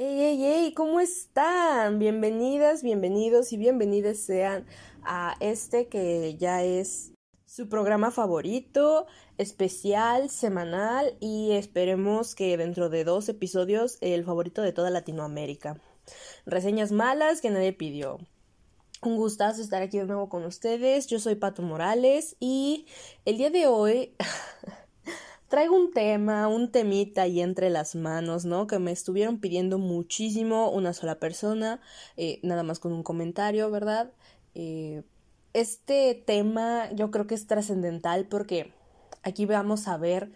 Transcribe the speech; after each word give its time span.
¡Ey, 0.00 0.20
ey, 0.20 0.44
ey! 0.44 0.74
¿Cómo 0.74 1.00
están? 1.00 1.98
Bienvenidas, 1.98 2.84
bienvenidos 2.84 3.52
y 3.52 3.56
bienvenidas 3.56 4.18
sean 4.18 4.64
a 5.02 5.34
este 5.40 5.88
que 5.88 6.36
ya 6.36 6.62
es 6.62 7.14
su 7.46 7.68
programa 7.68 8.12
favorito, 8.12 9.06
especial, 9.38 10.30
semanal 10.30 11.16
y 11.18 11.50
esperemos 11.50 12.36
que 12.36 12.56
dentro 12.56 12.90
de 12.90 13.02
dos 13.02 13.28
episodios 13.28 13.98
el 14.00 14.24
favorito 14.24 14.62
de 14.62 14.72
toda 14.72 14.90
Latinoamérica. 14.90 15.80
Reseñas 16.46 16.92
malas 16.92 17.40
que 17.40 17.50
nadie 17.50 17.72
pidió. 17.72 18.20
Un 19.02 19.16
gustazo 19.16 19.60
estar 19.60 19.82
aquí 19.82 19.98
de 19.98 20.06
nuevo 20.06 20.28
con 20.28 20.44
ustedes. 20.44 21.08
Yo 21.08 21.18
soy 21.18 21.34
Pato 21.34 21.62
Morales 21.62 22.36
y 22.38 22.86
el 23.24 23.36
día 23.36 23.50
de 23.50 23.66
hoy 23.66 24.14
traigo 25.48 25.74
un 25.74 25.92
tema, 25.92 26.46
un 26.48 26.70
temita 26.70 27.22
ahí 27.22 27.40
entre 27.40 27.70
las 27.70 27.94
manos, 27.94 28.44
¿no? 28.44 28.66
Que 28.66 28.78
me 28.78 28.92
estuvieron 28.92 29.40
pidiendo 29.40 29.78
muchísimo 29.78 30.70
una 30.70 30.92
sola 30.92 31.18
persona, 31.18 31.80
eh, 32.16 32.38
nada 32.42 32.62
más 32.62 32.78
con 32.78 32.92
un 32.92 33.02
comentario, 33.02 33.70
¿verdad? 33.70 34.12
Eh, 34.54 35.02
este 35.54 36.14
tema 36.26 36.90
yo 36.92 37.10
creo 37.10 37.26
que 37.26 37.34
es 37.34 37.46
trascendental 37.46 38.26
porque 38.26 38.72
aquí 39.22 39.46
vamos 39.46 39.88
a 39.88 39.96
ver, 39.96 40.30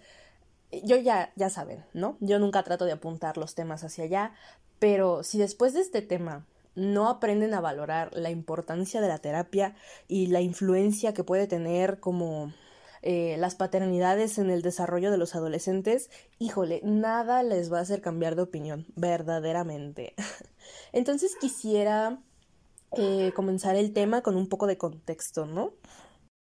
yo 0.83 0.97
ya, 0.97 1.33
ya 1.37 1.51
saben, 1.51 1.85
¿no? 1.93 2.17
Yo 2.21 2.39
nunca 2.39 2.63
trato 2.63 2.87
de 2.87 2.93
apuntar 2.93 3.37
los 3.37 3.55
temas 3.55 3.85
hacia 3.85 4.05
allá, 4.05 4.33
pero 4.79 5.23
si 5.23 5.39
después 5.39 5.75
de 5.75 5.81
este 5.81 6.03
tema 6.03 6.47
no 6.75 7.11
aprenden 7.11 7.53
a 7.53 7.61
valorar 7.61 8.11
la 8.15 8.31
importancia 8.31 9.03
de 9.03 9.09
la 9.09 9.19
terapia 9.19 9.77
y 10.09 10.29
la 10.29 10.41
influencia 10.41 11.13
que 11.13 11.23
puede 11.23 11.47
tener 11.47 12.01
como 12.01 12.53
eh, 13.03 13.37
las 13.39 13.57
paternidades 13.57 14.39
en 14.39 14.49
el 14.51 14.63
desarrollo 14.63 15.11
de 15.11 15.19
los 15.19 15.35
adolescentes, 15.35 16.09
híjole, 16.39 16.81
nada 16.85 17.43
les 17.43 17.73
va 17.73 17.79
a 17.79 17.83
hacer 17.83 18.01
cambiar 18.01 18.37
de 18.37 18.43
opinión, 18.43 18.87
verdaderamente. 18.95 20.15
Entonces 20.93 21.35
quisiera 21.41 22.23
eh, 22.97 23.33
comenzar 23.35 23.75
el 23.75 23.93
tema 23.93 24.23
con 24.23 24.37
un 24.37 24.49
poco 24.49 24.67
de 24.69 24.79
contexto, 24.79 25.47
¿no? 25.47 25.73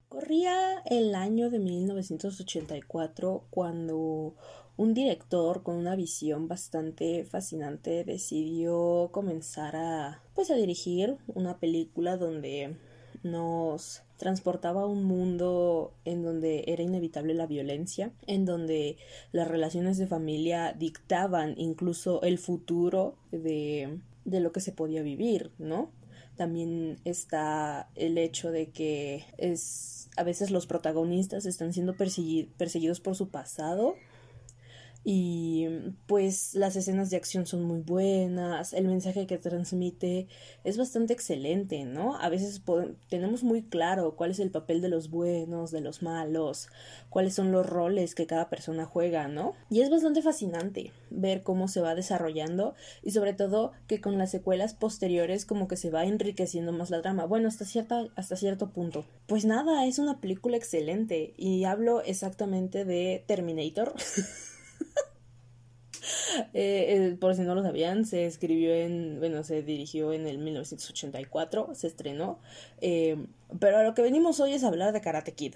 Corría 0.08 0.80
el 0.86 1.14
año 1.14 1.50
de 1.50 1.60
1984 1.60 3.48
cuando 3.50 4.36
un 4.78 4.94
director 4.94 5.62
con 5.62 5.76
una 5.76 5.98
visión 5.98 6.48
bastante 6.48 7.26
fascinante 7.26 8.06
decidió 8.06 9.10
comenzar 9.12 9.76
a 9.76 10.22
pues 10.34 10.52
a 10.52 10.56
dirigir 10.56 11.18
una 11.28 11.60
película 11.60 12.16
donde 12.16 12.78
nos 13.24 14.05
transportaba 14.18 14.84
a 14.84 14.88
un 14.88 15.04
mundo 15.04 15.94
en 16.06 16.24
donde 16.24 16.64
era 16.68 16.84
inevitable 16.84 17.34
la 17.34 17.48
violencia, 17.48 18.12
en 18.28 18.46
donde 18.46 18.98
las 19.32 19.48
relaciones 19.48 19.98
de 19.98 20.08
familia 20.08 20.74
dictaban 20.74 21.56
incluso 21.58 22.22
el 22.22 22.38
futuro 22.38 23.16
de, 23.32 24.00
de 24.24 24.40
lo 24.40 24.52
que 24.52 24.62
se 24.62 24.72
podía 24.72 25.02
vivir, 25.02 25.52
¿no? 25.58 25.92
También 26.38 27.00
está 27.06 27.90
el 27.96 28.18
hecho 28.18 28.52
de 28.52 28.70
que 28.70 29.26
es 29.38 30.10
a 30.18 30.24
veces 30.24 30.52
los 30.52 30.66
protagonistas 30.66 31.46
están 31.46 31.74
siendo 31.74 31.96
perseguidos 31.96 33.00
por 33.00 33.16
su 33.16 33.30
pasado 33.30 33.96
y 35.08 35.68
pues 36.08 36.56
las 36.56 36.76
escenas 36.76 37.12
de 37.12 37.18
acción 37.18 37.46
son 37.46 37.62
muy 37.62 37.82
buenas, 37.82 38.74
el 38.74 38.88
mensaje 38.88 39.28
que 39.28 39.38
transmite 39.38 40.28
es 40.64 40.80
bastante 40.80 41.14
excelente, 41.14 41.86
¿no? 41.86 42.20
A 42.20 42.28
veces 42.30 42.64
tenemos 43.08 43.44
muy 43.44 43.62
claro 43.62 44.16
cuál 44.16 44.32
es 44.32 44.40
el 44.40 44.50
papel 44.50 44.82
de 44.82 44.90
los 44.90 45.12
buenos, 45.12 45.70
de 45.70 45.82
los 45.82 46.02
malos, 46.02 46.70
cuáles 47.12 47.36
son 47.36 47.52
los 47.52 47.68
roles 47.68 48.16
que 48.16 48.26
cada 48.26 48.50
persona 48.50 48.86
juega, 48.86 49.28
¿no? 49.28 49.54
Y 49.70 49.82
es 49.82 49.92
bastante 49.92 50.24
fascinante 50.24 50.92
ver 51.12 51.44
cómo 51.44 51.68
se 51.68 51.82
va 51.82 51.94
desarrollando 51.94 52.74
y 53.04 53.12
sobre 53.12 53.34
todo 53.34 53.74
que 53.86 54.02
con 54.02 54.18
las 54.18 54.32
secuelas 54.32 54.74
posteriores 54.74 55.46
como 55.46 55.68
que 55.68 55.78
se 55.78 55.92
va 55.92 56.06
enriqueciendo 56.06 56.72
más 56.72 56.90
la 56.90 57.04
trama. 57.04 57.26
Bueno, 57.26 57.48
hasta, 57.48 57.66
cierta, 57.66 58.08
hasta 58.16 58.36
cierto 58.36 58.72
punto. 58.72 59.06
Pues 59.28 59.46
nada, 59.46 59.86
es 59.86 60.00
una 60.00 60.20
película 60.20 60.58
excelente 60.58 61.36
y 61.38 61.66
hablo 61.66 62.02
exactamente 62.02 62.86
de 62.86 63.24
Terminator. 63.28 63.94
Eh, 66.54 67.16
por 67.20 67.34
si 67.36 67.42
no 67.42 67.56
lo 67.56 67.64
sabían, 67.64 68.06
se 68.06 68.26
escribió 68.26 68.74
en, 68.74 69.20
bueno, 69.20 69.44
se 69.44 69.64
dirigió 69.64 70.14
en 70.14 70.28
el 70.28 70.38
1984, 70.38 71.70
se 71.74 71.88
estrenó, 71.88 72.40
eh, 72.82 73.18
pero 73.60 73.78
a 73.78 73.84
lo 73.84 73.94
que 73.94 74.02
venimos 74.02 74.40
hoy 74.40 74.54
es 74.54 74.64
hablar 74.64 74.94
de 74.94 75.02
Karate 75.02 75.34
Kid. 75.34 75.56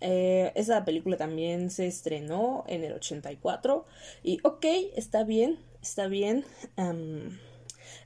Eh, 0.00 0.52
esa 0.54 0.84
película 0.84 1.16
también 1.16 1.70
se 1.70 1.86
estrenó 1.86 2.64
en 2.66 2.84
el 2.84 2.92
84 2.94 3.86
y 4.22 4.38
ok, 4.42 4.64
está 4.96 5.24
bien, 5.24 5.58
está 5.80 6.06
bien. 6.08 6.44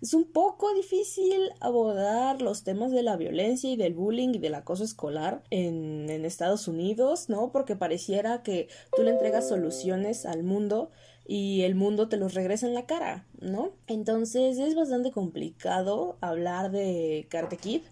Es 0.00 0.15
un 0.15 0.25
poco 0.25 0.72
difícil 0.75 1.50
abordar 1.61 2.43
los 2.43 2.65
temas 2.65 2.93
de 2.93 3.03
la 3.03 3.17
violencia 3.17 3.71
y 3.71 3.77
del 3.77 3.95
bullying 3.95 4.31
y 4.34 4.39
del 4.39 4.55
acoso 4.55 4.84
escolar 4.84 5.43
en, 5.50 6.09
en 6.11 6.25
Estados 6.25 6.69
Unidos, 6.69 7.28
¿no? 7.28 7.53
Porque 7.53 7.77
pareciera 7.77 8.43
que 8.43 8.69
tú 8.97 9.03
le 9.03 9.11
entregas 9.11 9.49
soluciones 9.49 10.27
al 10.27 10.43
mundo 10.43 10.91
y 11.27 11.62
el 11.62 11.75
mundo 11.75 12.09
te 12.09 12.17
los 12.17 12.34
regresa 12.34 12.67
en 12.67 12.75
la 12.75 12.87
cara, 12.87 13.27
¿no? 13.41 13.73
Entonces 13.87 14.59
es 14.59 14.75
bastante 14.75 15.11
complicado 15.11 16.19
hablar 16.21 16.71
de 16.71 17.27
Karate 17.31 17.56
Kid 17.56 17.83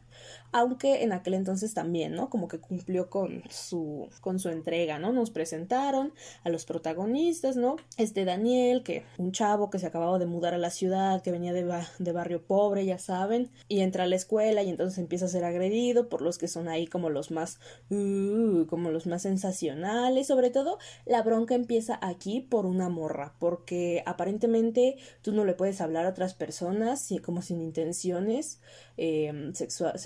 aunque 0.53 1.03
en 1.03 1.13
aquel 1.13 1.35
entonces 1.35 1.75
también, 1.75 2.15
¿no? 2.15 2.29
Como 2.29 2.49
que 2.49 2.59
cumplió 2.59 3.09
con 3.09 3.43
su, 3.51 4.09
con 4.21 4.39
su 4.39 4.51
entrega, 4.51 4.99
¿no? 4.99 5.13
Nos 5.13 5.31
presentaron 5.31 6.13
a 6.45 6.51
los 6.51 6.67
protagonistas, 6.67 7.57
¿no? 7.57 7.77
Este 7.97 8.25
Daniel, 8.25 8.83
que 8.83 9.05
un 9.19 9.33
chavo 9.33 9.71
que 9.71 9.79
se 9.79 9.87
acababa 9.87 10.19
de 10.19 10.27
mudar 10.27 10.55
a 10.55 10.59
la 10.59 10.71
ciudad, 10.71 11.23
que 11.23 11.31
venía 11.31 11.53
de, 11.53 11.65
de 11.99 12.13
barrio 12.13 12.43
pobre, 12.43 12.85
ya 12.85 12.99
saben, 12.99 13.51
y 13.69 13.81
entra 13.81 14.05
a 14.05 14.07
la 14.07 14.17
escuela 14.17 14.63
y 14.63 14.69
entonces 14.69 14.99
empieza 14.99 15.25
a 15.25 15.29
ser 15.29 15.45
agredido 15.45 16.09
por 16.09 16.21
los 16.23 16.39
que 16.39 16.49
son 16.49 16.69
ahí 16.69 16.87
como 16.87 17.09
los 17.09 17.31
más, 17.31 17.59
uh, 17.91 18.67
como 18.67 18.91
los 18.91 19.07
más 19.07 19.23
sensacionales, 19.23 20.27
sobre 20.27 20.51
todo 20.51 20.79
la 21.07 21.23
bronca 21.23 21.55
empieza 21.55 21.99
aquí 22.03 22.41
por 22.41 22.67
una 22.67 22.89
morra, 22.89 23.35
porque 23.39 24.03
aparentemente 24.07 24.97
tú 25.23 25.33
no 25.33 25.45
le 25.45 25.55
puedes 25.55 25.81
hablar 25.81 26.07
a 26.07 26.11
otras 26.11 26.35
personas 26.35 27.09
como 27.23 27.43
sin 27.43 27.61
intenciones 27.61 28.61
eh, 28.97 29.53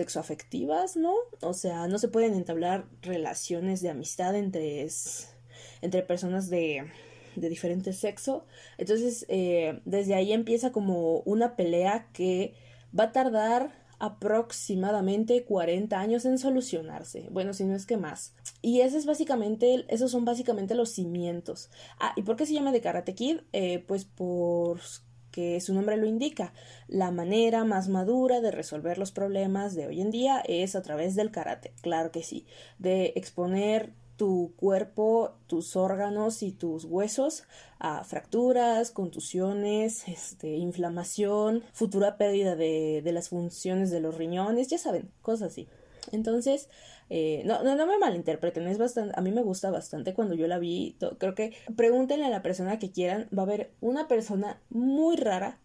sexoafectivas, 0.06 0.96
¿no? 0.96 1.14
O 1.40 1.52
sea, 1.52 1.88
no 1.88 1.98
se 1.98 2.08
pueden 2.08 2.34
entablar 2.34 2.86
relaciones 3.02 3.82
de 3.82 3.90
amistad 3.90 4.36
entre, 4.36 4.86
entre 5.82 6.02
personas 6.02 6.48
de, 6.48 6.84
de 7.34 7.48
diferente 7.48 7.92
sexo. 7.92 8.46
Entonces, 8.78 9.26
eh, 9.28 9.80
desde 9.84 10.14
ahí 10.14 10.32
empieza 10.32 10.70
como 10.70 11.20
una 11.20 11.56
pelea 11.56 12.08
que 12.12 12.54
va 12.98 13.04
a 13.04 13.12
tardar 13.12 13.84
aproximadamente 13.98 15.44
40 15.44 15.98
años 15.98 16.24
en 16.26 16.38
solucionarse. 16.38 17.28
Bueno, 17.30 17.52
si 17.54 17.64
no 17.64 17.74
es 17.74 17.86
que 17.86 17.96
más. 17.96 18.34
Y 18.62 18.82
ese 18.82 18.98
es 18.98 19.06
básicamente, 19.06 19.86
esos 19.88 20.10
son 20.10 20.24
básicamente 20.24 20.74
los 20.74 20.90
cimientos. 20.90 21.70
Ah, 21.98 22.12
¿y 22.14 22.22
por 22.22 22.36
qué 22.36 22.46
se 22.46 22.52
llama 22.52 22.72
de 22.72 22.82
Karate 22.82 23.14
Kid? 23.14 23.40
Eh, 23.52 23.84
pues 23.88 24.04
por 24.04 24.80
que 25.36 25.60
su 25.60 25.74
nombre 25.74 25.98
lo 25.98 26.06
indica. 26.06 26.54
La 26.88 27.10
manera 27.10 27.62
más 27.64 27.90
madura 27.90 28.40
de 28.40 28.50
resolver 28.50 28.96
los 28.96 29.12
problemas 29.12 29.74
de 29.74 29.86
hoy 29.86 30.00
en 30.00 30.10
día 30.10 30.42
es 30.48 30.74
a 30.74 30.80
través 30.80 31.14
del 31.14 31.30
karate, 31.30 31.74
claro 31.82 32.10
que 32.10 32.22
sí, 32.22 32.46
de 32.78 33.12
exponer 33.16 33.92
tu 34.16 34.54
cuerpo, 34.56 35.36
tus 35.46 35.76
órganos 35.76 36.42
y 36.42 36.52
tus 36.52 36.86
huesos 36.86 37.44
a 37.78 38.02
fracturas, 38.04 38.90
contusiones, 38.90 40.08
este, 40.08 40.56
inflamación, 40.56 41.62
futura 41.74 42.16
pérdida 42.16 42.56
de, 42.56 43.02
de 43.04 43.12
las 43.12 43.28
funciones 43.28 43.90
de 43.90 44.00
los 44.00 44.14
riñones, 44.14 44.68
ya 44.68 44.78
saben, 44.78 45.10
cosas 45.20 45.52
así. 45.52 45.68
Entonces, 46.12 46.70
eh, 47.08 47.42
no, 47.44 47.62
no, 47.62 47.76
no 47.76 47.86
me 47.86 47.98
malinterpreten, 47.98 48.66
es 48.66 48.78
bastante, 48.78 49.14
a 49.16 49.22
mí 49.22 49.30
me 49.30 49.42
gusta 49.42 49.70
bastante 49.70 50.14
cuando 50.14 50.34
yo 50.34 50.46
la 50.48 50.58
vi, 50.58 50.96
creo 51.18 51.34
que 51.34 51.52
pregúntenle 51.76 52.26
a 52.26 52.30
la 52.30 52.42
persona 52.42 52.78
que 52.78 52.90
quieran, 52.90 53.28
va 53.36 53.42
a 53.42 53.46
haber 53.46 53.70
una 53.80 54.08
persona 54.08 54.60
muy 54.70 55.16
rara 55.16 55.60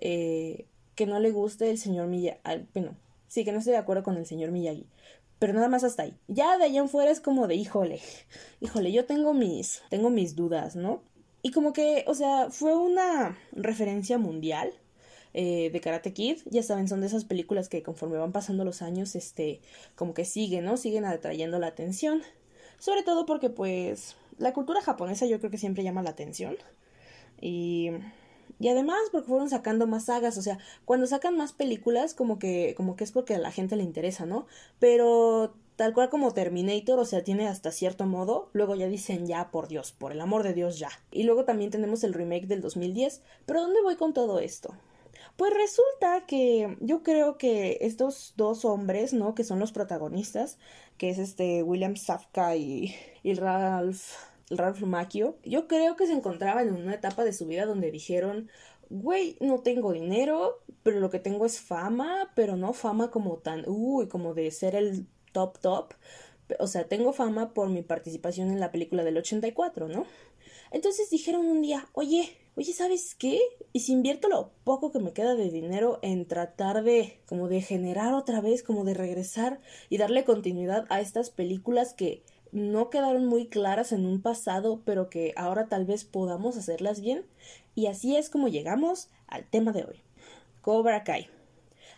eh, 0.00 0.66
que 0.94 1.06
no 1.06 1.20
le 1.20 1.30
guste 1.30 1.70
el 1.70 1.78
señor 1.78 2.06
Miyagi, 2.06 2.40
bueno, 2.72 2.96
sí, 3.28 3.44
que 3.44 3.52
no 3.52 3.58
esté 3.58 3.72
de 3.72 3.76
acuerdo 3.76 4.02
con 4.02 4.16
el 4.16 4.26
señor 4.26 4.50
Miyagi, 4.50 4.86
pero 5.38 5.52
nada 5.52 5.68
más 5.68 5.84
hasta 5.84 6.04
ahí. 6.04 6.16
Ya 6.28 6.56
de 6.56 6.64
allá 6.64 6.80
en 6.80 6.88
fuera 6.88 7.10
es 7.10 7.20
como 7.20 7.46
de, 7.46 7.56
híjole, 7.56 8.00
híjole, 8.60 8.90
yo 8.92 9.04
tengo 9.04 9.34
mis, 9.34 9.82
tengo 9.90 10.08
mis 10.10 10.34
dudas, 10.34 10.76
¿no? 10.76 11.02
Y 11.42 11.50
como 11.50 11.72
que, 11.72 12.04
o 12.08 12.14
sea, 12.14 12.48
fue 12.50 12.74
una 12.76 13.38
referencia 13.52 14.18
mundial 14.18 14.72
eh, 15.38 15.68
de 15.70 15.80
Karate 15.82 16.14
Kid. 16.14 16.38
Ya 16.46 16.62
saben, 16.62 16.88
son 16.88 17.02
de 17.02 17.08
esas 17.08 17.26
películas 17.26 17.68
que 17.68 17.82
conforme 17.82 18.16
van 18.16 18.32
pasando 18.32 18.64
los 18.64 18.80
años, 18.80 19.14
este, 19.14 19.60
como 19.94 20.14
que 20.14 20.24
siguen, 20.24 20.64
¿no? 20.64 20.78
Siguen 20.78 21.04
atrayendo 21.04 21.58
la 21.58 21.66
atención. 21.66 22.22
Sobre 22.78 23.02
todo 23.02 23.26
porque, 23.26 23.50
pues, 23.50 24.16
la 24.38 24.54
cultura 24.54 24.80
japonesa 24.80 25.26
yo 25.26 25.38
creo 25.38 25.50
que 25.50 25.58
siempre 25.58 25.84
llama 25.84 26.02
la 26.02 26.10
atención. 26.10 26.56
Y, 27.38 27.90
y 28.58 28.68
además 28.68 28.98
porque 29.12 29.28
fueron 29.28 29.50
sacando 29.50 29.86
más 29.86 30.06
sagas, 30.06 30.38
o 30.38 30.42
sea, 30.42 30.58
cuando 30.86 31.06
sacan 31.06 31.36
más 31.36 31.52
películas 31.52 32.14
como 32.14 32.38
que 32.38 32.72
como 32.74 32.96
que 32.96 33.04
es 33.04 33.12
porque 33.12 33.34
a 33.34 33.38
la 33.38 33.52
gente 33.52 33.76
le 33.76 33.82
interesa, 33.82 34.24
¿no? 34.24 34.46
Pero 34.78 35.54
tal 35.76 35.92
cual 35.92 36.08
como 36.08 36.32
Terminator, 36.32 36.98
o 36.98 37.04
sea, 37.04 37.22
tiene 37.22 37.46
hasta 37.46 37.72
cierto 37.72 38.06
modo, 38.06 38.48
luego 38.54 38.74
ya 38.74 38.88
dicen 38.88 39.26
ya, 39.26 39.50
por 39.50 39.68
Dios, 39.68 39.92
por 39.92 40.12
el 40.12 40.20
amor 40.22 40.42
de 40.44 40.54
Dios, 40.54 40.78
ya. 40.78 40.88
Y 41.12 41.24
luego 41.24 41.44
también 41.44 41.70
tenemos 41.70 42.04
el 42.04 42.14
remake 42.14 42.46
del 42.46 42.62
2010, 42.62 43.20
pero 43.44 43.60
¿dónde 43.60 43.82
voy 43.82 43.96
con 43.96 44.14
todo 44.14 44.38
esto? 44.38 44.74
Pues 45.36 45.52
resulta 45.52 46.24
que 46.26 46.76
yo 46.80 47.02
creo 47.02 47.36
que 47.36 47.78
estos 47.82 48.32
dos 48.36 48.64
hombres, 48.64 49.12
¿no? 49.12 49.34
Que 49.34 49.44
son 49.44 49.58
los 49.58 49.72
protagonistas, 49.72 50.58
que 50.96 51.10
es 51.10 51.18
este 51.18 51.62
William 51.62 51.96
Safka 51.96 52.56
y, 52.56 52.94
y 53.22 53.34
Ralph, 53.34 54.00
Ralph 54.50 54.80
Macchio, 54.82 55.36
yo 55.44 55.68
creo 55.68 55.96
que 55.96 56.06
se 56.06 56.14
encontraban 56.14 56.68
en 56.68 56.76
una 56.76 56.94
etapa 56.94 57.24
de 57.24 57.32
su 57.34 57.46
vida 57.46 57.66
donde 57.66 57.90
dijeron, 57.90 58.48
güey, 58.88 59.36
no 59.40 59.60
tengo 59.60 59.92
dinero, 59.92 60.62
pero 60.82 61.00
lo 61.00 61.10
que 61.10 61.18
tengo 61.18 61.44
es 61.46 61.60
fama, 61.60 62.32
pero 62.34 62.56
no 62.56 62.72
fama 62.72 63.10
como 63.10 63.38
tan, 63.38 63.64
uy, 63.66 64.08
como 64.08 64.34
de 64.34 64.50
ser 64.50 64.74
el 64.74 65.06
top 65.32 65.58
top. 65.58 65.94
O 66.60 66.66
sea, 66.66 66.88
tengo 66.88 67.12
fama 67.12 67.52
por 67.54 67.68
mi 67.68 67.82
participación 67.82 68.50
en 68.50 68.60
la 68.60 68.70
película 68.70 69.04
del 69.04 69.18
84, 69.18 69.88
¿no? 69.88 70.06
Entonces 70.70 71.10
dijeron 71.10 71.46
un 71.46 71.62
día, 71.62 71.88
oye, 71.92 72.36
oye, 72.56 72.72
¿sabes 72.72 73.14
qué? 73.14 73.38
Y 73.72 73.80
si 73.80 73.92
invierto 73.92 74.28
lo 74.28 74.50
poco 74.64 74.90
que 74.90 74.98
me 74.98 75.12
queda 75.12 75.34
de 75.34 75.50
dinero 75.50 75.98
en 76.02 76.26
tratar 76.26 76.82
de, 76.82 77.20
como 77.26 77.48
de 77.48 77.60
generar 77.60 78.14
otra 78.14 78.40
vez, 78.40 78.62
como 78.62 78.84
de 78.84 78.94
regresar 78.94 79.60
y 79.90 79.98
darle 79.98 80.24
continuidad 80.24 80.86
a 80.88 81.00
estas 81.00 81.30
películas 81.30 81.92
que 81.92 82.22
no 82.52 82.88
quedaron 82.88 83.26
muy 83.26 83.48
claras 83.48 83.92
en 83.92 84.06
un 84.06 84.22
pasado, 84.22 84.80
pero 84.84 85.10
que 85.10 85.34
ahora 85.36 85.68
tal 85.68 85.84
vez 85.84 86.04
podamos 86.04 86.56
hacerlas 86.56 87.00
bien. 87.00 87.26
Y 87.74 87.86
así 87.86 88.16
es 88.16 88.30
como 88.30 88.48
llegamos 88.48 89.10
al 89.26 89.44
tema 89.44 89.72
de 89.72 89.84
hoy. 89.84 90.00
Cobra 90.62 91.04
Kai. 91.04 91.28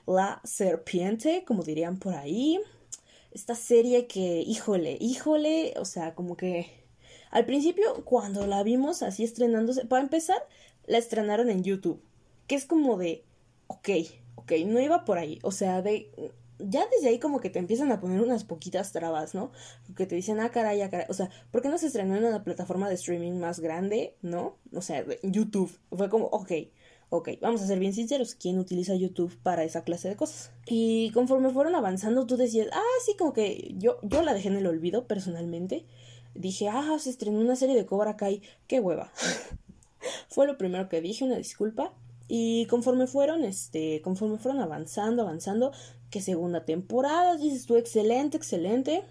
La 0.06 0.40
serpiente, 0.42 1.44
como 1.46 1.62
dirían 1.62 1.98
por 1.98 2.14
ahí. 2.14 2.58
Esta 3.30 3.54
serie 3.54 4.06
que, 4.06 4.40
híjole, 4.40 4.96
híjole, 5.00 5.74
o 5.78 5.84
sea, 5.84 6.14
como 6.14 6.36
que 6.36 6.66
al 7.30 7.46
principio, 7.46 8.04
cuando 8.04 8.46
la 8.46 8.62
vimos 8.62 9.02
así 9.02 9.24
estrenándose, 9.24 9.84
para 9.84 10.02
empezar, 10.02 10.46
la 10.86 10.98
estrenaron 10.98 11.50
en 11.50 11.62
YouTube, 11.62 12.02
que 12.46 12.54
es 12.54 12.64
como 12.64 12.96
de, 12.96 13.24
ok, 13.66 13.88
ok, 14.36 14.52
no 14.66 14.80
iba 14.80 15.04
por 15.04 15.18
ahí, 15.18 15.38
o 15.42 15.50
sea, 15.50 15.82
de, 15.82 16.10
ya 16.58 16.86
desde 16.90 17.08
ahí 17.08 17.18
como 17.18 17.40
que 17.40 17.50
te 17.50 17.58
empiezan 17.58 17.92
a 17.92 18.00
poner 18.00 18.20
unas 18.20 18.44
poquitas 18.44 18.92
trabas, 18.92 19.34
¿no? 19.34 19.52
Que 19.96 20.06
te 20.06 20.14
dicen, 20.14 20.40
ah, 20.40 20.50
caray, 20.50 20.80
ah, 20.80 20.90
caray, 20.90 21.06
o 21.08 21.14
sea, 21.14 21.30
¿por 21.50 21.62
qué 21.62 21.68
no 21.68 21.78
se 21.78 21.86
estrenó 21.86 22.16
en 22.16 22.24
una 22.24 22.44
plataforma 22.44 22.88
de 22.88 22.94
streaming 22.94 23.38
más 23.38 23.60
grande, 23.60 24.16
¿no? 24.22 24.56
O 24.74 24.82
sea, 24.82 25.04
YouTube, 25.22 25.78
fue 25.90 26.08
como, 26.08 26.26
ok, 26.26 26.52
ok, 27.10 27.30
vamos 27.40 27.62
a 27.62 27.66
ser 27.66 27.78
bien 27.78 27.94
sinceros, 27.94 28.34
¿quién 28.34 28.58
utiliza 28.58 28.94
YouTube 28.94 29.36
para 29.42 29.64
esa 29.64 29.82
clase 29.82 30.08
de 30.08 30.16
cosas? 30.16 30.50
Y 30.66 31.10
conforme 31.12 31.50
fueron 31.50 31.74
avanzando, 31.74 32.26
tú 32.26 32.36
decías, 32.36 32.68
ah, 32.72 32.82
sí, 33.04 33.14
como 33.16 33.32
que 33.32 33.74
yo, 33.76 33.98
yo 34.02 34.22
la 34.22 34.34
dejé 34.34 34.48
en 34.48 34.56
el 34.56 34.66
olvido 34.66 35.06
personalmente, 35.06 35.86
dije, 36.38 36.68
ah, 36.68 36.96
se 36.98 37.10
estrenó 37.10 37.40
una 37.40 37.56
serie 37.56 37.76
de 37.76 37.86
Cobra 37.86 38.16
Kai, 38.16 38.42
qué 38.66 38.80
hueva. 38.80 39.12
Fue 40.28 40.46
lo 40.46 40.56
primero 40.56 40.88
que 40.88 41.00
dije, 41.00 41.24
una 41.24 41.36
disculpa. 41.36 41.92
Y 42.28 42.66
conforme 42.66 43.06
fueron, 43.06 43.44
este, 43.44 44.00
conforme 44.02 44.38
fueron 44.38 44.60
avanzando, 44.60 45.22
avanzando, 45.22 45.72
que 46.10 46.20
segunda 46.20 46.64
temporada, 46.64 47.36
dices 47.36 47.66
tú, 47.66 47.76
excelente, 47.76 48.36
excelente. 48.36 49.02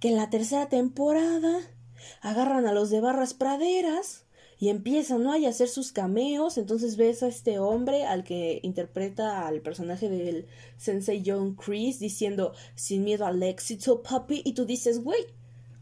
Que 0.00 0.08
en 0.08 0.16
la 0.16 0.30
tercera 0.30 0.68
temporada 0.68 1.60
agarran 2.20 2.66
a 2.66 2.72
los 2.72 2.90
de 2.90 3.00
barras 3.00 3.34
praderas 3.34 4.24
y 4.58 4.68
empiezan, 4.68 5.24
¿no? 5.24 5.32
a 5.32 5.48
hacer 5.48 5.68
sus 5.68 5.92
cameos. 5.92 6.58
Entonces 6.58 6.96
ves 6.96 7.22
a 7.22 7.28
este 7.28 7.58
hombre 7.58 8.04
al 8.04 8.22
que 8.22 8.60
interpreta 8.62 9.46
al 9.46 9.60
personaje 9.60 10.08
del 10.08 10.46
Sensei 10.76 11.22
John 11.24 11.56
Chris 11.56 11.98
diciendo 11.98 12.52
sin 12.74 13.02
miedo 13.02 13.26
al 13.26 13.42
éxito, 13.42 14.02
papi. 14.02 14.42
Y 14.44 14.52
tú 14.52 14.64
dices, 14.64 15.02
güey, 15.02 15.24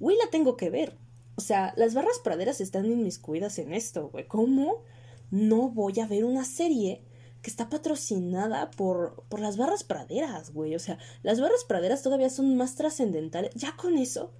güey, 0.00 0.16
la 0.16 0.30
tengo 0.30 0.56
que 0.56 0.70
ver. 0.70 0.96
O 1.36 1.40
sea, 1.40 1.72
las 1.76 1.94
barras 1.94 2.18
praderas 2.18 2.60
están 2.60 2.86
inmiscuidas 2.86 3.58
en 3.58 3.72
esto, 3.72 4.08
güey. 4.08 4.26
¿Cómo 4.26 4.82
no 5.30 5.68
voy 5.70 6.00
a 6.00 6.06
ver 6.06 6.24
una 6.24 6.44
serie 6.44 7.04
que 7.42 7.50
está 7.50 7.70
patrocinada 7.70 8.70
por, 8.72 9.24
por 9.28 9.40
las 9.40 9.56
barras 9.56 9.84
praderas, 9.84 10.52
güey? 10.52 10.74
O 10.74 10.78
sea, 10.78 10.98
las 11.22 11.40
barras 11.40 11.64
praderas 11.64 12.02
todavía 12.02 12.30
son 12.30 12.56
más 12.56 12.74
trascendentales. 12.74 13.54
Ya 13.54 13.76
con 13.76 13.96
eso, 13.96 14.32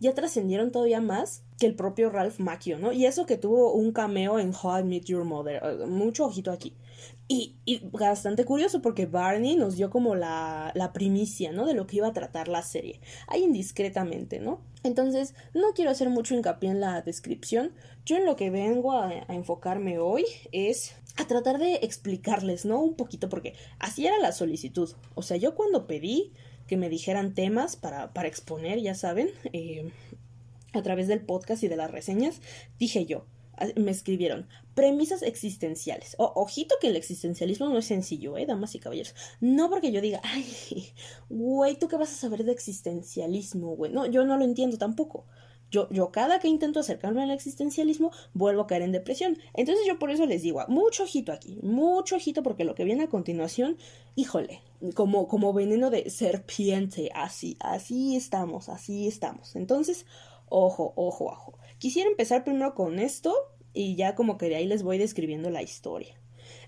ya 0.00 0.14
trascendieron 0.14 0.70
todavía 0.70 1.00
más 1.00 1.42
que 1.58 1.66
el 1.66 1.74
propio 1.74 2.10
Ralph 2.10 2.38
Macchio, 2.38 2.78
¿no? 2.78 2.92
Y 2.92 3.06
eso 3.06 3.26
que 3.26 3.36
tuvo 3.36 3.72
un 3.72 3.92
cameo 3.92 4.38
en 4.38 4.52
How 4.54 4.80
I 4.80 4.84
Met 4.84 5.04
Your 5.04 5.24
Mother. 5.24 5.60
Eh, 5.62 5.86
mucho 5.86 6.26
ojito 6.26 6.52
aquí. 6.52 6.74
Y, 7.26 7.56
y, 7.64 7.80
bastante 7.90 8.44
curioso 8.44 8.80
porque 8.80 9.06
Barney 9.06 9.56
nos 9.56 9.76
dio 9.76 9.90
como 9.90 10.14
la, 10.14 10.72
la, 10.74 10.92
primicia, 10.92 11.52
¿no? 11.52 11.66
De 11.66 11.74
lo 11.74 11.86
que 11.86 11.96
iba 11.96 12.06
a 12.06 12.12
tratar 12.12 12.48
la 12.48 12.62
serie. 12.62 13.00
Ahí 13.26 13.42
indiscretamente, 13.42 14.40
¿no? 14.40 14.60
Entonces, 14.82 15.34
no 15.52 15.72
quiero 15.74 15.90
hacer 15.90 16.08
mucho 16.08 16.34
hincapié 16.34 16.70
en 16.70 16.80
la 16.80 17.02
descripción. 17.02 17.72
Yo 18.06 18.16
en 18.16 18.24
lo 18.24 18.36
que 18.36 18.50
vengo 18.50 18.92
a, 18.92 19.08
a 19.08 19.34
enfocarme 19.34 19.98
hoy 19.98 20.24
es 20.52 20.94
a 21.16 21.26
tratar 21.26 21.58
de 21.58 21.74
explicarles, 21.82 22.64
¿no? 22.64 22.80
Un 22.80 22.94
poquito, 22.94 23.28
porque 23.28 23.54
así 23.78 24.06
era 24.06 24.18
la 24.18 24.32
solicitud. 24.32 24.90
O 25.14 25.22
sea, 25.22 25.36
yo 25.36 25.54
cuando 25.54 25.86
pedí 25.86 26.32
que 26.68 26.76
me 26.76 26.88
dijeran 26.88 27.34
temas 27.34 27.74
para, 27.74 28.12
para 28.12 28.28
exponer, 28.28 28.78
ya 28.80 28.94
saben, 28.94 29.30
eh, 29.52 29.90
a 30.72 30.82
través 30.82 31.08
del 31.08 31.20
podcast 31.20 31.64
y 31.64 31.68
de 31.68 31.76
las 31.76 31.90
reseñas, 31.90 32.40
dije 32.78 33.06
yo, 33.06 33.26
me 33.76 33.90
escribieron 33.90 34.46
premisas 34.74 35.22
existenciales. 35.22 36.14
ojito 36.18 36.76
que 36.80 36.88
el 36.88 36.96
existencialismo 36.96 37.68
no 37.68 37.78
es 37.78 37.86
sencillo, 37.86 38.38
¿eh, 38.38 38.46
damas 38.46 38.74
y 38.74 38.78
caballeros? 38.78 39.14
No 39.40 39.68
porque 39.70 39.90
yo 39.90 40.00
diga, 40.00 40.20
ay, 40.22 40.92
güey, 41.28 41.76
¿tú 41.76 41.88
qué 41.88 41.96
vas 41.96 42.12
a 42.12 42.16
saber 42.16 42.44
de 42.44 42.52
existencialismo, 42.52 43.74
güey? 43.74 43.90
No, 43.90 44.06
yo 44.06 44.24
no 44.24 44.36
lo 44.36 44.44
entiendo 44.44 44.78
tampoco. 44.78 45.26
Yo, 45.70 45.88
yo 45.90 46.10
cada 46.10 46.38
que 46.38 46.48
intento 46.48 46.80
acercarme 46.80 47.22
al 47.22 47.30
existencialismo 47.30 48.10
vuelvo 48.32 48.62
a 48.62 48.66
caer 48.66 48.82
en 48.82 48.92
depresión. 48.92 49.38
Entonces 49.54 49.86
yo 49.86 49.98
por 49.98 50.10
eso 50.10 50.26
les 50.26 50.42
digo, 50.42 50.64
mucho 50.68 51.04
ojito 51.04 51.32
aquí, 51.32 51.58
mucho 51.62 52.16
ojito 52.16 52.42
porque 52.42 52.64
lo 52.64 52.74
que 52.74 52.84
viene 52.84 53.04
a 53.04 53.08
continuación, 53.08 53.76
híjole, 54.14 54.62
como, 54.94 55.28
como 55.28 55.52
veneno 55.52 55.90
de 55.90 56.08
serpiente, 56.10 57.10
así, 57.14 57.56
así 57.60 58.16
estamos, 58.16 58.68
así 58.68 59.06
estamos. 59.06 59.56
Entonces, 59.56 60.06
ojo, 60.48 60.92
ojo, 60.96 61.26
ojo. 61.26 61.58
Quisiera 61.78 62.08
empezar 62.08 62.44
primero 62.44 62.74
con 62.74 62.98
esto 62.98 63.34
y 63.72 63.96
ya 63.96 64.14
como 64.14 64.38
que 64.38 64.48
de 64.48 64.56
ahí 64.56 64.66
les 64.66 64.82
voy 64.82 64.98
describiendo 64.98 65.50
la 65.50 65.62
historia. 65.62 66.18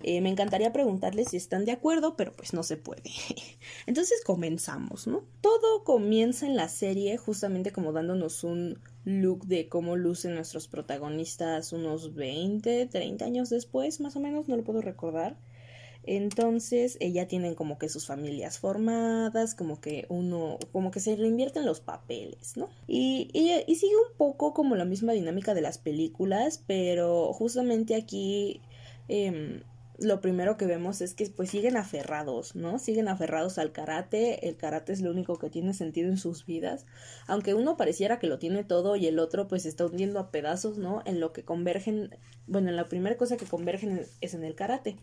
Eh, 0.02 0.20
me 0.20 0.30
encantaría 0.30 0.72
preguntarles 0.72 1.28
si 1.28 1.36
están 1.36 1.64
de 1.64 1.72
acuerdo, 1.72 2.16
pero 2.16 2.32
pues 2.32 2.52
no 2.54 2.62
se 2.62 2.76
puede. 2.76 3.02
Entonces 3.86 4.22
comenzamos, 4.24 5.06
¿no? 5.06 5.24
Todo 5.40 5.84
comienza 5.84 6.46
en 6.46 6.56
la 6.56 6.68
serie 6.68 7.16
justamente 7.18 7.72
como 7.72 7.92
dándonos 7.92 8.44
un 8.44 8.78
look 9.04 9.46
de 9.46 9.68
cómo 9.68 9.96
lucen 9.96 10.34
nuestros 10.34 10.68
protagonistas 10.68 11.72
unos 11.72 12.14
20, 12.14 12.86
30 12.86 13.24
años 13.24 13.50
después, 13.50 14.00
más 14.00 14.16
o 14.16 14.20
menos, 14.20 14.48
no 14.48 14.56
lo 14.56 14.64
puedo 14.64 14.80
recordar. 14.80 15.36
Entonces, 16.04 16.96
ella 17.00 17.28
tienen 17.28 17.54
como 17.54 17.78
que 17.78 17.90
sus 17.90 18.06
familias 18.06 18.58
formadas, 18.58 19.54
como 19.54 19.82
que 19.82 20.06
uno, 20.08 20.58
como 20.72 20.90
que 20.90 20.98
se 20.98 21.14
reinvierten 21.14 21.66
los 21.66 21.80
papeles, 21.80 22.56
¿no? 22.56 22.70
Y, 22.86 23.28
y, 23.34 23.74
sigue 23.74 23.96
un 23.96 24.16
poco 24.16 24.54
como 24.54 24.76
la 24.76 24.86
misma 24.86 25.12
dinámica 25.12 25.52
de 25.52 25.60
las 25.60 25.76
películas, 25.76 26.64
pero 26.66 27.34
justamente 27.34 27.94
aquí 27.94 28.62
eh, 29.08 29.62
lo 30.00 30.20
primero 30.20 30.56
que 30.56 30.66
vemos 30.66 31.00
es 31.00 31.14
que 31.14 31.26
pues 31.30 31.50
siguen 31.50 31.76
aferrados, 31.76 32.56
¿no? 32.56 32.78
Siguen 32.78 33.08
aferrados 33.08 33.58
al 33.58 33.72
karate, 33.72 34.48
el 34.48 34.56
karate 34.56 34.92
es 34.92 35.02
lo 35.02 35.10
único 35.10 35.38
que 35.38 35.50
tiene 35.50 35.74
sentido 35.74 36.08
en 36.08 36.16
sus 36.16 36.46
vidas, 36.46 36.86
aunque 37.26 37.54
uno 37.54 37.76
pareciera 37.76 38.18
que 38.18 38.26
lo 38.26 38.38
tiene 38.38 38.64
todo 38.64 38.96
y 38.96 39.06
el 39.06 39.18
otro 39.18 39.46
pues 39.46 39.66
está 39.66 39.86
hundiendo 39.86 40.18
a 40.18 40.30
pedazos, 40.30 40.78
¿no? 40.78 41.02
En 41.04 41.20
lo 41.20 41.32
que 41.32 41.44
convergen, 41.44 42.16
bueno, 42.46 42.70
en 42.70 42.76
la 42.76 42.88
primera 42.88 43.16
cosa 43.16 43.36
que 43.36 43.46
convergen 43.46 44.06
es 44.20 44.34
en 44.34 44.44
el 44.44 44.54
karate. 44.54 44.96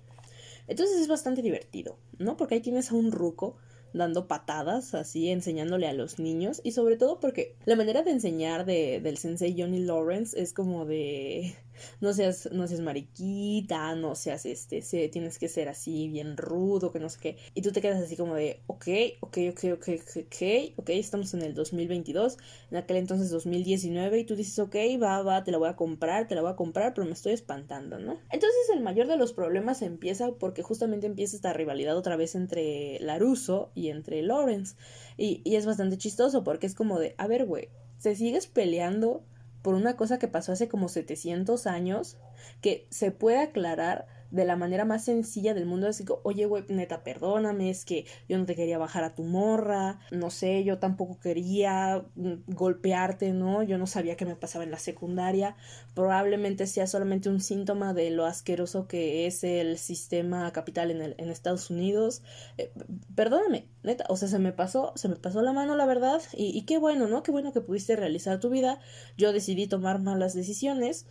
Entonces 0.68 1.00
es 1.00 1.08
bastante 1.08 1.42
divertido, 1.42 1.98
¿no? 2.18 2.36
Porque 2.36 2.56
ahí 2.56 2.62
tienes 2.62 2.92
a 2.92 2.96
un 2.96 3.12
ruco 3.12 3.56
dando 3.94 4.27
patadas, 4.27 4.94
así 4.94 5.30
enseñándole 5.30 5.88
a 5.88 5.94
los 5.94 6.20
niños 6.20 6.62
y 6.63 6.72
sobre 6.72 6.98
todo 6.98 7.20
porque 7.20 7.56
la 7.66 7.75
manera 7.75 8.04
de 8.04 8.12
enseñar 8.12 8.66
de, 8.66 9.00
del 9.01 9.18
sensei 9.18 9.56
Johnny 9.58 9.80
Lawrence 9.80 10.39
es 10.39 10.54
como 10.54 10.86
de 10.86 11.56
no 12.02 12.14
seas, 12.14 12.50
no 12.52 12.68
seas 12.68 12.82
mariquita, 12.82 13.96
no 13.96 14.16
seas 14.16 14.46
este, 14.46 14.82
se, 14.82 15.08
tienes 15.10 15.40
que 15.40 15.48
ser 15.48 15.70
así 15.70 16.08
bien 16.08 16.38
rudo, 16.38 16.92
que 16.92 17.00
no 17.00 17.10
sé 17.10 17.20
qué. 17.20 17.38
Y 17.54 17.62
tú 17.62 17.72
te 17.72 17.82
quedas 17.82 18.02
así 18.02 18.16
como 18.16 18.36
de, 18.36 18.62
ok, 18.68 18.88
ok, 19.22 19.38
ok, 19.52 19.64
ok, 19.74 19.90
ok, 20.18 20.44
ok, 20.78 20.90
estamos 20.90 21.34
en 21.34 21.42
el 21.42 21.54
2022, 21.54 22.38
en 22.72 22.78
aquel 22.78 22.98
entonces 22.98 23.30
2019, 23.30 24.20
y 24.20 24.24
tú 24.26 24.36
dices, 24.36 24.58
ok, 24.60 24.76
va, 25.02 25.22
va, 25.22 25.44
te 25.44 25.52
la 25.52 25.58
voy 25.58 25.70
a 25.70 25.76
comprar, 25.76 26.28
te 26.28 26.36
la 26.36 26.42
voy 26.42 26.52
a 26.52 26.56
comprar, 26.56 26.94
pero 26.94 27.06
me 27.06 27.14
estoy 27.14 27.34
espantando, 27.34 28.00
¿no? 28.00 28.20
Entonces 28.32 28.70
el 28.74 28.82
mayor 28.82 29.08
de 29.08 29.18
los 29.18 29.34
problemas 29.34 29.82
empieza 29.82 30.32
porque 30.34 30.64
justamente 30.64 31.08
empieza 31.08 31.36
esta 31.36 31.54
rivalidad 31.54 31.98
otra 31.98 32.16
vez 32.16 32.36
entre 32.36 33.00
Laruso 33.00 33.72
y 33.76 33.90
entre 33.90 34.22
Lawrence. 34.22 34.76
Y, 35.18 35.42
y 35.44 35.56
es 35.56 35.66
bastante 35.66 35.98
chistoso 35.98 36.44
porque 36.44 36.68
es 36.68 36.76
como 36.76 37.00
de, 37.00 37.16
a 37.18 37.28
ver, 37.28 37.46
güey, 37.46 37.70
se 37.98 38.16
sigues 38.16 38.48
peleando 38.48 39.24
por 39.68 39.76
una 39.76 39.98
cosa 39.98 40.18
que 40.18 40.30
pasó 40.30 40.54
hace 40.54 40.70
como 40.70 40.88
700 40.88 41.68
años, 41.68 42.16
que 42.62 42.88
se 42.90 43.12
puede 43.12 43.40
aclarar 43.40 44.08
de 44.32 44.46
la 44.46 44.56
manera 44.56 44.86
más 44.86 45.06
sencilla 45.06 45.54
del 45.54 45.66
mundo, 45.66 45.88
así 45.88 46.06
que, 46.06 46.14
oye, 46.24 46.46
güey, 46.46 46.64
neta, 46.70 47.04
perdóname, 47.04 47.70
es 47.70 47.86
que 47.86 48.06
yo 48.28 48.38
no 48.38 48.46
te 48.46 48.56
quería 48.56 48.78
bajar 48.78 49.04
a 49.04 49.16
tu 49.16 49.24
morra, 49.24 50.00
no 50.12 50.30
sé, 50.30 50.64
yo 50.64 50.80
tampoco 50.80 51.20
quería 51.20 52.06
mm, 52.16 52.34
golpearte, 52.48 53.32
¿no? 53.32 53.64
Yo 53.64 53.78
no 53.78 53.88
sabía 53.88 54.18
qué 54.18 54.26
me 54.26 54.36
pasaba 54.36 54.64
en 54.64 54.72
la 54.72 54.80
secundaria, 54.80 55.56
probablemente 55.94 56.68
sea 56.68 56.88
solamente 56.88 57.30
un 57.30 57.40
síntoma 57.40 57.94
de 57.94 58.10
lo 58.12 58.26
asqueroso 58.26 58.88
que 58.88 59.28
es 59.28 59.44
el 59.44 59.78
sistema 59.78 60.52
capital 60.52 60.92
en, 60.92 61.02
el, 61.02 61.16
en 61.18 61.30
Estados 61.30 61.70
Unidos, 61.70 62.22
eh, 62.58 62.72
perdóname, 63.16 63.68
neta, 63.84 64.06
o 64.10 64.18
sea, 64.18 64.28
se 64.28 64.40
me 64.40 64.52
pasó, 64.52 64.94
se 64.96 65.08
me 65.08 65.16
pasó 65.16 65.42
la 65.42 65.54
mano, 65.54 65.76
la 65.76 65.86
verdad, 65.86 66.22
y, 66.34 66.58
y 66.58 66.64
qué 66.64 66.78
bueno, 66.78 67.08
¿no? 67.08 67.24
Qué 67.24 67.32
bueno 67.32 67.54
que 67.54 67.62
pudiste 67.62 67.96
realizar 67.96 68.40
tu 68.40 68.50
vida, 68.50 68.80
yo 69.18 69.32
decidí 69.32 69.68
tomar 69.68 70.00
malas 70.00 70.34
decisiones, 70.34 71.06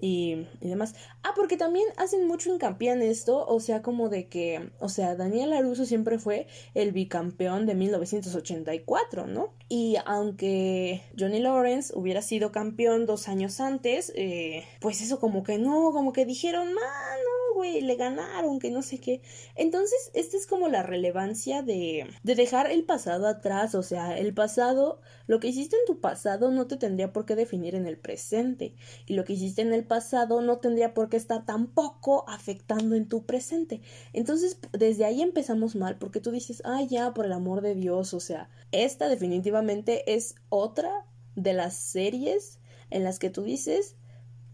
y, 0.00 0.46
y, 0.60 0.68
demás. 0.68 0.94
Ah, 1.22 1.32
porque 1.34 1.56
también 1.56 1.86
hacen 1.96 2.26
mucho 2.26 2.52
hincapié 2.52 2.92
en 2.92 3.02
esto, 3.02 3.46
o 3.46 3.60
sea, 3.60 3.82
como 3.82 4.08
de 4.08 4.28
que, 4.28 4.70
o 4.78 4.88
sea, 4.88 5.16
Daniel 5.16 5.52
Aruso 5.52 5.86
siempre 5.86 6.18
fue 6.18 6.46
el 6.74 6.92
bicampeón 6.92 7.66
de 7.66 7.74
1984, 7.74 9.26
¿no? 9.26 9.54
Y 9.68 9.96
aunque 10.04 11.02
Johnny 11.18 11.40
Lawrence 11.40 11.92
hubiera 11.96 12.22
sido 12.22 12.52
campeón 12.52 13.06
dos 13.06 13.28
años 13.28 13.60
antes, 13.60 14.12
eh, 14.14 14.64
pues 14.80 15.00
eso 15.00 15.18
como 15.18 15.42
que 15.42 15.58
no, 15.58 15.90
como 15.92 16.12
que 16.12 16.26
dijeron, 16.26 16.72
mano, 16.72 17.45
güey, 17.56 17.80
le 17.80 17.96
ganaron, 17.96 18.58
que 18.58 18.70
no 18.70 18.82
sé 18.82 18.98
qué. 18.98 19.22
Entonces, 19.54 20.10
esta 20.14 20.36
es 20.36 20.46
como 20.46 20.68
la 20.68 20.82
relevancia 20.82 21.62
de, 21.62 22.06
de 22.22 22.34
dejar 22.34 22.70
el 22.70 22.84
pasado 22.84 23.26
atrás, 23.26 23.74
o 23.74 23.82
sea, 23.82 24.16
el 24.18 24.34
pasado, 24.34 25.00
lo 25.26 25.40
que 25.40 25.48
hiciste 25.48 25.76
en 25.76 25.86
tu 25.86 26.00
pasado 26.00 26.50
no 26.50 26.66
te 26.66 26.76
tendría 26.76 27.12
por 27.12 27.26
qué 27.26 27.34
definir 27.34 27.74
en 27.74 27.86
el 27.86 27.98
presente, 27.98 28.74
y 29.06 29.14
lo 29.14 29.24
que 29.24 29.32
hiciste 29.32 29.62
en 29.62 29.72
el 29.72 29.84
pasado 29.84 30.40
no 30.42 30.58
tendría 30.58 30.94
por 30.94 31.08
qué 31.08 31.16
estar 31.16 31.44
tampoco 31.44 32.28
afectando 32.28 32.94
en 32.94 33.08
tu 33.08 33.24
presente. 33.24 33.80
Entonces, 34.12 34.58
desde 34.72 35.04
ahí 35.04 35.22
empezamos 35.22 35.74
mal, 35.74 35.98
porque 35.98 36.20
tú 36.20 36.30
dices, 36.30 36.62
ah, 36.64 36.82
ya, 36.82 37.14
por 37.14 37.24
el 37.24 37.32
amor 37.32 37.62
de 37.62 37.74
Dios, 37.74 38.14
o 38.14 38.20
sea, 38.20 38.50
esta 38.70 39.08
definitivamente 39.08 40.14
es 40.14 40.34
otra 40.50 41.06
de 41.34 41.52
las 41.52 41.74
series 41.74 42.60
en 42.90 43.04
las 43.04 43.18
que 43.18 43.30
tú 43.30 43.42
dices, 43.42 43.96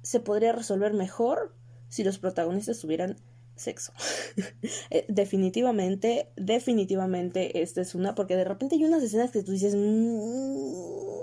se 0.02 0.20
podría 0.20 0.52
resolver 0.52 0.94
mejor 0.94 1.54
si 1.92 2.04
los 2.04 2.18
protagonistas 2.18 2.80
tuvieran 2.80 3.16
sexo. 3.54 3.92
Eh, 4.90 5.04
definitivamente, 5.08 6.28
definitivamente 6.36 7.62
esta 7.62 7.80
es 7.80 7.94
una, 7.94 8.14
porque 8.14 8.36
de 8.36 8.44
repente 8.44 8.76
hay 8.76 8.84
unas 8.84 9.02
escenas 9.02 9.30
que 9.30 9.42
tú 9.42 9.52
dices, 9.52 9.74
mm, 9.74 11.22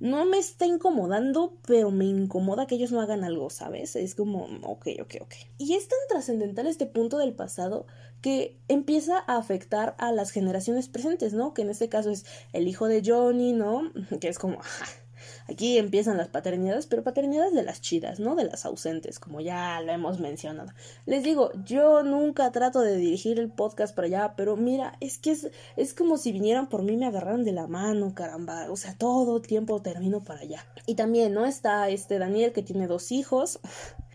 no 0.00 0.24
me 0.26 0.38
está 0.38 0.66
incomodando, 0.66 1.58
pero 1.66 1.90
me 1.90 2.04
incomoda 2.04 2.66
que 2.66 2.74
ellos 2.74 2.90
no 2.90 3.00
hagan 3.00 3.22
algo, 3.22 3.50
¿sabes? 3.50 3.96
Es 3.96 4.14
como, 4.14 4.44
ok, 4.62 4.88
ok, 5.00 5.14
ok. 5.20 5.34
Y 5.58 5.74
es 5.74 5.88
tan 5.88 5.98
trascendental 6.08 6.66
este 6.66 6.86
punto 6.86 7.18
del 7.18 7.34
pasado 7.34 7.86
que 8.20 8.58
empieza 8.68 9.18
a 9.26 9.36
afectar 9.36 9.94
a 9.98 10.10
las 10.12 10.30
generaciones 10.30 10.88
presentes, 10.88 11.34
¿no? 11.34 11.54
Que 11.54 11.62
en 11.62 11.70
este 11.70 11.88
caso 11.88 12.10
es 12.10 12.24
el 12.52 12.66
hijo 12.68 12.88
de 12.88 13.02
Johnny, 13.04 13.52
¿no? 13.52 13.92
Que 14.20 14.28
es 14.28 14.38
como, 14.38 14.58
Aquí 15.48 15.78
empiezan 15.78 16.16
las 16.16 16.28
paternidades, 16.28 16.86
pero 16.86 17.02
paternidades 17.02 17.54
de 17.54 17.62
las 17.62 17.80
chidas, 17.80 18.20
no 18.20 18.34
de 18.34 18.44
las 18.44 18.64
ausentes, 18.64 19.18
como 19.18 19.40
ya 19.40 19.80
lo 19.80 19.92
hemos 19.92 20.20
mencionado. 20.20 20.72
Les 21.06 21.22
digo, 21.22 21.50
yo 21.64 22.02
nunca 22.02 22.50
trato 22.52 22.80
de 22.80 22.96
dirigir 22.96 23.38
el 23.38 23.50
podcast 23.50 23.94
para 23.94 24.06
allá, 24.06 24.34
pero 24.36 24.56
mira, 24.56 24.96
es 25.00 25.18
que 25.18 25.32
es, 25.32 25.50
es 25.76 25.94
como 25.94 26.16
si 26.16 26.32
vinieran 26.32 26.68
por 26.68 26.82
mí, 26.82 26.96
me 26.96 27.06
agarraran 27.06 27.44
de 27.44 27.52
la 27.52 27.66
mano, 27.66 28.14
caramba. 28.14 28.70
O 28.70 28.76
sea, 28.76 28.94
todo 28.96 29.40
tiempo 29.40 29.82
termino 29.82 30.22
para 30.22 30.40
allá. 30.40 30.64
Y 30.86 30.94
también, 30.94 31.32
¿no? 31.34 31.46
Está 31.46 31.88
este 31.88 32.18
Daniel 32.18 32.52
que 32.52 32.62
tiene 32.62 32.86
dos 32.86 33.12
hijos. 33.12 33.60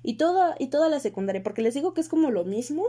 Y 0.04 0.14
toda, 0.14 0.56
y 0.58 0.68
toda 0.68 0.88
la 0.88 1.02
secundaria, 1.02 1.44
porque 1.44 1.62
les 1.62 1.74
digo 1.74 1.94
que 1.94 2.00
es 2.00 2.08
como 2.08 2.32
lo 2.32 2.46
mismo, 2.46 2.86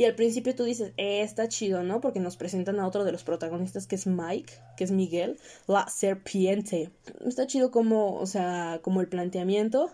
y 0.00 0.06
al 0.06 0.14
principio 0.14 0.54
tú 0.54 0.64
dices, 0.64 0.94
eh, 0.96 1.20
está 1.20 1.46
chido, 1.46 1.82
¿no? 1.82 2.00
Porque 2.00 2.20
nos 2.20 2.38
presentan 2.38 2.80
a 2.80 2.86
otro 2.86 3.04
de 3.04 3.12
los 3.12 3.22
protagonistas 3.22 3.86
que 3.86 3.96
es 3.96 4.06
Mike, 4.06 4.50
que 4.78 4.84
es 4.84 4.92
Miguel, 4.92 5.38
la 5.66 5.86
serpiente. 5.88 6.90
Está 7.26 7.46
chido 7.46 7.70
como, 7.70 8.14
o 8.14 8.24
sea, 8.24 8.80
como 8.80 9.02
el 9.02 9.08
planteamiento. 9.08 9.90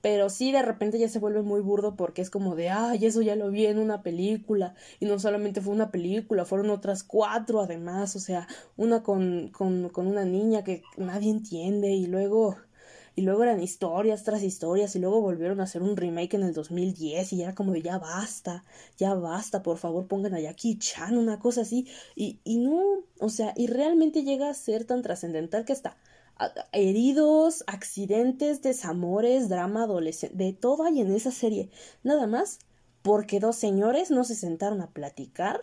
Pero 0.00 0.28
sí, 0.28 0.50
de 0.50 0.62
repente 0.62 0.98
ya 0.98 1.08
se 1.08 1.20
vuelve 1.20 1.42
muy 1.42 1.60
burdo 1.60 1.94
porque 1.94 2.20
es 2.20 2.30
como 2.30 2.56
de, 2.56 2.70
ay, 2.70 3.06
eso 3.06 3.22
ya 3.22 3.36
lo 3.36 3.48
vi 3.48 3.66
en 3.66 3.78
una 3.78 4.02
película. 4.02 4.74
Y 4.98 5.06
no 5.06 5.20
solamente 5.20 5.60
fue 5.60 5.72
una 5.72 5.92
película, 5.92 6.44
fueron 6.44 6.70
otras 6.70 7.04
cuatro 7.04 7.60
además. 7.60 8.16
O 8.16 8.18
sea, 8.18 8.48
una 8.76 9.04
con, 9.04 9.50
con, 9.50 9.88
con 9.90 10.08
una 10.08 10.24
niña 10.24 10.64
que 10.64 10.82
nadie 10.96 11.30
entiende. 11.30 11.90
Y 11.90 12.06
luego 12.08 12.56
y 13.18 13.22
luego 13.22 13.42
eran 13.42 13.60
historias 13.60 14.22
tras 14.22 14.44
historias 14.44 14.94
y 14.94 15.00
luego 15.00 15.20
volvieron 15.20 15.58
a 15.58 15.64
hacer 15.64 15.82
un 15.82 15.96
remake 15.96 16.34
en 16.34 16.44
el 16.44 16.52
2010 16.52 17.32
y 17.32 17.42
era 17.42 17.52
como 17.52 17.72
de 17.72 17.82
ya 17.82 17.98
basta, 17.98 18.64
ya 18.96 19.14
basta, 19.14 19.64
por 19.64 19.76
favor 19.76 20.06
pongan 20.06 20.34
a 20.34 20.40
Jackie 20.40 20.78
Chan, 20.78 21.18
una 21.18 21.40
cosa 21.40 21.62
así. 21.62 21.88
Y, 22.14 22.38
y 22.44 22.58
no, 22.58 22.80
o 23.18 23.28
sea, 23.28 23.54
y 23.56 23.66
realmente 23.66 24.22
llega 24.22 24.48
a 24.48 24.54
ser 24.54 24.84
tan 24.84 25.02
trascendental 25.02 25.64
que 25.64 25.72
está 25.72 25.96
heridos, 26.70 27.64
accidentes, 27.66 28.62
desamores, 28.62 29.48
drama 29.48 29.82
adolescente, 29.82 30.36
de 30.36 30.52
todo 30.52 30.84
hay 30.84 31.00
en 31.00 31.12
esa 31.12 31.32
serie, 31.32 31.70
nada 32.04 32.28
más 32.28 32.60
porque 33.02 33.40
dos 33.40 33.56
señores 33.56 34.12
no 34.12 34.22
se 34.22 34.36
sentaron 34.36 34.80
a 34.80 34.92
platicar 34.92 35.60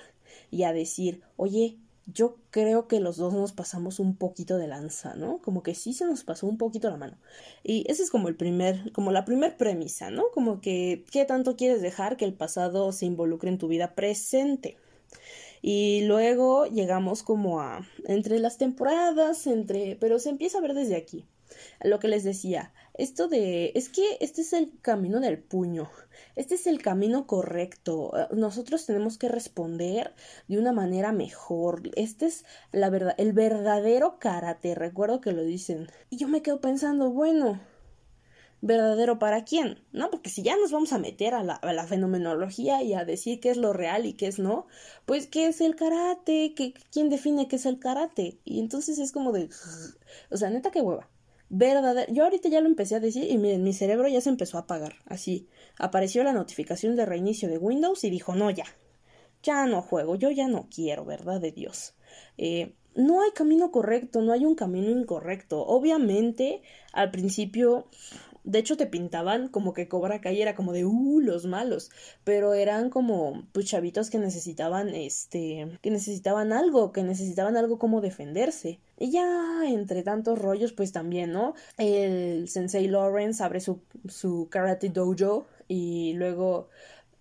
y 0.51 0.63
a 0.63 0.73
decir, 0.73 1.21
oye, 1.37 1.79
yo 2.05 2.37
creo 2.51 2.87
que 2.87 2.99
los 2.99 3.17
dos 3.17 3.33
nos 3.33 3.51
pasamos 3.51 3.99
un 3.99 4.15
poquito 4.15 4.57
de 4.57 4.67
lanza, 4.67 5.15
¿no? 5.15 5.39
Como 5.39 5.63
que 5.63 5.73
sí 5.73 5.93
se 5.93 6.05
nos 6.05 6.23
pasó 6.23 6.47
un 6.47 6.57
poquito 6.57 6.89
la 6.89 6.97
mano. 6.97 7.17
Y 7.63 7.89
ese 7.89 8.03
es 8.03 8.11
como 8.11 8.27
el 8.27 8.35
primer, 8.35 8.91
como 8.91 9.11
la 9.11 9.25
primer 9.25 9.57
premisa, 9.57 10.11
¿no? 10.11 10.25
Como 10.33 10.61
que, 10.61 11.03
¿qué 11.11 11.25
tanto 11.25 11.55
quieres 11.55 11.81
dejar 11.81 12.17
que 12.17 12.25
el 12.25 12.33
pasado 12.33 12.91
se 12.91 13.05
involucre 13.05 13.49
en 13.49 13.57
tu 13.57 13.67
vida 13.67 13.95
presente? 13.95 14.77
Y 15.61 16.05
luego 16.05 16.67
llegamos 16.67 17.23
como 17.23 17.59
a, 17.59 17.87
entre 18.05 18.37
las 18.37 18.59
temporadas, 18.59 19.47
entre, 19.47 19.95
pero 19.95 20.19
se 20.19 20.29
empieza 20.29 20.59
a 20.59 20.61
ver 20.61 20.75
desde 20.75 20.95
aquí. 20.95 21.25
Lo 21.83 21.99
que 21.99 22.07
les 22.07 22.23
decía, 22.23 22.71
esto 22.97 23.27
de, 23.27 23.71
es 23.75 23.89
que 23.89 24.17
este 24.21 24.41
es 24.41 24.53
el 24.53 24.71
camino 24.81 25.19
del 25.19 25.37
puño, 25.39 25.89
este 26.35 26.55
es 26.55 26.65
el 26.67 26.81
camino 26.81 27.27
correcto, 27.27 28.11
eh, 28.17 28.27
nosotros 28.33 28.85
tenemos 28.85 29.17
que 29.17 29.27
responder 29.27 30.13
de 30.47 30.57
una 30.57 30.71
manera 30.71 31.11
mejor, 31.11 31.83
este 31.95 32.27
es 32.27 32.45
la 32.71 32.89
verdad, 32.89 33.15
el 33.17 33.33
verdadero 33.33 34.17
karate, 34.19 34.75
recuerdo 34.75 35.21
que 35.21 35.33
lo 35.33 35.43
dicen. 35.43 35.87
Y 36.09 36.17
yo 36.17 36.27
me 36.27 36.41
quedo 36.41 36.61
pensando, 36.61 37.11
bueno, 37.11 37.59
verdadero 38.61 39.19
para 39.19 39.43
quién, 39.43 39.83
¿no? 39.91 40.09
Porque 40.09 40.29
si 40.29 40.41
ya 40.41 40.55
nos 40.57 40.71
vamos 40.71 40.93
a 40.93 40.97
meter 40.97 41.33
a 41.33 41.43
la, 41.43 41.55
a 41.55 41.73
la, 41.73 41.85
fenomenología 41.85 42.81
y 42.81 42.93
a 42.93 43.05
decir 43.05 43.39
qué 43.39 43.51
es 43.51 43.57
lo 43.57 43.73
real 43.73 44.05
y 44.05 44.13
qué 44.13 44.27
es 44.27 44.39
no, 44.39 44.67
pues 45.05 45.27
qué 45.27 45.47
es 45.47 45.61
el 45.61 45.75
karate, 45.75 46.53
¿Qué, 46.55 46.73
quién 46.91 47.09
define 47.09 47.47
qué 47.47 47.57
es 47.57 47.65
el 47.65 47.79
karate. 47.79 48.39
Y 48.45 48.59
entonces 48.59 48.99
es 48.99 49.11
como 49.11 49.31
de, 49.33 49.49
o 50.31 50.37
sea, 50.37 50.49
neta 50.49 50.71
que 50.71 50.81
hueva 50.81 51.09
verdadero. 51.49 52.11
Yo 52.11 52.23
ahorita 52.23 52.49
ya 52.49 52.61
lo 52.61 52.67
empecé 52.67 52.95
a 52.95 52.99
decir 52.99 53.29
y 53.29 53.37
miren, 53.37 53.63
mi 53.63 53.73
cerebro 53.73 54.07
ya 54.07 54.21
se 54.21 54.29
empezó 54.29 54.57
a 54.57 54.61
apagar. 54.61 54.95
Así, 55.05 55.47
apareció 55.77 56.23
la 56.23 56.33
notificación 56.33 56.95
de 56.95 57.05
reinicio 57.05 57.49
de 57.49 57.57
Windows 57.57 58.03
y 58.03 58.09
dijo, 58.09 58.35
no, 58.35 58.49
ya, 58.49 58.65
ya 59.43 59.65
no 59.65 59.81
juego, 59.81 60.15
yo 60.15 60.31
ya 60.31 60.47
no 60.47 60.67
quiero, 60.73 61.05
¿verdad? 61.05 61.39
De 61.39 61.51
Dios. 61.51 61.93
Eh, 62.37 62.75
no 62.95 63.21
hay 63.21 63.31
camino 63.31 63.71
correcto, 63.71 64.21
no 64.21 64.31
hay 64.31 64.45
un 64.45 64.55
camino 64.55 64.89
incorrecto. 64.89 65.61
Obviamente, 65.65 66.61
al 66.93 67.11
principio 67.11 67.87
de 68.45 68.59
hecho, 68.59 68.77
te 68.77 68.85
pintaban 68.85 69.49
como 69.49 69.73
que 69.73 69.87
Cobra 69.87 70.21
Kai 70.21 70.41
era 70.41 70.55
como 70.55 70.71
de, 70.71 70.85
uh, 70.85 71.19
los 71.19 71.45
malos. 71.45 71.91
Pero 72.23 72.53
eran 72.53 72.89
como, 72.89 73.47
pues, 73.51 73.65
chavitos 73.65 74.09
que 74.09 74.19
necesitaban, 74.19 74.89
este, 74.89 75.79
que 75.81 75.91
necesitaban 75.91 76.53
algo, 76.53 76.91
que 76.91 77.03
necesitaban 77.03 77.57
algo 77.57 77.79
como 77.79 78.01
defenderse. 78.01 78.79
Y 78.99 79.11
ya, 79.11 79.63
entre 79.67 80.03
tantos 80.03 80.39
rollos, 80.39 80.73
pues 80.73 80.91
también, 80.91 81.31
¿no? 81.31 81.55
El 81.77 82.47
Sensei 82.47 82.87
Lawrence 82.87 83.43
abre 83.43 83.59
su, 83.59 83.81
su 84.07 84.47
karate 84.49 84.89
dojo 84.89 85.47
y 85.67 86.13
luego 86.13 86.69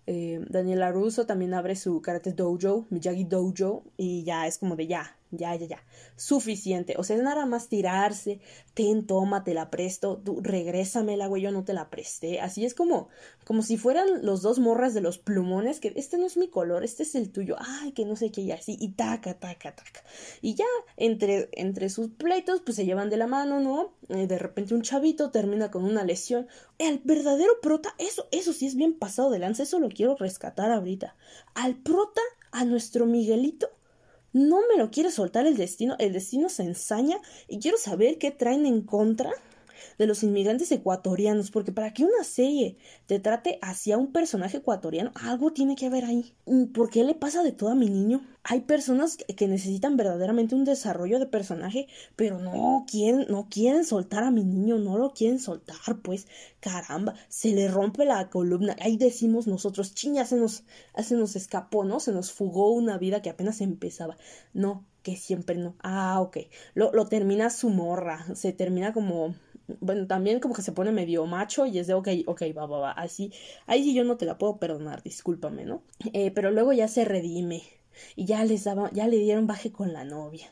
eh, 0.07 0.45
Daniela 0.49 0.91
Russo 0.91 1.25
también 1.25 1.53
abre 1.53 1.75
su 1.75 2.01
karate 2.01 2.31
dojo, 2.31 2.85
Miyagi 2.89 3.23
dojo, 3.23 3.83
y 3.97 4.23
ya 4.23 4.47
es 4.47 4.57
como 4.59 4.75
de 4.75 4.87
ya, 4.87 5.17
ya, 5.37 5.55
ya, 5.55 5.67
ya, 5.67 5.83
suficiente. 6.15 6.95
O 6.97 7.03
sea, 7.03 7.15
es 7.15 7.23
nada 7.23 7.45
más 7.45 7.67
tirarse, 7.67 8.39
ten, 8.73 9.05
toma, 9.05 9.43
te 9.43 9.53
la 9.53 9.69
presto, 9.69 10.21
tú 10.23 10.39
regrésamela, 10.41 11.27
güey, 11.27 11.41
yo 11.41 11.51
no 11.51 11.63
te 11.63 11.73
la 11.73 11.89
presté. 11.89 12.39
Así 12.39 12.65
es 12.65 12.73
como, 12.73 13.09
como 13.45 13.61
si 13.61 13.77
fueran 13.77 14.25
los 14.25 14.41
dos 14.41 14.59
morras 14.59 14.93
de 14.93 15.01
los 15.01 15.17
plumones, 15.17 15.79
que 15.79 15.93
este 15.95 16.17
no 16.17 16.25
es 16.25 16.37
mi 16.37 16.49
color, 16.49 16.83
este 16.83 17.03
es 17.03 17.15
el 17.15 17.31
tuyo, 17.31 17.55
ay, 17.59 17.91
que 17.91 18.05
no 18.05 18.15
sé 18.15 18.31
qué, 18.31 18.41
y 18.41 18.51
así, 18.51 18.77
y 18.79 18.89
taca, 18.89 19.33
taca, 19.39 19.75
taca. 19.75 20.03
Y 20.41 20.55
ya, 20.55 20.65
entre, 20.97 21.49
entre 21.53 21.89
sus 21.89 22.09
pleitos, 22.09 22.61
pues 22.61 22.75
se 22.75 22.85
llevan 22.85 23.09
de 23.09 23.17
la 23.17 23.27
mano, 23.27 23.59
¿no? 23.59 23.93
Eh, 24.09 24.27
de 24.27 24.37
repente 24.37 24.73
un 24.73 24.81
chavito 24.81 25.31
termina 25.31 25.71
con 25.71 25.83
una 25.83 26.03
lesión. 26.03 26.47
El 26.77 27.01
verdadero 27.03 27.59
prota, 27.61 27.95
eso, 27.97 28.27
eso 28.31 28.53
sí 28.53 28.67
es 28.67 28.75
bien 28.75 28.97
pasado 28.97 29.29
de 29.29 29.39
lanza, 29.39 29.63
eso 29.63 29.79
lo 29.79 29.89
quiero 29.89 30.15
rescatar 30.15 30.71
ahorita. 30.71 31.15
Al 31.53 31.75
prota, 31.75 32.21
a 32.51 32.65
nuestro 32.65 33.05
Miguelito, 33.05 33.69
no 34.35 34.59
me 34.67 34.77
lo 34.77 34.91
quiere 34.91 35.11
soltar 35.11 35.47
el 35.47 35.55
destino, 35.55 35.95
el 35.97 36.11
destino 36.11 36.49
se 36.49 36.63
ensaña 36.63 37.17
y 37.47 37.59
quiero 37.59 37.77
saber 37.77 38.17
qué 38.17 38.31
traen 38.31 38.65
en 38.65 38.81
contra 38.81 39.31
de 39.97 40.07
los 40.07 40.23
inmigrantes 40.23 40.71
ecuatorianos, 40.71 41.51
porque 41.51 41.71
para 41.71 41.93
que 41.93 42.03
una 42.03 42.23
serie 42.23 42.77
te 43.05 43.19
trate 43.19 43.59
hacia 43.61 43.97
un 43.97 44.11
personaje 44.11 44.57
ecuatoriano, 44.57 45.11
algo 45.15 45.51
tiene 45.51 45.75
que 45.75 45.87
haber 45.87 46.05
ahí. 46.05 46.35
Mm, 46.45 46.65
¿Por 46.67 46.89
qué 46.89 47.03
le 47.03 47.15
pasa 47.15 47.43
de 47.43 47.51
todo 47.51 47.69
a 47.69 47.75
mi 47.75 47.89
niño? 47.89 48.21
Hay 48.43 48.61
personas 48.61 49.17
que 49.17 49.47
necesitan 49.47 49.97
verdaderamente 49.97 50.53
un 50.53 50.65
desarrollo 50.65 51.19
de 51.19 51.25
personaje, 51.25 51.87
pero 52.15 52.39
no 52.39 52.85
quieren, 52.89 53.25
no 53.29 53.47
quieren 53.49 53.85
soltar 53.85 54.23
a 54.23 54.31
mi 54.31 54.43
niño, 54.43 54.77
no 54.77 54.97
lo 54.97 55.13
quieren 55.13 55.39
soltar, 55.39 55.77
pues, 56.03 56.27
caramba, 56.59 57.15
se 57.27 57.53
le 57.53 57.67
rompe 57.67 58.05
la 58.05 58.29
columna. 58.29 58.75
Ahí 58.79 58.97
decimos 58.97 59.47
nosotros, 59.47 59.95
chiña, 59.95 60.25
se 60.25 60.35
nos, 60.35 60.63
se 61.03 61.15
nos 61.15 61.35
escapó, 61.35 61.83
¿no? 61.85 61.99
Se 61.99 62.11
nos 62.11 62.31
fugó 62.31 62.71
una 62.71 62.97
vida 62.97 63.21
que 63.21 63.29
apenas 63.29 63.61
empezaba. 63.61 64.17
No, 64.53 64.85
que 65.05 65.15
siempre 65.15 65.55
no. 65.57 65.75
Ah, 65.81 66.19
ok. 66.21 66.37
Lo, 66.73 66.91
lo 66.91 67.05
termina 67.05 67.49
su 67.49 67.69
morra. 67.69 68.25
Se 68.35 68.53
termina 68.53 68.93
como. 68.93 69.35
Bueno, 69.79 70.07
también 70.07 70.39
como 70.39 70.53
que 70.53 70.61
se 70.61 70.71
pone 70.71 70.91
medio 70.91 71.25
macho 71.25 71.65
y 71.65 71.79
es 71.79 71.87
de 71.87 71.93
ok, 71.93 72.09
ok, 72.27 72.41
va, 72.57 72.65
va, 72.65 72.79
va. 72.79 72.91
Así. 72.91 73.31
Ahí 73.67 73.83
sí 73.83 73.93
yo 73.93 74.03
no 74.03 74.17
te 74.17 74.25
la 74.25 74.37
puedo 74.37 74.57
perdonar, 74.57 75.03
discúlpame, 75.03 75.65
¿no? 75.65 75.83
Eh, 76.13 76.31
pero 76.31 76.51
luego 76.51 76.73
ya 76.73 76.87
se 76.87 77.05
redime. 77.05 77.63
Y 78.15 78.25
ya 78.25 78.43
les 78.43 78.63
daba, 78.65 78.91
ya 78.91 79.07
le 79.07 79.17
dieron 79.17 79.47
baje 79.47 79.71
con 79.71 79.93
la 79.93 80.03
novia. 80.03 80.51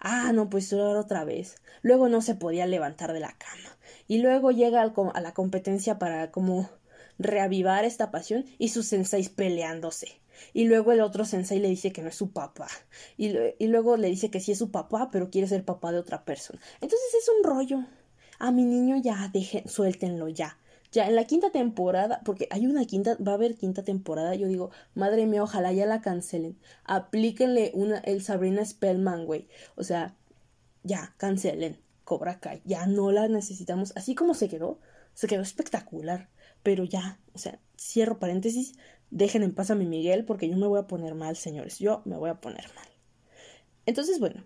Ah, 0.00 0.32
no, 0.32 0.50
pues 0.50 0.72
otra 0.72 1.24
vez. 1.24 1.56
Luego 1.82 2.08
no 2.08 2.22
se 2.22 2.34
podía 2.34 2.66
levantar 2.66 3.12
de 3.12 3.20
la 3.20 3.36
cama. 3.36 3.78
Y 4.06 4.18
luego 4.18 4.50
llega 4.50 4.82
a 4.82 5.20
la 5.20 5.34
competencia 5.34 5.98
para 5.98 6.30
como 6.30 6.68
reavivar 7.18 7.84
esta 7.84 8.10
pasión 8.10 8.46
y 8.58 8.68
sus 8.68 8.86
senseis 8.86 9.28
peleándose. 9.28 10.20
Y 10.52 10.66
luego 10.66 10.92
el 10.92 11.00
otro 11.00 11.24
sensei 11.24 11.58
le 11.58 11.68
dice 11.68 11.92
que 11.92 12.02
no 12.02 12.08
es 12.08 12.14
su 12.14 12.32
papá. 12.32 12.68
Y, 13.16 13.32
luego 13.66 13.96
le 13.96 14.08
dice 14.08 14.30
que 14.30 14.40
sí 14.40 14.52
es 14.52 14.58
su 14.58 14.70
papá, 14.70 15.10
pero 15.10 15.30
quiere 15.30 15.48
ser 15.48 15.64
papá 15.64 15.92
de 15.92 15.98
otra 15.98 16.24
persona. 16.24 16.60
Entonces 16.80 17.14
es 17.20 17.28
un 17.28 17.44
rollo. 17.44 17.84
A 18.38 18.50
mi 18.52 18.64
niño 18.64 18.96
ya 18.96 19.28
dejen, 19.32 19.68
suéltenlo 19.68 20.28
ya. 20.28 20.58
Ya 20.90 21.06
en 21.06 21.16
la 21.16 21.24
quinta 21.24 21.50
temporada, 21.50 22.22
porque 22.24 22.48
hay 22.50 22.66
una 22.66 22.84
quinta, 22.86 23.16
va 23.16 23.32
a 23.32 23.34
haber 23.34 23.56
quinta 23.56 23.82
temporada, 23.82 24.34
yo 24.34 24.48
digo, 24.48 24.70
madre 24.94 25.26
mía, 25.26 25.42
ojalá 25.42 25.72
ya 25.72 25.84
la 25.84 26.00
cancelen. 26.00 26.58
Aplíquenle 26.84 27.72
una, 27.74 27.98
el 27.98 28.22
Sabrina 28.22 28.64
Spellman, 28.64 29.26
güey. 29.26 29.48
O 29.76 29.84
sea, 29.84 30.16
ya, 30.82 31.14
cancelen. 31.18 31.78
Cobra 32.04 32.40
Kai. 32.40 32.62
Ya 32.64 32.86
no 32.86 33.12
la 33.12 33.28
necesitamos. 33.28 33.92
Así 33.94 34.14
como 34.14 34.32
se 34.32 34.48
quedó, 34.48 34.80
se 35.12 35.26
quedó 35.26 35.42
espectacular. 35.42 36.30
Pero 36.62 36.84
ya, 36.84 37.20
o 37.34 37.38
sea, 37.38 37.60
cierro 37.76 38.18
paréntesis, 38.18 38.74
dejen 39.10 39.42
en 39.42 39.54
paz 39.54 39.70
a 39.70 39.74
mi 39.74 39.84
Miguel 39.84 40.24
porque 40.24 40.48
yo 40.48 40.56
me 40.56 40.66
voy 40.66 40.78
a 40.78 40.86
poner 40.86 41.14
mal, 41.14 41.36
señores, 41.36 41.78
yo 41.78 42.00
me 42.06 42.16
voy 42.16 42.30
a 42.30 42.40
poner 42.40 42.64
mal. 42.74 42.88
Entonces, 43.84 44.20
bueno, 44.20 44.42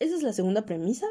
esa 0.00 0.16
es 0.16 0.22
la 0.22 0.32
segunda 0.32 0.66
premisa. 0.66 1.06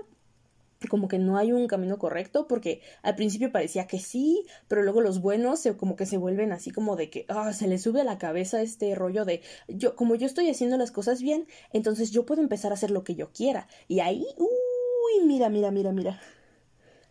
Como 0.90 1.08
que 1.08 1.18
no 1.18 1.38
hay 1.38 1.52
un 1.52 1.68
camino 1.68 1.98
correcto, 1.98 2.48
porque 2.48 2.82
al 3.02 3.16
principio 3.16 3.52
parecía 3.52 3.88
que 3.88 4.00
sí, 4.00 4.46
pero 4.68 4.84
luego 4.84 5.02
los 5.02 5.22
buenos 5.22 5.60
se, 5.60 5.76
como 5.76 5.96
que 5.96 6.06
se 6.06 6.18
vuelven 6.18 6.52
así 6.52 6.72
como 6.72 6.96
de 6.96 7.10
que 7.10 7.26
ah, 7.30 7.54
se 7.54 7.68
les 7.68 7.82
sube 7.82 8.02
a 8.02 8.04
la 8.04 8.18
cabeza 8.18 8.62
este 8.62 8.94
rollo 8.96 9.26
de 9.26 9.42
yo, 9.68 9.96
como 9.96 10.16
yo 10.16 10.26
estoy 10.26 10.50
haciendo 10.50 10.78
las 10.78 10.92
cosas 10.92 11.22
bien, 11.22 11.48
entonces 11.74 12.12
yo 12.12 12.26
puedo 12.26 12.42
empezar 12.42 12.72
a 12.72 12.76
hacer 12.76 12.92
lo 12.92 13.04
que 13.04 13.16
yo 13.16 13.32
quiera. 13.32 13.68
Y 13.88 14.00
ahí, 14.02 14.26
uy, 14.38 15.26
mira, 15.26 15.50
mira, 15.50 15.72
mira, 15.72 15.92
mira 15.92 16.20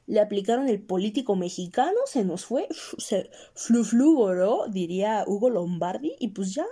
le 0.06 0.20
aplicaron 0.20 0.68
el 0.68 0.80
político 0.80 1.34
mexicano, 1.36 1.98
se 2.06 2.24
nos 2.24 2.44
fue, 2.44 2.68
se 2.98 3.30
fluflugoró, 3.54 4.66
diría 4.68 5.24
Hugo 5.26 5.50
Lombardi, 5.50 6.14
y 6.18 6.28
pues 6.28 6.54
ya, 6.54 6.66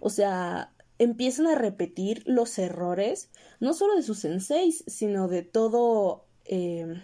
o 0.00 0.10
sea, 0.10 0.73
empiezan 0.98 1.46
a 1.46 1.54
repetir 1.54 2.22
los 2.26 2.58
errores, 2.58 3.30
no 3.60 3.74
solo 3.74 3.96
de 3.96 4.02
sus 4.02 4.18
senseis, 4.18 4.84
sino 4.86 5.28
de 5.28 5.42
todo, 5.42 6.24
eh, 6.44 7.02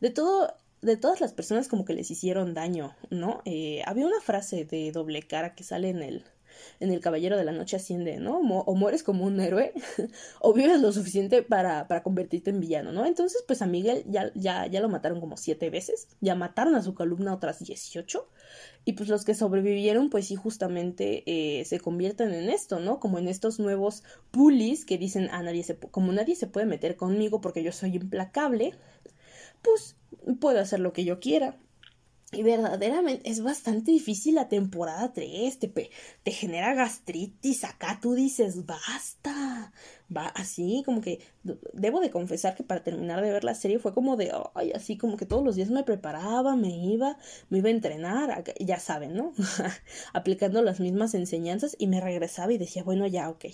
de 0.00 0.10
todo, 0.10 0.54
de 0.82 0.96
todas 0.96 1.20
las 1.20 1.32
personas 1.32 1.68
como 1.68 1.84
que 1.84 1.94
les 1.94 2.10
hicieron 2.10 2.54
daño, 2.54 2.94
¿no? 3.10 3.42
Eh, 3.44 3.82
había 3.86 4.06
una 4.06 4.20
frase 4.20 4.64
de 4.64 4.92
doble 4.92 5.22
cara 5.22 5.54
que 5.54 5.64
sale 5.64 5.90
en 5.90 6.02
el, 6.02 6.24
en 6.80 6.90
El 6.90 7.00
Caballero 7.00 7.36
de 7.36 7.44
la 7.44 7.52
Noche 7.52 7.76
asciende, 7.76 8.18
¿no? 8.18 8.38
o 8.38 8.74
mueres 8.74 9.02
como 9.02 9.24
un 9.24 9.40
héroe 9.40 9.72
o 10.40 10.52
vives 10.52 10.80
lo 10.80 10.92
suficiente 10.92 11.42
para, 11.42 11.88
para 11.88 12.02
convertirte 12.02 12.50
en 12.50 12.60
villano, 12.60 12.92
¿no? 12.92 13.06
Entonces, 13.06 13.44
pues 13.46 13.62
a 13.62 13.66
Miguel 13.66 14.04
ya, 14.06 14.30
ya, 14.34 14.66
ya 14.66 14.80
lo 14.80 14.88
mataron 14.88 15.20
como 15.20 15.36
siete 15.36 15.70
veces, 15.70 16.08
ya 16.20 16.34
mataron 16.34 16.74
a 16.74 16.82
su 16.82 16.94
columna 16.94 17.34
otras 17.34 17.58
dieciocho 17.58 18.28
y 18.84 18.92
pues 18.92 19.08
los 19.08 19.24
que 19.24 19.34
sobrevivieron, 19.34 20.10
pues 20.10 20.28
sí, 20.28 20.36
justamente 20.36 21.24
eh, 21.26 21.64
se 21.64 21.80
convierten 21.80 22.32
en 22.32 22.48
esto, 22.50 22.78
¿no? 22.78 23.00
Como 23.00 23.18
en 23.18 23.28
estos 23.28 23.58
nuevos 23.58 24.04
pulis 24.30 24.84
que 24.84 24.96
dicen, 24.96 25.28
ah, 25.32 25.42
nadie 25.42 25.64
se, 25.64 25.76
como 25.76 26.12
nadie 26.12 26.36
se 26.36 26.46
puede 26.46 26.66
meter 26.66 26.96
conmigo 26.96 27.40
porque 27.40 27.62
yo 27.64 27.72
soy 27.72 27.96
implacable, 27.96 28.74
pues 29.62 29.96
puedo 30.40 30.60
hacer 30.60 30.80
lo 30.80 30.92
que 30.92 31.04
yo 31.04 31.18
quiera. 31.18 31.56
Y 32.32 32.42
verdaderamente 32.42 33.30
es 33.30 33.40
bastante 33.40 33.92
difícil 33.92 34.34
la 34.34 34.48
temporada 34.48 35.12
3, 35.12 35.60
te, 35.60 35.90
te 36.24 36.30
genera 36.32 36.74
gastritis, 36.74 37.62
acá 37.62 38.00
tú 38.02 38.14
dices, 38.14 38.66
basta, 38.66 39.72
va 40.14 40.26
así, 40.34 40.82
como 40.84 41.00
que 41.02 41.20
debo 41.72 42.00
de 42.00 42.10
confesar 42.10 42.56
que 42.56 42.64
para 42.64 42.82
terminar 42.82 43.22
de 43.22 43.30
ver 43.30 43.44
la 43.44 43.54
serie 43.54 43.78
fue 43.78 43.94
como 43.94 44.16
de, 44.16 44.32
ay, 44.54 44.72
así 44.72 44.98
como 44.98 45.16
que 45.16 45.24
todos 45.24 45.44
los 45.44 45.54
días 45.54 45.70
me 45.70 45.84
preparaba, 45.84 46.56
me 46.56 46.70
iba, 46.70 47.16
me 47.48 47.58
iba 47.58 47.68
a 47.68 47.72
entrenar, 47.72 48.44
ya 48.58 48.80
saben, 48.80 49.14
¿no? 49.14 49.32
Aplicando 50.12 50.62
las 50.62 50.80
mismas 50.80 51.14
enseñanzas 51.14 51.76
y 51.78 51.86
me 51.86 52.00
regresaba 52.00 52.52
y 52.52 52.58
decía, 52.58 52.82
bueno, 52.82 53.06
ya, 53.06 53.30
ok. 53.30 53.46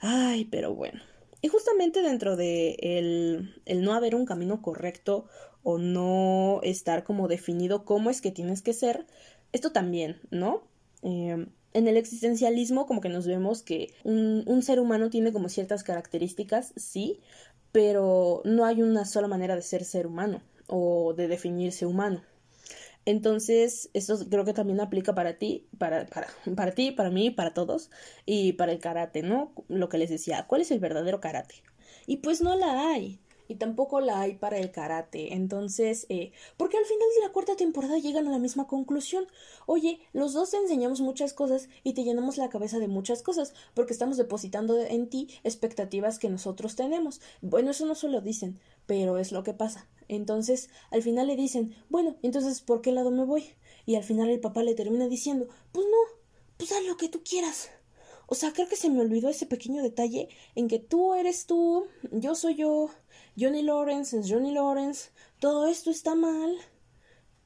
Ay, 0.00 0.44
pero 0.44 0.74
bueno. 0.74 1.00
Y 1.40 1.48
justamente 1.48 2.02
dentro 2.02 2.36
de 2.36 2.76
el, 2.80 3.62
el 3.64 3.82
no 3.82 3.94
haber 3.94 4.14
un 4.14 4.24
camino 4.26 4.62
correcto 4.62 5.26
o 5.64 5.78
no 5.78 6.60
estar 6.62 7.02
como 7.02 7.26
definido 7.26 7.84
cómo 7.84 8.10
es 8.10 8.20
que 8.20 8.30
tienes 8.30 8.62
que 8.62 8.72
ser, 8.72 9.06
esto 9.52 9.72
también, 9.72 10.20
¿no? 10.30 10.62
Em, 11.02 11.48
en 11.72 11.88
el 11.88 11.96
existencialismo 11.96 12.86
como 12.86 13.00
que 13.00 13.08
nos 13.08 13.26
vemos 13.26 13.62
que 13.62 13.92
un, 14.04 14.44
un, 14.46 14.62
ser 14.62 14.78
humano 14.78 15.10
tiene 15.10 15.32
como 15.32 15.48
ciertas 15.48 15.82
características, 15.82 16.72
sí, 16.76 17.20
pero 17.72 18.42
no 18.44 18.64
hay 18.64 18.82
una 18.82 19.04
sola 19.04 19.26
manera 19.26 19.56
de 19.56 19.62
ser 19.62 19.84
ser 19.84 20.06
humano 20.06 20.42
o 20.68 21.14
de 21.14 21.26
definirse 21.26 21.86
humano. 21.86 22.22
Entonces, 23.06 23.90
esto 23.92 24.18
creo 24.30 24.44
que 24.44 24.54
también 24.54 24.80
aplica 24.80 25.14
para 25.14 25.38
ti, 25.38 25.66
para, 25.78 26.06
para, 26.06 26.28
para 26.56 26.72
ti, 26.72 26.90
para 26.92 27.10
mí, 27.10 27.30
para 27.30 27.52
todos, 27.52 27.90
y 28.24 28.54
para 28.54 28.72
el 28.72 28.78
karate, 28.78 29.22
¿no? 29.22 29.52
Lo 29.68 29.88
que 29.88 29.98
les 29.98 30.10
decía, 30.10 30.46
¿cuál 30.46 30.62
es 30.62 30.70
el 30.70 30.80
verdadero 30.80 31.20
karate? 31.20 31.62
Y 32.06 32.18
pues 32.18 32.40
no 32.40 32.56
la 32.56 32.92
hay 32.92 33.18
y 33.48 33.56
tampoco 33.56 34.00
la 34.00 34.20
hay 34.20 34.34
para 34.34 34.58
el 34.58 34.70
karate. 34.70 35.34
Entonces, 35.34 36.06
eh, 36.08 36.32
porque 36.56 36.76
al 36.76 36.84
final 36.84 37.08
de 37.16 37.26
la 37.26 37.32
cuarta 37.32 37.56
temporada 37.56 37.98
llegan 37.98 38.26
a 38.28 38.30
la 38.30 38.38
misma 38.38 38.66
conclusión. 38.66 39.26
Oye, 39.66 40.00
los 40.12 40.32
dos 40.32 40.50
te 40.50 40.56
enseñamos 40.56 41.00
muchas 41.00 41.32
cosas 41.32 41.68
y 41.82 41.94
te 41.94 42.04
llenamos 42.04 42.36
la 42.36 42.48
cabeza 42.48 42.78
de 42.78 42.88
muchas 42.88 43.22
cosas, 43.22 43.54
porque 43.74 43.92
estamos 43.92 44.16
depositando 44.16 44.78
en 44.78 45.08
ti 45.08 45.28
expectativas 45.44 46.18
que 46.18 46.30
nosotros 46.30 46.76
tenemos. 46.76 47.20
Bueno, 47.42 47.70
eso 47.70 47.86
no 47.86 47.94
se 47.94 48.08
lo 48.08 48.20
dicen, 48.20 48.60
pero 48.86 49.18
es 49.18 49.32
lo 49.32 49.42
que 49.42 49.54
pasa. 49.54 49.88
Entonces, 50.08 50.70
al 50.90 51.02
final 51.02 51.26
le 51.26 51.36
dicen, 51.36 51.74
bueno, 51.88 52.16
entonces, 52.22 52.60
¿por 52.60 52.80
qué 52.80 52.92
lado 52.92 53.10
me 53.10 53.24
voy? 53.24 53.44
Y 53.86 53.96
al 53.96 54.04
final 54.04 54.30
el 54.30 54.40
papá 54.40 54.62
le 54.62 54.74
termina 54.74 55.08
diciendo, 55.08 55.48
pues 55.72 55.86
no, 55.86 56.18
pues 56.56 56.72
haz 56.72 56.84
lo 56.84 56.96
que 56.96 57.08
tú 57.08 57.22
quieras. 57.22 57.70
O 58.26 58.34
sea, 58.34 58.52
creo 58.52 58.68
que 58.68 58.76
se 58.76 58.88
me 58.88 59.00
olvidó 59.00 59.28
ese 59.28 59.46
pequeño 59.46 59.82
detalle 59.82 60.28
en 60.54 60.68
que 60.68 60.78
tú 60.78 61.14
eres 61.14 61.46
tú, 61.46 61.86
yo 62.10 62.34
soy 62.34 62.54
yo, 62.54 62.88
Johnny 63.36 63.62
Lawrence 63.62 64.18
es 64.18 64.30
Johnny 64.30 64.52
Lawrence, 64.52 65.10
todo 65.40 65.66
esto 65.66 65.90
está 65.90 66.14
mal. 66.14 66.56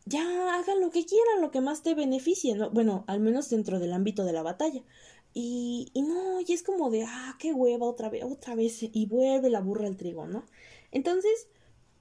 Ya 0.04 0.22
hagan 0.54 0.80
lo 0.80 0.90
que 0.90 1.04
quieran, 1.04 1.40
lo 1.40 1.50
que 1.50 1.60
más 1.60 1.82
te 1.82 1.94
beneficie, 1.94 2.54
¿no? 2.54 2.70
Bueno, 2.70 3.04
al 3.06 3.20
menos 3.20 3.50
dentro 3.50 3.78
del 3.78 3.92
ámbito 3.92 4.24
de 4.24 4.32
la 4.32 4.42
batalla. 4.42 4.82
Y, 5.34 5.90
y 5.94 6.02
no, 6.02 6.40
y 6.40 6.52
es 6.52 6.62
como 6.62 6.90
de, 6.90 7.04
ah, 7.04 7.36
qué 7.38 7.52
hueva 7.52 7.86
otra 7.86 8.08
vez, 8.08 8.24
otra 8.24 8.54
vez, 8.54 8.82
y 8.82 9.06
vuelve 9.06 9.50
la 9.50 9.60
burra 9.60 9.86
al 9.86 9.96
trigo, 9.96 10.26
¿no? 10.26 10.44
Entonces, 10.92 11.48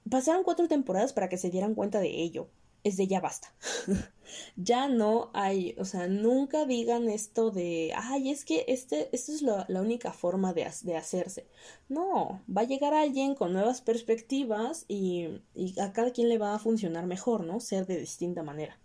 pasaron 0.08 0.44
cuatro 0.44 0.68
temporadas 0.68 1.12
para 1.12 1.28
que 1.28 1.38
se 1.38 1.50
dieran 1.50 1.74
cuenta 1.74 2.00
de 2.00 2.22
ello 2.22 2.48
es 2.84 2.96
de 2.96 3.06
ya 3.06 3.20
basta. 3.20 3.52
ya 4.56 4.88
no 4.88 5.30
hay, 5.34 5.74
o 5.78 5.84
sea, 5.84 6.08
nunca 6.08 6.64
digan 6.64 7.08
esto 7.08 7.50
de, 7.50 7.92
ay, 7.96 8.30
es 8.30 8.44
que 8.44 8.64
este, 8.68 9.08
esto 9.12 9.32
es 9.32 9.42
la 9.42 9.80
única 9.80 10.12
forma 10.12 10.52
de, 10.52 10.70
de, 10.82 10.96
hacerse. 10.96 11.46
No, 11.88 12.42
va 12.54 12.62
a 12.62 12.66
llegar 12.66 12.94
alguien 12.94 13.34
con 13.34 13.52
nuevas 13.52 13.80
perspectivas 13.80 14.84
y, 14.88 15.40
y, 15.54 15.78
a 15.80 15.92
cada 15.92 16.12
quien 16.12 16.28
le 16.28 16.38
va 16.38 16.54
a 16.54 16.58
funcionar 16.58 17.06
mejor, 17.06 17.44
¿no? 17.44 17.60
Ser 17.60 17.86
de 17.86 17.98
distinta 17.98 18.42
manera. 18.42 18.78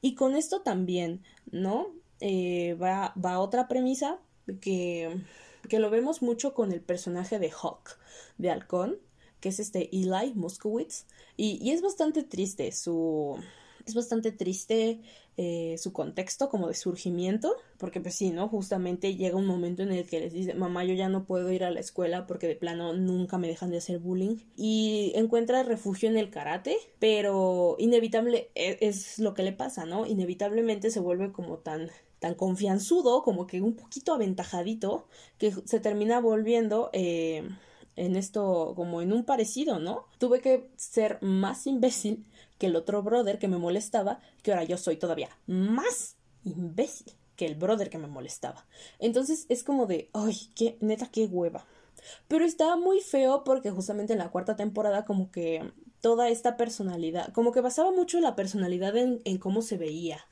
Y 0.00 0.14
con 0.14 0.36
esto 0.36 0.62
también, 0.62 1.22
¿no? 1.50 1.88
Eh, 2.20 2.74
va, 2.74 3.12
va 3.22 3.40
otra 3.40 3.68
premisa 3.68 4.18
que, 4.60 5.20
que 5.68 5.78
lo 5.78 5.90
vemos 5.90 6.22
mucho 6.22 6.54
con 6.54 6.72
el 6.72 6.80
personaje 6.80 7.38
de 7.38 7.50
Hawk, 7.50 7.98
de 8.38 8.50
Halcón, 8.50 8.98
que 9.44 9.50
es 9.50 9.60
este 9.60 9.90
Eli 9.92 10.32
Moskowitz, 10.34 11.04
y, 11.36 11.70
es 11.70 11.82
bastante 11.82 12.22
triste 12.22 12.72
su, 12.72 13.38
Es 13.86 13.94
bastante 13.94 14.32
triste 14.32 15.02
eh, 15.36 15.74
su 15.76 15.92
contexto 15.92 16.48
como 16.48 16.68
de 16.68 16.72
surgimiento, 16.72 17.54
porque 17.76 18.00
pues 18.00 18.14
sí, 18.14 18.30
¿no? 18.30 18.48
Justamente 18.48 19.16
llega 19.16 19.36
un 19.36 19.44
momento 19.44 19.82
en 19.82 19.92
el 19.92 20.06
que 20.06 20.20
les 20.20 20.32
dice, 20.32 20.54
mamá, 20.54 20.82
yo 20.86 20.94
ya 20.94 21.10
no 21.10 21.26
puedo 21.26 21.52
ir 21.52 21.62
a 21.62 21.70
la 21.70 21.80
escuela 21.80 22.26
porque 22.26 22.48
de 22.48 22.56
plano 22.56 22.94
nunca 22.94 23.36
me 23.36 23.46
dejan 23.46 23.70
de 23.70 23.76
hacer 23.76 23.98
bullying. 23.98 24.38
Y 24.56 25.12
encuentra 25.14 25.62
refugio 25.62 26.08
en 26.08 26.16
el 26.16 26.30
karate, 26.30 26.78
pero 26.98 27.76
inevitable 27.78 28.50
e, 28.54 28.78
es, 28.80 29.18
lo 29.18 29.34
que 29.34 29.42
le 29.42 29.52
pasa, 29.52 29.84
¿no? 29.84 30.06
Inevitablemente 30.06 30.90
se 30.90 31.00
vuelve 31.00 31.32
como 31.32 31.58
tan 31.58 31.90
tan 32.18 32.34
confianzudo, 32.34 33.22
como 33.22 33.46
que 33.46 33.60
un 33.60 33.74
poquito 33.74 34.14
aventajadito, 34.14 35.06
que 35.36 35.52
se 35.66 35.80
termina 35.80 36.20
volviendo 36.20 36.88
eh, 36.94 37.46
en 37.96 38.16
esto 38.16 38.72
como 38.76 39.02
en 39.02 39.12
un 39.12 39.24
parecido, 39.24 39.78
¿no? 39.78 40.06
Tuve 40.18 40.40
que 40.40 40.68
ser 40.76 41.18
más 41.22 41.66
imbécil 41.66 42.24
que 42.58 42.66
el 42.66 42.76
otro 42.76 43.02
brother 43.02 43.38
que 43.38 43.48
me 43.48 43.58
molestaba, 43.58 44.20
que 44.42 44.52
ahora 44.52 44.64
yo 44.64 44.76
soy 44.76 44.96
todavía 44.96 45.30
más 45.46 46.16
imbécil 46.44 47.12
que 47.36 47.46
el 47.46 47.54
brother 47.54 47.90
que 47.90 47.98
me 47.98 48.06
molestaba. 48.06 48.66
Entonces 48.98 49.46
es 49.48 49.64
como 49.64 49.86
de, 49.86 50.08
ay, 50.12 50.36
qué, 50.54 50.76
neta, 50.80 51.08
qué 51.10 51.26
hueva. 51.26 51.66
Pero 52.28 52.44
estaba 52.44 52.76
muy 52.76 53.00
feo 53.00 53.44
porque 53.44 53.70
justamente 53.70 54.12
en 54.12 54.18
la 54.18 54.30
cuarta 54.30 54.56
temporada 54.56 55.04
como 55.04 55.30
que 55.30 55.72
toda 56.00 56.28
esta 56.28 56.56
personalidad, 56.56 57.32
como 57.32 57.52
que 57.52 57.60
basaba 57.60 57.90
mucho 57.90 58.20
la 58.20 58.36
personalidad 58.36 58.96
en, 58.96 59.20
en 59.24 59.38
cómo 59.38 59.62
se 59.62 59.78
veía, 59.78 60.26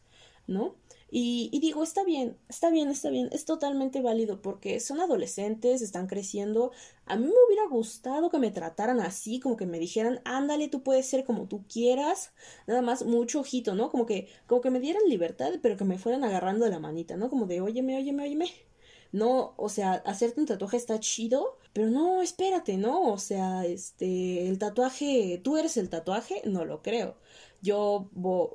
¿no? 0.47 0.77
Y, 1.15 1.51
digo, 1.61 1.83
está 1.83 2.05
bien, 2.05 2.39
está 2.49 2.71
bien, 2.71 2.89
está 2.89 3.11
bien, 3.11 3.29
es 3.33 3.45
totalmente 3.45 4.01
válido 4.01 4.41
porque 4.41 4.81
son 4.81 4.99
adolescentes, 4.99 5.83
están 5.83 6.07
creciendo. 6.07 6.73
A 7.05 7.17
mí 7.17 7.27
me 7.27 7.35
hubiera 7.49 7.69
gustado 7.69 8.31
que 8.31 8.39
me 8.39 8.51
trataran 8.51 8.99
así, 8.99 9.39
como 9.39 9.59
que 9.59 9.67
me 9.67 9.79
dijeran, 9.79 10.23
ándale, 10.25 10.69
tú 10.69 10.83
puedes 10.83 11.07
ser 11.07 11.25
como 11.25 11.49
tú 11.49 11.67
quieras, 11.69 12.33
nada 12.67 12.81
más 12.81 13.05
mucho 13.05 13.41
ojito, 13.41 13.75
¿no? 13.75 13.91
Como 13.91 14.07
que, 14.07 14.29
como 14.47 14.63
que 14.63 14.71
me 14.71 14.81
dieran 14.81 15.03
libertad, 15.07 15.53
pero 15.63 15.77
que 15.77 15.85
me 15.85 15.99
fueran 15.99 16.25
agarrando 16.25 16.65
de 16.65 16.71
la 16.71 16.79
manita, 16.79 17.17
¿no? 17.19 17.29
Como 17.29 17.47
de, 17.47 17.61
óyeme, 17.61 17.97
óyeme, 17.97 18.23
óyeme. 18.23 18.51
No, 19.13 19.53
o 19.59 19.69
sea, 19.69 19.93
hacerte 20.07 20.41
un 20.41 20.47
tatuaje 20.47 20.79
está 20.79 20.99
chido, 20.99 21.59
pero 21.75 21.91
no, 21.91 22.23
espérate, 22.23 22.79
¿no? 22.79 23.13
O 23.13 23.19
sea, 23.19 23.67
este, 23.67 24.49
el 24.49 24.59
tatuaje, 24.59 25.39
tú 25.45 25.59
eres 25.59 25.77
el 25.77 25.91
tatuaje, 25.91 26.41
no 26.47 26.65
lo 26.65 26.81
creo 26.83 27.17
yo 27.63 28.11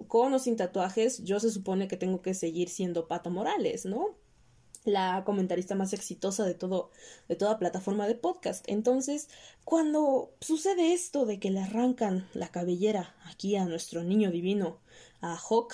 con 0.08 0.34
o 0.34 0.40
sin 0.40 0.56
tatuajes, 0.56 1.24
yo 1.24 1.40
se 1.40 1.50
supone 1.50 1.88
que 1.88 1.98
tengo 1.98 2.22
que 2.22 2.34
seguir 2.34 2.70
siendo 2.70 3.08
Pato 3.08 3.32
Morales, 3.32 3.86
¿no? 3.86 4.16
la 4.88 5.24
comentarista 5.26 5.76
más 5.76 5.94
exitosa 5.94 6.46
de 6.46 6.54
todo 6.54 6.92
de 7.28 7.36
toda 7.36 7.60
plataforma 7.60 8.08
de 8.08 8.16
podcast. 8.16 8.64
Entonces, 8.68 9.30
cuando 9.66 10.32
sucede 10.40 10.94
esto 10.94 11.26
de 11.26 11.40
que 11.40 11.52
le 11.52 11.60
arrancan 11.60 12.28
la 12.34 12.48
cabellera 12.50 13.16
aquí 13.26 13.56
a 13.56 13.66
nuestro 13.66 14.04
niño 14.04 14.32
divino, 14.32 14.80
a 15.22 15.36
Hawk, 15.38 15.74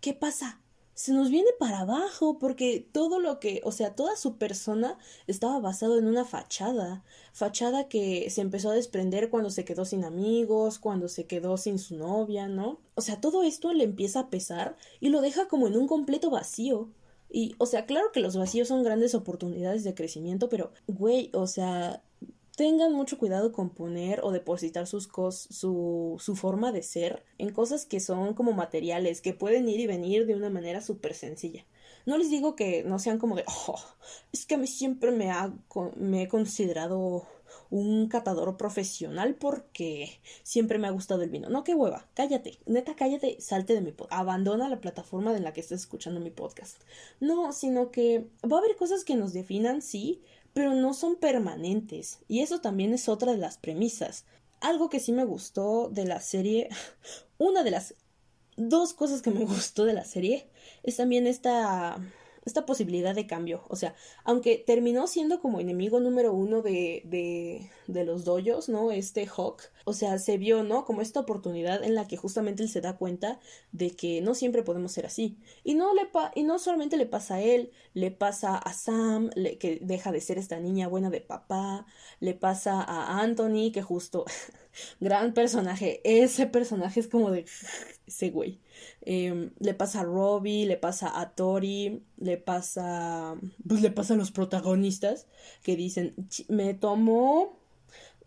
¿qué 0.00 0.14
pasa? 0.14 0.60
Se 0.94 1.12
nos 1.12 1.30
viene 1.30 1.48
para 1.58 1.80
abajo 1.80 2.38
porque 2.38 2.86
todo 2.92 3.20
lo 3.20 3.40
que, 3.40 3.60
o 3.64 3.72
sea, 3.72 3.94
toda 3.94 4.16
su 4.16 4.36
persona 4.36 4.98
estaba 5.26 5.58
basado 5.58 5.98
en 5.98 6.06
una 6.06 6.24
fachada, 6.24 7.02
fachada 7.32 7.88
que 7.88 8.28
se 8.30 8.40
empezó 8.42 8.70
a 8.70 8.74
desprender 8.74 9.30
cuando 9.30 9.50
se 9.50 9.64
quedó 9.64 9.84
sin 9.84 10.04
amigos, 10.04 10.78
cuando 10.78 11.08
se 11.08 11.26
quedó 11.26 11.56
sin 11.56 11.78
su 11.78 11.96
novia, 11.96 12.48
¿no? 12.48 12.80
O 12.94 13.00
sea, 13.00 13.20
todo 13.20 13.42
esto 13.42 13.72
le 13.72 13.84
empieza 13.84 14.20
a 14.20 14.30
pesar 14.30 14.76
y 15.00 15.08
lo 15.08 15.20
deja 15.20 15.48
como 15.48 15.66
en 15.68 15.76
un 15.76 15.86
completo 15.86 16.30
vacío. 16.30 16.90
Y, 17.30 17.54
o 17.58 17.66
sea, 17.66 17.86
claro 17.86 18.10
que 18.12 18.20
los 18.20 18.36
vacíos 18.36 18.68
son 18.68 18.82
grandes 18.82 19.14
oportunidades 19.14 19.84
de 19.84 19.94
crecimiento, 19.94 20.48
pero, 20.48 20.72
güey, 20.88 21.30
o 21.32 21.46
sea, 21.46 22.02
tengan 22.60 22.92
mucho 22.92 23.16
cuidado 23.16 23.52
con 23.52 23.70
poner 23.70 24.20
o 24.22 24.32
depositar 24.32 24.86
sus 24.86 25.06
cos 25.06 25.48
su, 25.50 26.20
forma 26.36 26.72
de 26.72 26.82
ser 26.82 27.24
en 27.38 27.54
cosas 27.54 27.86
que 27.86 28.00
son 28.00 28.34
como 28.34 28.52
materiales, 28.52 29.22
que 29.22 29.32
pueden 29.32 29.66
ir 29.66 29.80
y 29.80 29.86
venir 29.86 30.26
de 30.26 30.34
una 30.34 30.50
manera 30.50 30.82
súper 30.82 31.14
sencilla. 31.14 31.64
No 32.04 32.18
les 32.18 32.28
digo 32.28 32.56
que 32.56 32.84
no 32.84 32.98
sean 32.98 33.18
como 33.18 33.34
de, 33.34 33.44
oh, 33.66 33.80
es 34.30 34.44
que 34.44 34.56
a 34.56 34.58
mí 34.58 34.66
siempre 34.66 35.10
me, 35.10 35.30
ha, 35.30 35.54
me 35.96 36.24
he 36.24 36.28
considerado 36.28 37.26
un 37.70 38.08
catador 38.08 38.58
profesional 38.58 39.36
porque 39.36 40.20
siempre 40.42 40.78
me 40.78 40.86
ha 40.86 40.90
gustado 40.90 41.22
el 41.22 41.30
vino. 41.30 41.48
No, 41.48 41.64
qué 41.64 41.74
hueva, 41.74 42.08
cállate, 42.12 42.58
neta, 42.66 42.94
cállate, 42.94 43.40
salte 43.40 43.72
de 43.72 43.80
mi 43.80 43.92
podcast, 43.92 44.20
abandona 44.20 44.68
la 44.68 44.82
plataforma 44.82 45.34
en 45.34 45.44
la 45.44 45.54
que 45.54 45.62
estés 45.62 45.80
escuchando 45.80 46.20
mi 46.20 46.30
podcast. 46.30 46.82
No, 47.20 47.54
sino 47.54 47.90
que 47.90 48.28
va 48.44 48.56
a 48.56 48.60
haber 48.60 48.76
cosas 48.76 49.04
que 49.04 49.16
nos 49.16 49.32
definan, 49.32 49.80
sí, 49.80 50.22
pero 50.60 50.74
no 50.74 50.92
son 50.92 51.16
permanentes. 51.16 52.18
Y 52.28 52.40
eso 52.40 52.60
también 52.60 52.92
es 52.92 53.08
otra 53.08 53.32
de 53.32 53.38
las 53.38 53.56
premisas. 53.56 54.26
Algo 54.60 54.90
que 54.90 55.00
sí 55.00 55.10
me 55.10 55.24
gustó 55.24 55.88
de 55.88 56.04
la 56.04 56.20
serie, 56.20 56.68
una 57.38 57.62
de 57.62 57.70
las 57.70 57.94
dos 58.58 58.92
cosas 58.92 59.22
que 59.22 59.30
me 59.30 59.44
gustó 59.46 59.86
de 59.86 59.94
la 59.94 60.04
serie 60.04 60.50
es 60.82 60.98
también 60.98 61.26
esta 61.26 61.98
esta 62.50 62.66
posibilidad 62.66 63.14
de 63.14 63.26
cambio. 63.26 63.64
O 63.68 63.76
sea, 63.76 63.94
aunque 64.24 64.56
terminó 64.58 65.06
siendo 65.06 65.40
como 65.40 65.60
enemigo 65.60 66.00
número 66.00 66.32
uno 66.32 66.62
de, 66.62 67.02
de, 67.86 68.04
los 68.04 68.24
doyos, 68.24 68.68
¿no? 68.68 68.92
Este 68.92 69.26
Hawk. 69.26 69.62
O 69.84 69.92
sea, 69.92 70.18
se 70.18 70.38
vio, 70.38 70.62
¿no? 70.62 70.84
Como 70.84 71.00
esta 71.00 71.20
oportunidad 71.20 71.82
en 71.82 71.94
la 71.94 72.06
que 72.06 72.16
justamente 72.16 72.62
él 72.62 72.68
se 72.68 72.80
da 72.80 72.96
cuenta 72.96 73.40
de 73.72 73.90
que 73.90 74.20
no 74.20 74.34
siempre 74.34 74.62
podemos 74.62 74.92
ser 74.92 75.06
así. 75.06 75.38
Y 75.64 75.74
no, 75.74 75.94
le 75.94 76.06
pa 76.06 76.32
y 76.34 76.42
no 76.42 76.58
solamente 76.58 76.96
le 76.96 77.06
pasa 77.06 77.36
a 77.36 77.42
él, 77.42 77.70
le 77.94 78.10
pasa 78.10 78.56
a 78.56 78.72
Sam, 78.72 79.30
que 79.58 79.78
deja 79.82 80.12
de 80.12 80.20
ser 80.20 80.38
esta 80.38 80.58
niña 80.60 80.88
buena 80.88 81.10
de 81.10 81.20
papá, 81.20 81.86
le 82.20 82.34
pasa 82.34 82.82
a 82.82 83.20
Anthony, 83.20 83.70
que 83.72 83.82
justo, 83.82 84.24
gran 85.00 85.34
personaje, 85.34 86.00
ese 86.04 86.46
personaje 86.46 87.00
es 87.00 87.08
como 87.08 87.30
de 87.30 87.44
ese 88.06 88.30
güey. 88.30 88.60
Em, 89.02 89.50
le 89.58 89.74
pasa 89.74 90.00
a 90.00 90.04
Robbie, 90.04 90.66
le 90.66 90.76
pasa 90.76 91.20
a 91.20 91.30
Tori, 91.34 92.02
le 92.18 92.36
pasa, 92.36 93.36
pues 93.66 93.82
le 93.82 93.90
pasa 93.90 94.14
a 94.14 94.16
los 94.16 94.30
protagonistas 94.30 95.26
que 95.62 95.76
dicen, 95.76 96.14
me 96.48 96.74
tomó 96.74 97.58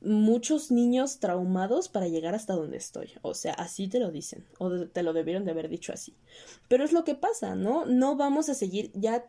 muchos 0.01 0.71
niños 0.71 1.19
traumados 1.19 1.87
para 1.87 2.07
llegar 2.07 2.35
hasta 2.35 2.53
donde 2.53 2.77
estoy. 2.77 3.11
O 3.21 3.33
sea, 3.33 3.53
así 3.53 3.87
te 3.87 3.99
lo 3.99 4.11
dicen, 4.11 4.45
o 4.57 4.87
te 4.87 5.03
lo 5.03 5.13
debieron 5.13 5.45
de 5.45 5.51
haber 5.51 5.69
dicho 5.69 5.93
así. 5.93 6.13
Pero 6.67 6.83
es 6.83 6.91
lo 6.91 7.03
que 7.03 7.15
pasa, 7.15 7.55
¿no? 7.55 7.85
No 7.85 8.15
vamos 8.15 8.49
a 8.49 8.53
seguir, 8.53 8.91
ya 8.93 9.25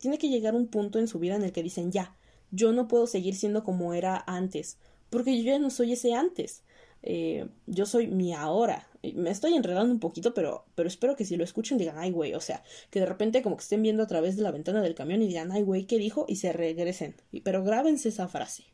tiene 0.00 0.18
que 0.18 0.28
llegar 0.28 0.54
un 0.54 0.66
punto 0.66 0.98
en 0.98 1.08
su 1.08 1.18
vida 1.18 1.36
en 1.36 1.44
el 1.44 1.52
que 1.52 1.62
dicen, 1.62 1.92
ya, 1.92 2.16
yo 2.50 2.72
no 2.72 2.88
puedo 2.88 3.06
seguir 3.06 3.34
siendo 3.34 3.62
como 3.64 3.94
era 3.94 4.22
antes, 4.26 4.78
porque 5.10 5.36
yo 5.36 5.44
ya 5.44 5.58
no 5.58 5.70
soy 5.70 5.92
ese 5.92 6.14
antes. 6.14 6.62
Eh, 7.02 7.48
yo 7.66 7.86
soy 7.86 8.06
mi 8.06 8.32
ahora. 8.32 8.88
Me 9.14 9.30
estoy 9.30 9.54
enredando 9.54 9.92
un 9.92 10.00
poquito, 10.00 10.32
pero, 10.32 10.64
pero 10.74 10.88
espero 10.88 11.16
que 11.16 11.24
si 11.24 11.36
lo 11.36 11.44
escuchen 11.44 11.76
digan, 11.78 11.98
ay, 11.98 12.12
güey, 12.12 12.34
o 12.34 12.40
sea, 12.40 12.62
que 12.90 13.00
de 13.00 13.06
repente 13.06 13.42
como 13.42 13.56
que 13.56 13.62
estén 13.62 13.82
viendo 13.82 14.02
a 14.02 14.06
través 14.06 14.36
de 14.36 14.42
la 14.42 14.52
ventana 14.52 14.80
del 14.80 14.94
camión 14.94 15.22
y 15.22 15.26
digan, 15.26 15.50
ay, 15.50 15.62
güey, 15.62 15.86
¿qué 15.86 15.98
dijo? 15.98 16.24
Y 16.28 16.36
se 16.36 16.52
regresen. 16.52 17.16
Pero 17.42 17.64
grábense 17.64 18.10
esa 18.10 18.28
frase. 18.28 18.64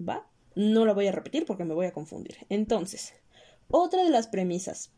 ¿Va? 0.00 0.28
No 0.54 0.86
la 0.86 0.92
voy 0.92 1.08
a 1.08 1.12
repetir 1.12 1.44
porque 1.44 1.64
me 1.64 1.74
voy 1.74 1.86
a 1.86 1.92
confundir. 1.92 2.36
Entonces, 2.48 3.14
otra 3.68 4.04
de 4.04 4.10
las 4.10 4.28
premisas. 4.28 4.92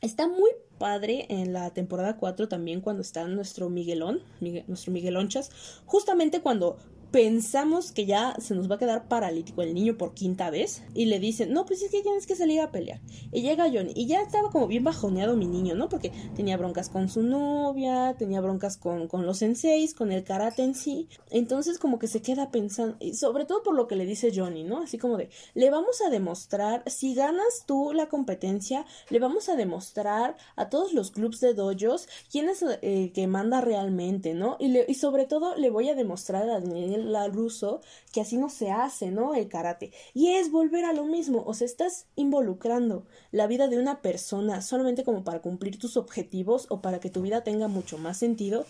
Está 0.00 0.28
muy 0.28 0.50
padre 0.78 1.26
en 1.28 1.52
la 1.52 1.72
temporada 1.72 2.16
4 2.16 2.48
también 2.48 2.80
cuando 2.80 3.02
está 3.02 3.26
nuestro 3.28 3.70
Miguelón, 3.70 4.22
nuestro 4.66 4.92
Miguelonchas, 4.92 5.50
justamente 5.86 6.40
cuando 6.40 6.78
pensamos 7.14 7.92
que 7.92 8.06
ya 8.06 8.34
se 8.40 8.56
nos 8.56 8.68
va 8.68 8.74
a 8.74 8.78
quedar 8.80 9.06
paralítico 9.06 9.62
el 9.62 9.72
niño 9.72 9.96
por 9.96 10.14
quinta 10.14 10.50
vez 10.50 10.82
y 10.94 11.04
le 11.04 11.20
dicen, 11.20 11.52
no, 11.52 11.64
pues 11.64 11.80
es 11.80 11.92
que 11.92 12.02
tienes 12.02 12.26
que 12.26 12.34
salir 12.34 12.60
a 12.60 12.72
pelear. 12.72 13.00
Y 13.30 13.42
llega 13.42 13.70
Johnny 13.72 13.92
y 13.94 14.06
ya 14.08 14.20
estaba 14.20 14.50
como 14.50 14.66
bien 14.66 14.82
bajoneado 14.82 15.36
mi 15.36 15.46
niño, 15.46 15.76
¿no? 15.76 15.88
Porque 15.88 16.10
tenía 16.34 16.56
broncas 16.56 16.88
con 16.88 17.08
su 17.08 17.22
novia, 17.22 18.16
tenía 18.18 18.40
broncas 18.40 18.76
con, 18.76 19.06
con 19.06 19.26
los 19.26 19.38
senseis, 19.38 19.94
con 19.94 20.10
el 20.10 20.24
karate 20.24 20.64
en 20.64 20.74
sí. 20.74 21.06
Entonces 21.30 21.78
como 21.78 22.00
que 22.00 22.08
se 22.08 22.20
queda 22.20 22.50
pensando, 22.50 22.96
y 22.98 23.14
sobre 23.14 23.44
todo 23.44 23.62
por 23.62 23.76
lo 23.76 23.86
que 23.86 23.94
le 23.94 24.06
dice 24.06 24.32
Johnny, 24.34 24.64
¿no? 24.64 24.82
Así 24.82 24.98
como 24.98 25.16
de, 25.16 25.30
le 25.54 25.70
vamos 25.70 26.00
a 26.04 26.10
demostrar, 26.10 26.82
si 26.86 27.14
ganas 27.14 27.62
tú 27.64 27.92
la 27.94 28.08
competencia, 28.08 28.86
le 29.08 29.20
vamos 29.20 29.48
a 29.48 29.54
demostrar 29.54 30.36
a 30.56 30.68
todos 30.68 30.92
los 30.92 31.12
clubs 31.12 31.38
de 31.38 31.54
dojos 31.54 32.08
quién 32.28 32.48
es 32.48 32.60
el 32.62 32.78
eh, 32.82 33.12
que 33.14 33.28
manda 33.28 33.60
realmente, 33.60 34.34
¿no? 34.34 34.56
Y, 34.58 34.76
y 34.90 34.94
sobre 34.94 35.26
todo 35.26 35.54
le 35.54 35.70
voy 35.70 35.90
a 35.90 35.94
demostrar 35.94 36.42
a 36.50 36.58
Daniel 36.58 37.03
la 37.12 37.28
ruso 37.28 37.80
que 38.12 38.20
así 38.20 38.36
no 38.36 38.48
se 38.48 38.70
hace, 38.70 39.10
¿no? 39.10 39.34
El 39.34 39.48
karate. 39.48 39.92
Y 40.14 40.32
es 40.32 40.50
volver 40.50 40.84
a 40.84 40.92
lo 40.92 41.04
mismo, 41.04 41.42
o 41.46 41.54
sea, 41.54 41.66
estás 41.66 42.06
involucrando 42.16 43.06
la 43.32 43.46
vida 43.46 43.68
de 43.68 43.78
una 43.78 44.02
persona 44.02 44.62
solamente 44.62 45.04
como 45.04 45.24
para 45.24 45.40
cumplir 45.40 45.78
tus 45.78 45.96
objetivos 45.96 46.66
o 46.70 46.80
para 46.80 47.00
que 47.00 47.10
tu 47.10 47.22
vida 47.22 47.44
tenga 47.44 47.68
mucho 47.68 47.98
más 47.98 48.18
sentido. 48.18 48.66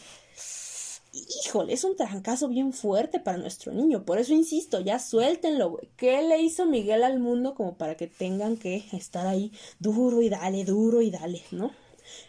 Híjole, 1.47 1.73
es 1.73 1.85
un 1.85 1.94
trancazo 1.97 2.49
bien 2.49 2.73
fuerte 2.73 3.20
para 3.20 3.38
nuestro 3.38 3.73
niño. 3.73 4.05
Por 4.05 4.18
eso 4.18 4.35
insisto, 4.35 4.81
ya 4.81 4.99
suéltenlo, 4.99 5.70
güey. 5.70 5.88
¿Qué 5.97 6.23
le 6.23 6.40
hizo 6.42 6.66
Miguel 6.66 7.05
al 7.05 7.20
mundo 7.20 7.55
como 7.55 7.77
para 7.77 7.97
que 7.97 8.09
tengan 8.09 8.57
que 8.57 8.85
estar 8.92 9.27
ahí 9.27 9.53
duro 9.79 10.23
y 10.23 10.29
dale, 10.29 10.64
duro 10.64 11.03
y 11.03 11.12
dale, 11.12 11.42
¿no? 11.53 11.70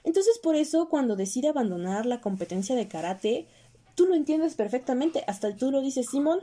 Entonces 0.04 0.40
por 0.40 0.56
eso 0.56 0.88
cuando 0.90 1.16
decide 1.16 1.50
abandonar 1.50 2.06
la 2.06 2.22
competencia 2.22 2.76
de 2.76 2.88
karate, 2.88 3.48
tú 3.96 4.06
lo 4.06 4.16
entiendes 4.16 4.56
perfectamente, 4.56 5.24
hasta 5.28 5.56
tú 5.56 5.72
lo 5.72 5.82
dices, 5.82 6.08
Simón, 6.12 6.40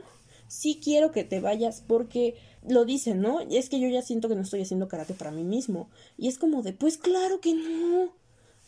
sí 0.47 0.79
quiero 0.83 1.11
que 1.11 1.23
te 1.23 1.39
vayas 1.39 1.83
porque 1.85 2.35
lo 2.67 2.85
dicen, 2.85 3.21
¿no? 3.21 3.39
Es 3.41 3.69
que 3.69 3.79
yo 3.79 3.87
ya 3.89 4.01
siento 4.01 4.29
que 4.29 4.35
no 4.35 4.41
estoy 4.41 4.61
haciendo 4.61 4.87
karate 4.87 5.13
para 5.13 5.31
mí 5.31 5.43
mismo. 5.43 5.89
Y 6.17 6.27
es 6.27 6.37
como 6.37 6.61
de, 6.61 6.73
pues 6.73 6.97
claro 6.97 7.39
que 7.39 7.53
no. 7.53 8.11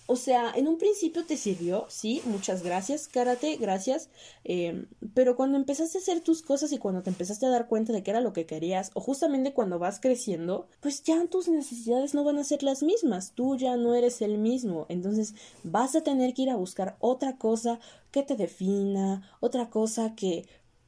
O 0.08 0.16
sea, 0.16 0.52
en 0.54 0.68
un 0.68 0.78
principio 0.78 1.26
te 1.26 1.36
sirvió, 1.36 1.88
sí, 1.90 2.22
muchas 2.26 2.62
gracias, 2.62 3.08
karate, 3.08 3.56
gracias. 3.56 4.10
Eh, 4.44 4.86
pero 5.16 5.36
cuando 5.36 5.58
empezaste 5.58 5.98
a 5.98 6.02
hacer 6.02 6.22
tus 6.22 6.44
cosas 6.44 6.72
y 6.72 6.78
cuando 6.78 7.02
te 7.02 7.10
empezaste 7.10 7.48
a 7.48 7.50
dar 7.50 7.68
cuenta 7.68 7.92
de 7.92 8.04
que 8.04 8.12
era 8.12 8.22
lo 8.22 8.32
que 8.32 8.46
querías, 8.46 8.92
o 8.94 9.02
justamente 9.02 9.54
cuando 9.54 9.80
vas 9.80 10.00
creciendo, 10.00 10.68
pues 10.80 11.02
ya 11.02 11.26
tus 11.26 11.48
necesidades 11.48 12.14
no 12.14 12.24
van 12.24 12.38
a 12.38 12.44
ser 12.44 12.62
las 12.62 12.84
mismas. 12.84 13.32
Tú 13.32 13.58
ya 13.58 13.78
no 13.78 13.96
eres 13.96 14.22
el 14.22 14.38
mismo. 14.38 14.86
Entonces 14.90 15.34
vas 15.64 15.96
a 15.96 16.02
tener 16.02 16.36
que 16.36 16.44
ir 16.44 16.50
a 16.52 16.56
buscar 16.56 16.98
otra 17.00 17.38
cosa 17.38 17.80
que 18.16 18.24
te 18.24 18.38
defina, 18.38 19.30
otra 19.42 19.70
cosa 19.70 20.16
que 20.16 20.48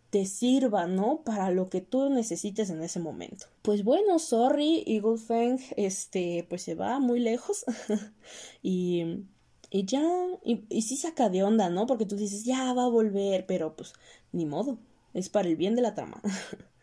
te 0.09 0.25
sirva, 0.25 0.87
¿no? 0.87 1.23
Para 1.25 1.51
lo 1.51 1.69
que 1.69 1.81
tú 1.81 2.09
necesites 2.09 2.69
en 2.69 2.81
ese 2.81 3.01
momento. 3.01 3.47
Pues 3.63 3.83
bueno, 3.83 4.17
sorry, 4.17 4.85
Eagle 4.87 5.17
Fang, 5.17 5.59
este, 5.75 6.45
pues 6.47 6.61
se 6.61 6.75
va 6.75 6.99
muy 6.99 7.19
lejos 7.19 7.65
y, 8.63 9.25
y 9.69 9.85
ya, 9.85 10.01
y, 10.45 10.63
y 10.69 10.83
sí 10.83 10.95
saca 10.95 11.27
de 11.27 11.43
onda, 11.43 11.69
¿no? 11.69 11.85
Porque 11.85 12.05
tú 12.05 12.15
dices, 12.15 12.45
ya 12.45 12.71
va 12.71 12.85
a 12.85 12.89
volver, 12.89 13.45
pero 13.45 13.75
pues 13.75 13.91
ni 14.31 14.45
modo, 14.45 14.79
es 15.13 15.27
para 15.27 15.49
el 15.49 15.57
bien 15.57 15.75
de 15.75 15.81
la 15.81 15.95
trama. 15.95 16.21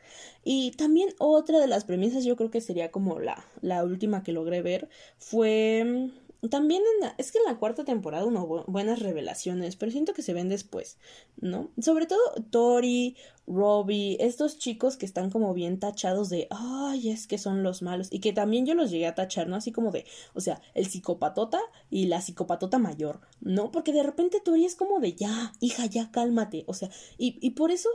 Y 0.46 0.72
también 0.72 1.08
otra 1.18 1.58
de 1.58 1.66
las 1.66 1.86
premisas, 1.86 2.22
yo 2.22 2.36
creo 2.36 2.50
que 2.50 2.60
sería 2.60 2.90
como 2.90 3.18
la, 3.18 3.46
la 3.62 3.82
última 3.82 4.22
que 4.22 4.32
logré 4.32 4.60
ver, 4.60 4.90
fue 5.16 6.10
también 6.50 6.82
en 6.94 7.00
la, 7.00 7.14
es 7.18 7.32
que 7.32 7.38
en 7.38 7.44
la 7.44 7.58
cuarta 7.58 7.84
temporada 7.84 8.24
hubo 8.24 8.64
buenas 8.66 9.00
revelaciones, 9.00 9.76
pero 9.76 9.92
siento 9.92 10.14
que 10.14 10.22
se 10.22 10.34
ven 10.34 10.48
después, 10.48 10.98
¿no? 11.36 11.70
Sobre 11.80 12.06
todo 12.06 12.20
Tori, 12.50 13.16
Robbie, 13.46 14.16
estos 14.20 14.58
chicos 14.58 14.96
que 14.96 15.06
están 15.06 15.30
como 15.30 15.54
bien 15.54 15.78
tachados 15.78 16.30
de, 16.30 16.48
ay, 16.50 17.10
es 17.10 17.26
que 17.26 17.38
son 17.38 17.62
los 17.62 17.82
malos, 17.82 18.08
y 18.10 18.20
que 18.20 18.32
también 18.32 18.66
yo 18.66 18.74
los 18.74 18.90
llegué 18.90 19.06
a 19.06 19.14
tachar, 19.14 19.48
¿no? 19.48 19.56
Así 19.56 19.72
como 19.72 19.90
de, 19.90 20.04
o 20.34 20.40
sea, 20.40 20.60
el 20.74 20.86
psicopatota 20.86 21.60
y 21.90 22.06
la 22.06 22.20
psicopatota 22.20 22.78
mayor, 22.78 23.20
¿no? 23.40 23.70
Porque 23.70 23.92
de 23.92 24.02
repente 24.02 24.40
Tori 24.40 24.64
es 24.64 24.76
como 24.76 25.00
de, 25.00 25.14
ya, 25.14 25.52
hija, 25.60 25.86
ya, 25.86 26.10
cálmate, 26.10 26.64
o 26.66 26.74
sea, 26.74 26.90
y, 27.18 27.38
y 27.40 27.50
por 27.50 27.70
eso, 27.70 27.88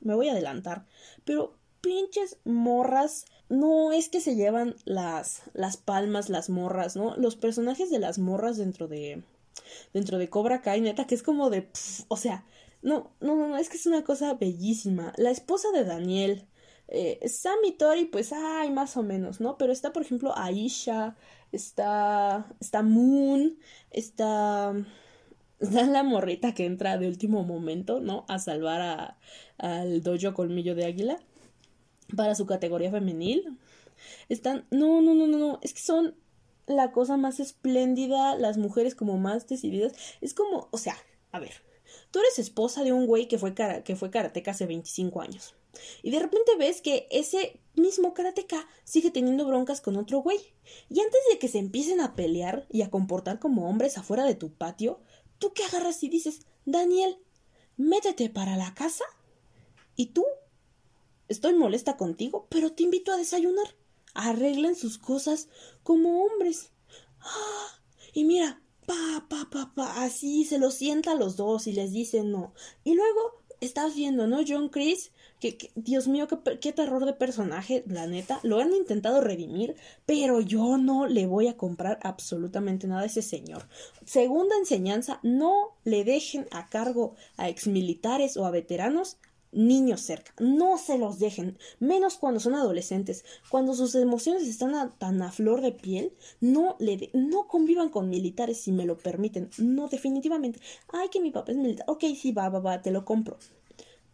me 0.00 0.14
voy 0.14 0.28
a 0.28 0.32
adelantar, 0.32 0.86
pero 1.24 1.56
pinches 1.82 2.38
morras 2.44 3.26
no 3.52 3.92
es 3.92 4.08
que 4.08 4.22
se 4.22 4.34
llevan 4.34 4.74
las, 4.86 5.42
las 5.52 5.76
palmas, 5.76 6.30
las 6.30 6.48
morras, 6.48 6.96
¿no? 6.96 7.14
Los 7.16 7.36
personajes 7.36 7.90
de 7.90 7.98
las 7.98 8.18
morras 8.18 8.56
dentro 8.56 8.88
de, 8.88 9.22
dentro 9.92 10.16
de 10.16 10.30
Cobra 10.30 10.62
Kai, 10.62 10.80
neta, 10.80 11.06
que 11.06 11.14
es 11.14 11.22
como 11.22 11.50
de, 11.50 11.68
o 12.08 12.16
sea, 12.16 12.46
no, 12.80 13.12
no, 13.20 13.36
no, 13.36 13.58
es 13.58 13.68
que 13.68 13.76
es 13.76 13.84
una 13.84 14.04
cosa 14.04 14.32
bellísima. 14.34 15.12
La 15.18 15.30
esposa 15.30 15.68
de 15.70 15.84
Daniel, 15.84 16.46
eh, 16.88 17.20
Sam 17.28 17.58
y 17.66 17.72
Tori, 17.72 18.06
pues, 18.06 18.32
ay, 18.32 18.70
más 18.70 18.96
o 18.96 19.02
menos, 19.02 19.38
¿no? 19.40 19.58
Pero 19.58 19.70
está, 19.70 19.92
por 19.92 20.02
ejemplo, 20.02 20.32
Aisha, 20.34 21.16
está, 21.52 22.46
está 22.58 22.82
Moon, 22.82 23.58
está, 23.90 24.74
está 25.60 25.84
la 25.84 26.02
morrita 26.02 26.54
que 26.54 26.64
entra 26.64 26.96
de 26.96 27.06
último 27.06 27.44
momento, 27.44 28.00
¿no? 28.00 28.24
A 28.28 28.38
salvar 28.38 28.80
a, 28.80 29.18
al 29.58 30.02
dojo 30.02 30.32
colmillo 30.32 30.74
de 30.74 30.86
águila 30.86 31.20
para 32.16 32.34
su 32.34 32.46
categoría 32.46 32.90
femenil. 32.90 33.58
Están, 34.28 34.66
no, 34.70 35.00
no, 35.00 35.14
no, 35.14 35.26
no, 35.26 35.38
no, 35.38 35.58
es 35.62 35.74
que 35.74 35.80
son 35.80 36.16
la 36.66 36.92
cosa 36.92 37.16
más 37.16 37.40
espléndida, 37.40 38.36
las 38.36 38.58
mujeres 38.58 38.94
como 38.94 39.18
más 39.18 39.46
decididas. 39.48 39.92
Es 40.20 40.34
como, 40.34 40.68
o 40.70 40.78
sea, 40.78 40.96
a 41.30 41.40
ver, 41.40 41.52
tú 42.10 42.18
eres 42.20 42.38
esposa 42.38 42.84
de 42.84 42.92
un 42.92 43.06
güey 43.06 43.28
que 43.28 43.38
fue, 43.38 43.54
cara, 43.54 43.84
que 43.84 43.96
fue 43.96 44.10
karateca 44.10 44.52
hace 44.52 44.66
25 44.66 45.20
años. 45.20 45.54
Y 46.02 46.10
de 46.10 46.18
repente 46.18 46.52
ves 46.58 46.82
que 46.82 47.08
ese 47.10 47.60
mismo 47.74 48.12
karateca 48.12 48.68
sigue 48.84 49.10
teniendo 49.10 49.46
broncas 49.46 49.80
con 49.80 49.96
otro 49.96 50.18
güey. 50.18 50.38
Y 50.88 51.00
antes 51.00 51.20
de 51.30 51.38
que 51.38 51.48
se 51.48 51.58
empiecen 51.58 52.00
a 52.00 52.14
pelear 52.14 52.66
y 52.70 52.82
a 52.82 52.90
comportar 52.90 53.38
como 53.38 53.68
hombres 53.68 53.96
afuera 53.96 54.24
de 54.24 54.34
tu 54.34 54.52
patio, 54.52 55.00
tú 55.38 55.52
que 55.52 55.64
agarras 55.64 56.02
y 56.02 56.08
dices, 56.08 56.46
Daniel, 56.64 57.18
métete 57.76 58.28
para 58.28 58.56
la 58.56 58.74
casa 58.74 59.04
y 59.96 60.06
tú 60.06 60.24
Estoy 61.32 61.54
molesta 61.54 61.96
contigo, 61.96 62.46
pero 62.50 62.72
te 62.72 62.82
invito 62.82 63.10
a 63.10 63.16
desayunar. 63.16 63.64
Arreglen 64.12 64.76
sus 64.76 64.98
cosas 64.98 65.48
como 65.82 66.26
hombres. 66.26 66.72
Ah, 67.20 67.80
y 68.12 68.24
mira, 68.24 68.60
pa, 68.84 69.24
pa, 69.30 69.48
pa, 69.50 69.72
pa, 69.74 70.04
así 70.04 70.44
se 70.44 70.58
lo 70.58 70.70
sienta 70.70 71.12
a 71.12 71.14
los 71.14 71.36
dos 71.36 71.66
y 71.66 71.72
les 71.72 71.90
dice 71.90 72.22
no. 72.22 72.52
Y 72.84 72.92
luego 72.92 73.42
estás 73.60 73.94
viendo, 73.94 74.26
¿no? 74.26 74.40
John 74.46 74.68
Chris, 74.68 75.10
que, 75.40 75.56
Dios 75.74 76.06
mío, 76.06 76.28
qué, 76.28 76.58
qué, 76.58 76.74
terror 76.74 77.06
de 77.06 77.14
personaje, 77.14 77.82
la 77.86 78.06
neta. 78.06 78.38
Lo 78.42 78.60
han 78.60 78.74
intentado 78.74 79.22
redimir, 79.22 79.76
pero 80.04 80.42
yo 80.42 80.76
no 80.76 81.06
le 81.06 81.26
voy 81.26 81.48
a 81.48 81.56
comprar 81.56 81.98
absolutamente 82.02 82.86
nada 82.86 83.04
a 83.04 83.06
ese 83.06 83.22
señor. 83.22 83.70
Segunda 84.04 84.54
enseñanza, 84.58 85.18
no 85.22 85.78
le 85.84 86.04
dejen 86.04 86.46
a 86.50 86.68
cargo 86.68 87.14
a 87.38 87.48
exmilitares 87.48 88.36
o 88.36 88.44
a 88.44 88.50
veteranos 88.50 89.16
niños 89.52 90.00
cerca. 90.00 90.32
No 90.38 90.78
se 90.78 90.98
los 90.98 91.18
dejen, 91.18 91.58
menos 91.78 92.16
cuando 92.16 92.40
son 92.40 92.54
adolescentes. 92.54 93.24
Cuando 93.48 93.74
sus 93.74 93.94
emociones 93.94 94.42
están 94.48 94.92
tan 94.98 95.22
a 95.22 95.30
flor 95.30 95.60
de 95.60 95.72
piel, 95.72 96.12
no 96.40 96.76
le 96.78 97.10
no 97.12 97.46
convivan 97.46 97.90
con 97.90 98.08
militares 98.08 98.60
si 98.60 98.72
me 98.72 98.86
lo 98.86 98.98
permiten. 98.98 99.50
No, 99.58 99.88
definitivamente. 99.88 100.60
Ay, 100.92 101.08
que 101.08 101.20
mi 101.20 101.30
papá 101.30 101.52
es 101.52 101.58
militar. 101.58 101.86
Ok, 101.88 102.04
sí, 102.20 102.32
va, 102.32 102.48
va, 102.48 102.60
va, 102.60 102.82
te 102.82 102.90
lo 102.90 103.04
compro. 103.04 103.38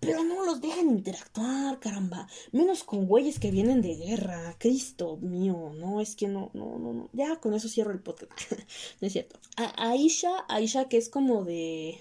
Pero 0.00 0.22
no 0.22 0.44
los 0.44 0.60
dejen 0.60 0.90
interactuar, 0.90 1.80
caramba. 1.80 2.28
Menos 2.52 2.84
con 2.84 3.06
güeyes 3.06 3.40
que 3.40 3.50
vienen 3.50 3.82
de 3.82 3.96
guerra. 3.96 4.54
Cristo 4.58 5.16
mío, 5.16 5.72
no, 5.74 6.00
es 6.00 6.14
que 6.14 6.28
no, 6.28 6.50
no, 6.54 6.78
no, 6.78 6.92
no. 6.92 7.10
Ya 7.12 7.36
con 7.36 7.54
eso 7.54 7.68
cierro 7.68 7.90
el 7.90 8.00
podcast. 8.00 8.30
no 9.00 9.06
es 9.06 9.12
cierto. 9.12 9.40
Aisha, 9.56 10.44
Aisha 10.48 10.88
que 10.88 10.98
es 10.98 11.08
como 11.08 11.44
de 11.44 12.00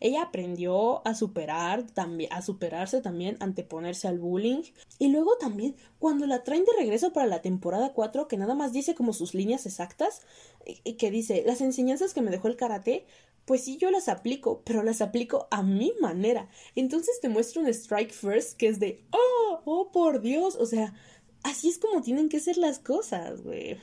ella 0.00 0.22
aprendió 0.22 1.06
a 1.06 1.14
superar 1.14 1.84
también, 1.90 2.32
a 2.32 2.42
superarse 2.42 3.00
también, 3.00 3.36
anteponerse 3.40 4.08
al 4.08 4.18
bullying. 4.18 4.62
Y 4.98 5.08
luego 5.08 5.36
también, 5.38 5.76
cuando 5.98 6.26
la 6.26 6.44
traen 6.44 6.64
de 6.64 6.72
regreso 6.76 7.12
para 7.12 7.26
la 7.26 7.42
temporada 7.42 7.92
4, 7.92 8.28
que 8.28 8.36
nada 8.36 8.54
más 8.54 8.72
dice 8.72 8.94
como 8.94 9.12
sus 9.12 9.34
líneas 9.34 9.66
exactas, 9.66 10.22
y 10.84 10.94
que 10.94 11.10
dice, 11.10 11.42
las 11.46 11.60
enseñanzas 11.60 12.14
que 12.14 12.22
me 12.22 12.30
dejó 12.30 12.48
el 12.48 12.56
karate, 12.56 13.06
pues 13.44 13.64
sí, 13.64 13.76
yo 13.76 13.90
las 13.90 14.08
aplico, 14.08 14.62
pero 14.64 14.82
las 14.82 15.00
aplico 15.00 15.48
a 15.50 15.62
mi 15.62 15.92
manera. 16.00 16.48
Entonces 16.74 17.20
te 17.20 17.28
muestro 17.28 17.60
un 17.60 17.68
strike 17.68 18.12
first 18.12 18.56
que 18.56 18.68
es 18.68 18.80
de, 18.80 19.04
oh, 19.10 19.60
oh, 19.64 19.92
por 19.92 20.20
Dios, 20.20 20.56
o 20.56 20.66
sea, 20.66 20.94
así 21.42 21.68
es 21.68 21.78
como 21.78 22.02
tienen 22.02 22.28
que 22.28 22.40
ser 22.40 22.56
las 22.56 22.78
cosas, 22.78 23.42
güey. 23.42 23.78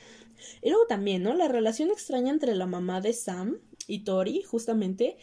Y 0.60 0.70
luego 0.70 0.86
también, 0.86 1.22
¿no? 1.22 1.34
La 1.34 1.48
relación 1.48 1.90
extraña 1.90 2.32
entre 2.32 2.56
la 2.56 2.66
mamá 2.66 3.00
de 3.00 3.12
Sam 3.12 3.60
y 3.86 4.00
Tori, 4.00 4.42
justamente, 4.42 5.16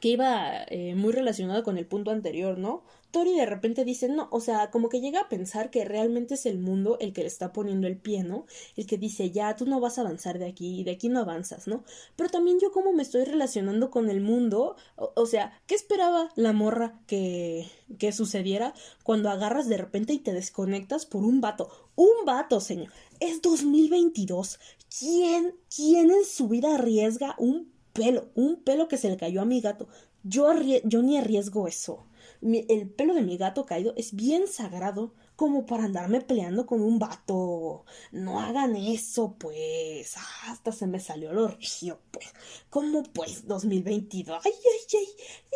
que 0.00 0.08
iba 0.08 0.64
eh, 0.68 0.94
muy 0.94 1.12
relacionado 1.12 1.62
con 1.62 1.78
el 1.78 1.86
punto 1.86 2.10
anterior, 2.10 2.58
¿no? 2.58 2.82
Tori 3.10 3.34
de 3.34 3.46
repente 3.46 3.86
dice, 3.86 4.08
no, 4.08 4.28
o 4.30 4.40
sea, 4.40 4.70
como 4.70 4.90
que 4.90 5.00
llega 5.00 5.20
a 5.20 5.28
pensar 5.30 5.70
que 5.70 5.84
realmente 5.86 6.34
es 6.34 6.44
el 6.44 6.58
mundo 6.58 6.98
el 7.00 7.14
que 7.14 7.22
le 7.22 7.26
está 7.26 7.54
poniendo 7.54 7.86
el 7.86 7.96
pie, 7.96 8.22
¿no? 8.22 8.44
El 8.76 8.86
que 8.86 8.98
dice, 8.98 9.30
ya, 9.30 9.56
tú 9.56 9.64
no 9.64 9.80
vas 9.80 9.96
a 9.96 10.02
avanzar 10.02 10.38
de 10.38 10.46
aquí, 10.46 10.80
y 10.80 10.84
de 10.84 10.90
aquí 10.90 11.08
no 11.08 11.20
avanzas, 11.20 11.66
¿no? 11.66 11.84
Pero 12.16 12.28
también 12.28 12.58
yo 12.60 12.70
como 12.70 12.92
me 12.92 13.02
estoy 13.02 13.24
relacionando 13.24 13.90
con 13.90 14.10
el 14.10 14.20
mundo, 14.20 14.76
o, 14.96 15.26
sea, 15.26 15.58
¿qué 15.66 15.74
esperaba 15.74 16.30
la 16.36 16.52
morra 16.52 17.00
que, 17.06 17.66
que 17.98 18.12
sucediera 18.12 18.74
cuando 19.04 19.30
agarras 19.30 19.68
de 19.68 19.78
repente 19.78 20.12
y 20.12 20.18
te 20.18 20.34
desconectas 20.34 21.06
por 21.06 21.24
un 21.24 21.40
vato? 21.40 21.70
Un 21.96 22.26
vato, 22.26 22.60
señor. 22.60 22.92
Es 23.20 23.40
2022. 23.40 24.60
¿Quién, 24.98 25.54
quién 25.74 26.10
en 26.10 26.24
su 26.24 26.48
vida 26.48 26.74
arriesga 26.74 27.34
un 27.38 27.72
pelo, 27.98 28.30
un 28.34 28.62
pelo 28.62 28.88
que 28.88 28.96
se 28.96 29.10
le 29.10 29.16
cayó 29.16 29.42
a 29.42 29.44
mi 29.44 29.60
gato? 29.60 29.88
Yo, 30.22 30.48
yo 30.84 31.02
ni 31.02 31.16
arriesgo 31.18 31.68
eso 31.68 32.08
el 32.40 32.90
pelo 32.90 33.14
de 33.14 33.22
mi 33.22 33.36
gato 33.36 33.66
caído 33.66 33.92
es 33.96 34.14
bien 34.14 34.46
sagrado 34.46 35.12
como 35.34 35.66
para 35.66 35.84
andarme 35.84 36.20
peleando 36.20 36.66
con 36.66 36.80
un 36.80 36.98
vato. 36.98 37.84
No 38.10 38.40
hagan 38.40 38.76
eso, 38.76 39.36
pues. 39.38 40.14
hasta 40.46 40.72
se 40.72 40.86
me 40.86 41.00
salió 41.00 41.32
lo 41.32 41.48
río, 41.48 42.00
pues. 42.10 42.26
¿Cómo, 42.70 43.02
pues, 43.04 43.46
2022? 43.46 44.40
Ay, 44.44 44.52
ay, 44.52 44.98
ay. 44.98 45.08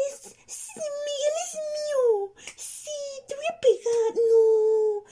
Es, 0.09 0.35
Miguel 0.77 1.35
es 1.45 1.55
mío. 1.55 2.35
Sí, 2.57 2.91
te 3.27 3.35
voy 3.35 3.45
a 3.49 3.61
pegar. 3.61 4.15
No, 4.15 5.05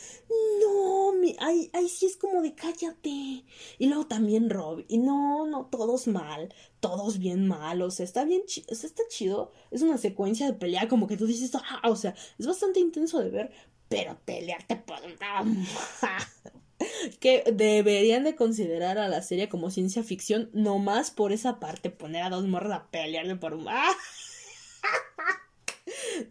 ay, 1.40 1.70
ay, 1.72 1.88
sí 1.88 2.06
es 2.06 2.16
como 2.16 2.42
de 2.42 2.54
cállate. 2.54 3.44
Y 3.78 3.86
luego 3.86 4.06
también 4.06 4.50
Rob. 4.50 4.84
Y 4.88 4.98
no, 4.98 5.46
no, 5.46 5.66
todos 5.66 6.06
mal. 6.06 6.54
Todos 6.80 7.18
bien 7.18 7.48
malos. 7.48 8.00
Está 8.00 8.24
bien 8.24 8.42
chido. 8.46 8.66
Está 8.70 9.02
chido. 9.08 9.52
Es 9.70 9.82
una 9.82 9.98
secuencia 9.98 10.46
de 10.46 10.52
pelea 10.52 10.88
como 10.88 11.06
que 11.06 11.16
tú 11.16 11.26
dices, 11.26 11.52
ah, 11.54 11.88
o 11.88 11.96
sea, 11.96 12.14
es 12.38 12.46
bastante 12.46 12.80
intenso 12.80 13.18
de 13.18 13.30
ver 13.30 13.50
pero 13.90 14.16
pelearte 14.24 14.76
por 14.76 15.00
que 17.20 17.44
deberían 17.52 18.24
de 18.24 18.36
considerar 18.36 18.96
a 18.98 19.08
la 19.08 19.20
serie 19.20 19.50
como 19.50 19.70
ciencia 19.70 20.04
ficción, 20.04 20.48
no 20.54 20.78
más 20.78 21.10
por 21.10 21.32
esa 21.32 21.58
parte, 21.58 21.90
poner 21.90 22.22
a 22.22 22.30
dos 22.30 22.46
morras 22.46 22.80
a 22.80 22.90
pelearle 22.90 23.36
por 23.36 23.52
un... 23.52 23.66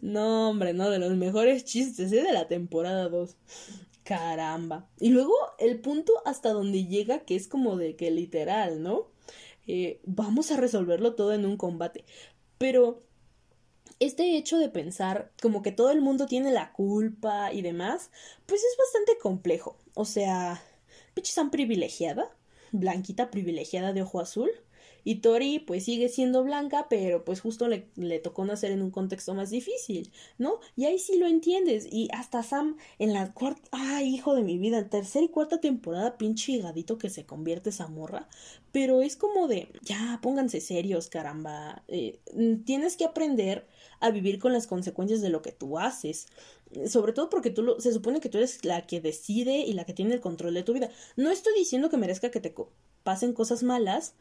No, 0.01 0.49
hombre, 0.49 0.73
no, 0.73 0.89
de 0.89 0.99
los 0.99 1.17
mejores 1.17 1.65
chistes, 1.65 2.13
¿eh? 2.13 2.23
De 2.23 2.31
la 2.31 2.47
temporada 2.47 3.09
2. 3.09 3.35
Caramba. 4.09 4.89
Y 4.99 5.09
luego 5.09 5.35
el 5.59 5.81
punto 5.81 6.13
hasta 6.25 6.49
donde 6.49 6.87
llega, 6.87 7.19
que 7.19 7.35
es 7.35 7.47
como 7.47 7.77
de 7.77 7.95
que 7.95 8.09
literal, 8.09 8.81
¿no? 8.81 9.11
Eh, 9.67 10.01
vamos 10.03 10.49
a 10.49 10.57
resolverlo 10.57 11.13
todo 11.13 11.31
en 11.31 11.45
un 11.45 11.57
combate. 11.57 12.05
Pero 12.57 13.03
este 13.99 14.35
hecho 14.35 14.57
de 14.57 14.69
pensar 14.69 15.31
como 15.39 15.61
que 15.61 15.71
todo 15.71 15.91
el 15.91 16.01
mundo 16.01 16.25
tiene 16.25 16.51
la 16.51 16.73
culpa 16.73 17.53
y 17.53 17.61
demás, 17.61 18.09
pues 18.47 18.63
es 18.63 18.75
bastante 18.79 19.19
complejo. 19.21 19.77
O 19.93 20.05
sea, 20.05 20.59
Pichi-san 21.13 21.51
privilegiada, 21.51 22.35
blanquita 22.71 23.29
privilegiada 23.29 23.93
de 23.93 24.01
ojo 24.01 24.21
azul, 24.21 24.49
y 25.03 25.15
Tori 25.15 25.59
pues 25.59 25.85
sigue 25.85 26.09
siendo 26.09 26.43
blanca, 26.43 26.87
pero 26.89 27.23
pues 27.25 27.41
justo 27.41 27.67
le, 27.67 28.19
tocó 28.19 28.45
nacer 28.45 28.71
en 28.71 28.81
un 28.81 28.91
contexto 28.91 29.33
más 29.33 29.49
difícil, 29.49 30.11
¿no? 30.37 30.59
Y 30.75 30.85
ahí 30.85 30.99
sí 30.99 31.17
lo 31.17 31.27
entiendes. 31.27 31.87
Y 31.91 32.09
hasta 32.13 32.43
Sam 32.43 32.77
en 32.97 33.13
la 33.13 33.33
cuarta, 33.33 33.61
ay, 33.71 34.13
hijo 34.13 34.35
de 34.35 34.43
mi 34.43 34.57
vida, 34.57 34.89
tercera 34.89 35.25
y 35.25 35.29
cuarta 35.29 35.59
temporada, 35.59 36.17
pinche 36.17 36.53
higadito 36.53 36.97
que 36.97 37.09
se 37.09 37.25
convierte 37.25 37.69
esa 37.69 37.87
morra. 37.87 38.27
Pero 38.71 39.01
es 39.01 39.15
como 39.15 39.47
de, 39.47 39.69
ya, 39.81 40.19
pónganse 40.21 40.61
serios, 40.61 41.09
caramba. 41.09 41.83
Eh, 41.87 42.19
tienes 42.65 42.97
que 42.97 43.05
aprender 43.05 43.67
a 43.99 44.11
vivir 44.11 44.39
con 44.39 44.53
las 44.53 44.67
consecuencias 44.67 45.21
de 45.21 45.29
lo 45.29 45.41
que 45.41 45.51
tú 45.51 45.77
haces. 45.79 46.27
Sobre 46.87 47.13
todo 47.13 47.29
porque 47.29 47.49
tú 47.49 47.63
lo, 47.63 47.79
se 47.79 47.91
supone 47.91 48.19
que 48.19 48.29
tú 48.29 48.37
eres 48.37 48.63
la 48.63 48.85
que 48.85 49.01
decide 49.01 49.59
y 49.59 49.73
la 49.73 49.85
que 49.85 49.93
tiene 49.93 50.13
el 50.13 50.21
control 50.21 50.53
de 50.53 50.63
tu 50.63 50.73
vida. 50.73 50.89
No 51.15 51.31
estoy 51.31 51.53
diciendo 51.55 51.89
que 51.89 51.97
merezca 51.97 52.29
que 52.29 52.39
te 52.39 52.53
pasen 53.03 53.33
cosas 53.33 53.63
malas, 53.63 54.13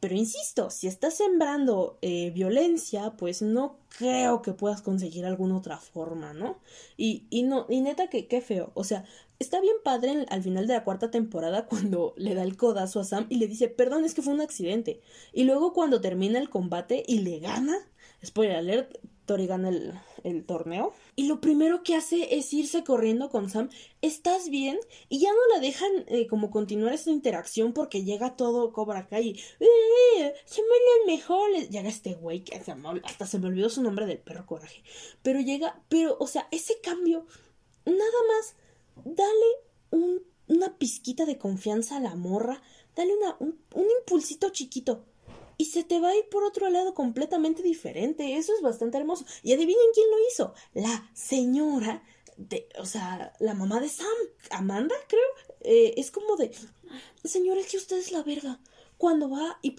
pero 0.00 0.14
insisto, 0.14 0.70
si 0.70 0.86
estás 0.88 1.14
sembrando 1.14 1.98
eh, 2.02 2.30
violencia, 2.30 3.16
pues 3.16 3.42
no 3.42 3.78
creo 3.88 4.42
que 4.42 4.52
puedas 4.52 4.82
conseguir 4.82 5.24
alguna 5.24 5.56
otra 5.56 5.78
forma, 5.78 6.34
¿no? 6.34 6.60
Y, 6.96 7.26
y 7.30 7.42
no, 7.44 7.66
y 7.68 7.80
neta 7.80 8.08
que 8.08 8.26
qué 8.28 8.40
feo. 8.40 8.72
O 8.74 8.84
sea, 8.84 9.04
está 9.38 9.60
bien 9.60 9.76
padre 9.84 10.26
al 10.28 10.42
final 10.42 10.66
de 10.66 10.74
la 10.74 10.84
cuarta 10.84 11.10
temporada 11.10 11.66
cuando 11.68 12.14
le 12.16 12.34
da 12.34 12.42
el 12.42 12.56
codazo 12.56 13.00
a 13.00 13.04
Sam 13.04 13.26
y 13.30 13.36
le 13.36 13.48
dice, 13.48 13.68
perdón, 13.68 14.04
es 14.04 14.14
que 14.14 14.22
fue 14.22 14.34
un 14.34 14.40
accidente. 14.42 15.00
Y 15.32 15.44
luego 15.44 15.72
cuando 15.72 16.00
termina 16.00 16.38
el 16.38 16.50
combate 16.50 17.02
y 17.06 17.20
le 17.20 17.38
gana, 17.40 17.76
spoiler 18.24 18.56
alert, 18.56 18.98
Tori 19.26 19.46
gana 19.46 19.68
el, 19.68 19.92
el, 20.24 20.44
torneo. 20.44 20.94
Y 21.16 21.26
lo 21.26 21.40
primero 21.40 21.82
que 21.82 21.94
hace 21.94 22.36
es 22.36 22.52
irse 22.52 22.84
corriendo 22.84 23.28
con 23.28 23.50
Sam. 23.50 23.68
¿Estás 24.00 24.48
bien? 24.48 24.78
Y 25.08 25.18
ya 25.18 25.30
no 25.30 25.54
la 25.54 25.60
dejan 25.60 25.90
eh, 26.06 26.26
como 26.26 26.50
continuar 26.50 26.94
esta 26.94 27.10
interacción 27.10 27.72
porque 27.72 28.04
llega 28.04 28.36
todo 28.36 28.72
Cobra 28.72 29.08
Kai 29.08 29.28
y. 29.28 29.40
¡Eh! 29.60 30.34
¡Se 30.44 30.62
me 30.62 31.12
mejor! 31.12 31.50
Llega 31.68 31.88
este 31.88 32.14
güey 32.14 32.44
que 32.44 32.56
hasta 32.56 33.26
se 33.26 33.38
me 33.38 33.48
olvidó 33.48 33.68
su 33.68 33.82
nombre 33.82 34.06
del 34.06 34.18
perro 34.18 34.46
coraje. 34.46 34.82
Pero 35.22 35.40
llega. 35.40 35.82
Pero, 35.88 36.16
o 36.18 36.26
sea, 36.26 36.48
ese 36.50 36.80
cambio. 36.80 37.26
Nada 37.84 37.98
más. 38.28 38.54
Dale 39.04 39.46
un, 39.90 40.22
una 40.48 40.78
pizquita 40.78 41.26
de 41.26 41.36
confianza 41.36 41.96
a 41.96 42.00
la 42.00 42.14
morra. 42.14 42.62
Dale 42.94 43.14
una, 43.14 43.36
un, 43.40 43.58
un 43.74 43.86
impulsito 44.00 44.48
chiquito 44.50 45.04
y 45.58 45.66
se 45.66 45.84
te 45.84 46.00
va 46.00 46.10
a 46.10 46.16
ir 46.16 46.28
por 46.30 46.44
otro 46.44 46.68
lado 46.70 46.94
completamente 46.94 47.62
diferente. 47.62 48.36
Eso 48.36 48.52
es 48.54 48.62
bastante 48.62 48.98
hermoso. 48.98 49.24
Y 49.42 49.52
adivinen 49.52 49.86
quién 49.94 50.06
lo 50.10 50.16
hizo. 50.28 50.54
La 50.74 51.10
señora 51.14 52.02
de, 52.36 52.68
o 52.78 52.86
sea, 52.86 53.32
la 53.40 53.54
mamá 53.54 53.80
de 53.80 53.88
Sam, 53.88 54.06
Amanda, 54.50 54.94
creo. 55.08 55.22
Eh, 55.60 55.94
es 55.96 56.10
como 56.10 56.36
de, 56.36 56.52
señora, 57.24 57.60
es 57.60 57.68
que 57.68 57.78
usted 57.78 57.98
es 57.98 58.12
la 58.12 58.22
verga. 58.22 58.60
Cuando 58.98 59.28
va 59.28 59.58
y, 59.60 59.76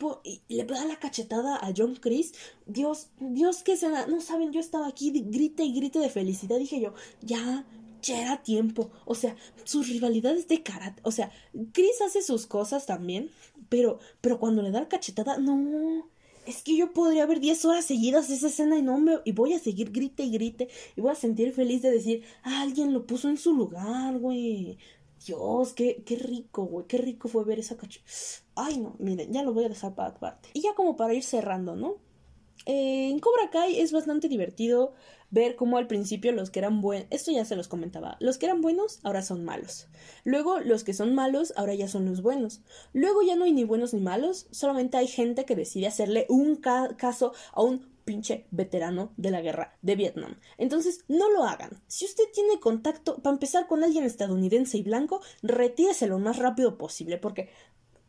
le 0.47 0.63
da 0.63 0.85
la 0.85 0.99
cachetada 0.99 1.55
a 1.55 1.73
John 1.75 1.95
Chris, 1.95 2.33
Dios, 2.67 3.07
Dios 3.19 3.63
que 3.63 3.75
se 3.75 3.89
no 3.89 4.21
saben, 4.21 4.51
yo 4.51 4.59
estaba 4.59 4.87
aquí, 4.87 5.11
grita 5.11 5.63
y 5.63 5.73
grite 5.73 5.97
de 5.97 6.09
felicidad, 6.09 6.59
dije 6.59 6.79
yo, 6.79 6.93
ya, 7.21 7.65
ya 8.01 8.21
era 8.21 8.43
tiempo. 8.43 8.91
O 9.05 9.15
sea, 9.15 9.35
sus 9.63 9.89
rivalidades 9.89 10.47
de 10.47 10.63
karate. 10.63 11.01
O 11.03 11.11
sea, 11.11 11.31
Chris 11.73 12.01
hace 12.05 12.21
sus 12.21 12.45
cosas 12.47 12.85
también. 12.85 13.29
Pero, 13.69 13.99
pero 14.21 14.39
cuando 14.39 14.61
le 14.61 14.71
da 14.71 14.81
la 14.81 14.87
cachetada, 14.87 15.37
no. 15.37 16.09
Es 16.45 16.63
que 16.63 16.77
yo 16.77 16.93
podría 16.93 17.25
ver 17.25 17.41
10 17.41 17.65
horas 17.65 17.85
seguidas 17.85 18.29
esa 18.29 18.47
escena 18.47 18.77
y 18.77 18.81
no 18.81 18.97
me. 18.99 19.19
Y 19.25 19.33
voy 19.33 19.53
a 19.53 19.59
seguir 19.59 19.91
grite 19.91 20.23
y 20.23 20.31
grite. 20.31 20.69
Y 20.95 21.01
voy 21.01 21.11
a 21.11 21.15
sentir 21.15 21.51
feliz 21.53 21.81
de 21.81 21.91
decir, 21.91 22.23
ah, 22.43 22.61
alguien 22.61 22.93
lo 22.93 23.05
puso 23.05 23.29
en 23.29 23.37
su 23.37 23.53
lugar, 23.53 24.17
güey. 24.19 24.77
Dios, 25.25 25.73
qué, 25.73 26.03
qué 26.05 26.15
rico, 26.15 26.65
güey. 26.65 26.87
Qué 26.87 26.97
rico 26.97 27.27
fue 27.27 27.43
ver 27.43 27.59
esa 27.59 27.75
cachetada. 27.75 28.11
Ay, 28.55 28.77
no, 28.79 28.95
miren, 28.99 29.33
ya 29.33 29.43
lo 29.43 29.53
voy 29.53 29.65
a 29.65 29.69
dejar 29.69 29.95
para 29.95 30.09
aparte. 30.09 30.49
Y 30.53 30.61
ya 30.61 30.73
como 30.73 30.95
para 30.95 31.13
ir 31.13 31.23
cerrando, 31.23 31.75
¿no? 31.75 31.97
Eh, 32.65 33.09
en 33.11 33.19
Cobra 33.19 33.49
Kai 33.49 33.79
es 33.79 33.91
bastante 33.91 34.27
divertido 34.27 34.93
ver 35.29 35.55
cómo 35.55 35.77
al 35.77 35.87
principio 35.87 36.31
los 36.31 36.49
que 36.49 36.59
eran 36.59 36.81
buenos, 36.81 37.07
esto 37.09 37.31
ya 37.31 37.45
se 37.45 37.55
los 37.55 37.67
comentaba, 37.67 38.17
los 38.19 38.37
que 38.37 38.45
eran 38.45 38.61
buenos 38.61 38.99
ahora 39.03 39.21
son 39.21 39.43
malos. 39.43 39.87
Luego 40.23 40.59
los 40.59 40.83
que 40.83 40.93
son 40.93 41.15
malos 41.15 41.53
ahora 41.55 41.73
ya 41.75 41.87
son 41.87 42.05
los 42.05 42.21
buenos. 42.21 42.61
Luego 42.93 43.21
ya 43.21 43.35
no 43.35 43.45
hay 43.45 43.53
ni 43.53 43.63
buenos 43.63 43.93
ni 43.93 44.01
malos, 44.01 44.47
solamente 44.51 44.97
hay 44.97 45.07
gente 45.07 45.45
que 45.45 45.55
decide 45.55 45.87
hacerle 45.87 46.25
un 46.29 46.55
caso 46.55 47.33
a 47.51 47.61
un 47.61 47.97
pinche 48.05 48.47
veterano 48.51 49.11
de 49.17 49.31
la 49.31 49.41
guerra 49.41 49.77
de 49.81 49.97
Vietnam. 49.97 50.39
Entonces, 50.57 51.03
no 51.09 51.29
lo 51.29 51.43
hagan. 51.43 51.81
Si 51.87 52.05
usted 52.05 52.23
tiene 52.33 52.57
contacto, 52.61 53.21
para 53.21 53.33
empezar 53.33 53.67
con 53.67 53.83
alguien 53.83 54.05
estadounidense 54.05 54.77
y 54.77 54.83
blanco, 54.83 55.21
retírese 55.43 56.07
lo 56.07 56.17
más 56.17 56.37
rápido 56.37 56.77
posible, 56.77 57.17
porque 57.17 57.49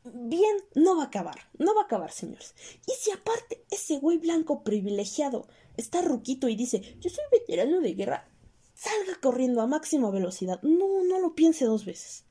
bien 0.04 0.56
no 0.76 0.96
va 0.96 1.02
a 1.02 1.06
acabar, 1.06 1.34
no 1.58 1.74
va 1.74 1.82
a 1.82 1.84
acabar, 1.84 2.12
señores. 2.12 2.54
Y 2.86 2.92
si 2.92 3.10
aparte 3.10 3.64
ese 3.72 3.98
güey 3.98 4.18
blanco 4.18 4.62
privilegiado 4.62 5.48
está 5.78 6.02
ruquito 6.02 6.48
y 6.48 6.56
dice, 6.56 6.96
yo 7.00 7.08
soy 7.08 7.24
veterano 7.32 7.80
de 7.80 7.94
guerra, 7.94 8.28
salga 8.74 9.18
corriendo 9.20 9.62
a 9.62 9.66
máxima 9.66 10.10
velocidad. 10.10 10.60
No, 10.62 11.04
no 11.04 11.18
lo 11.18 11.34
piense 11.34 11.64
dos 11.64 11.84
veces. 11.84 12.24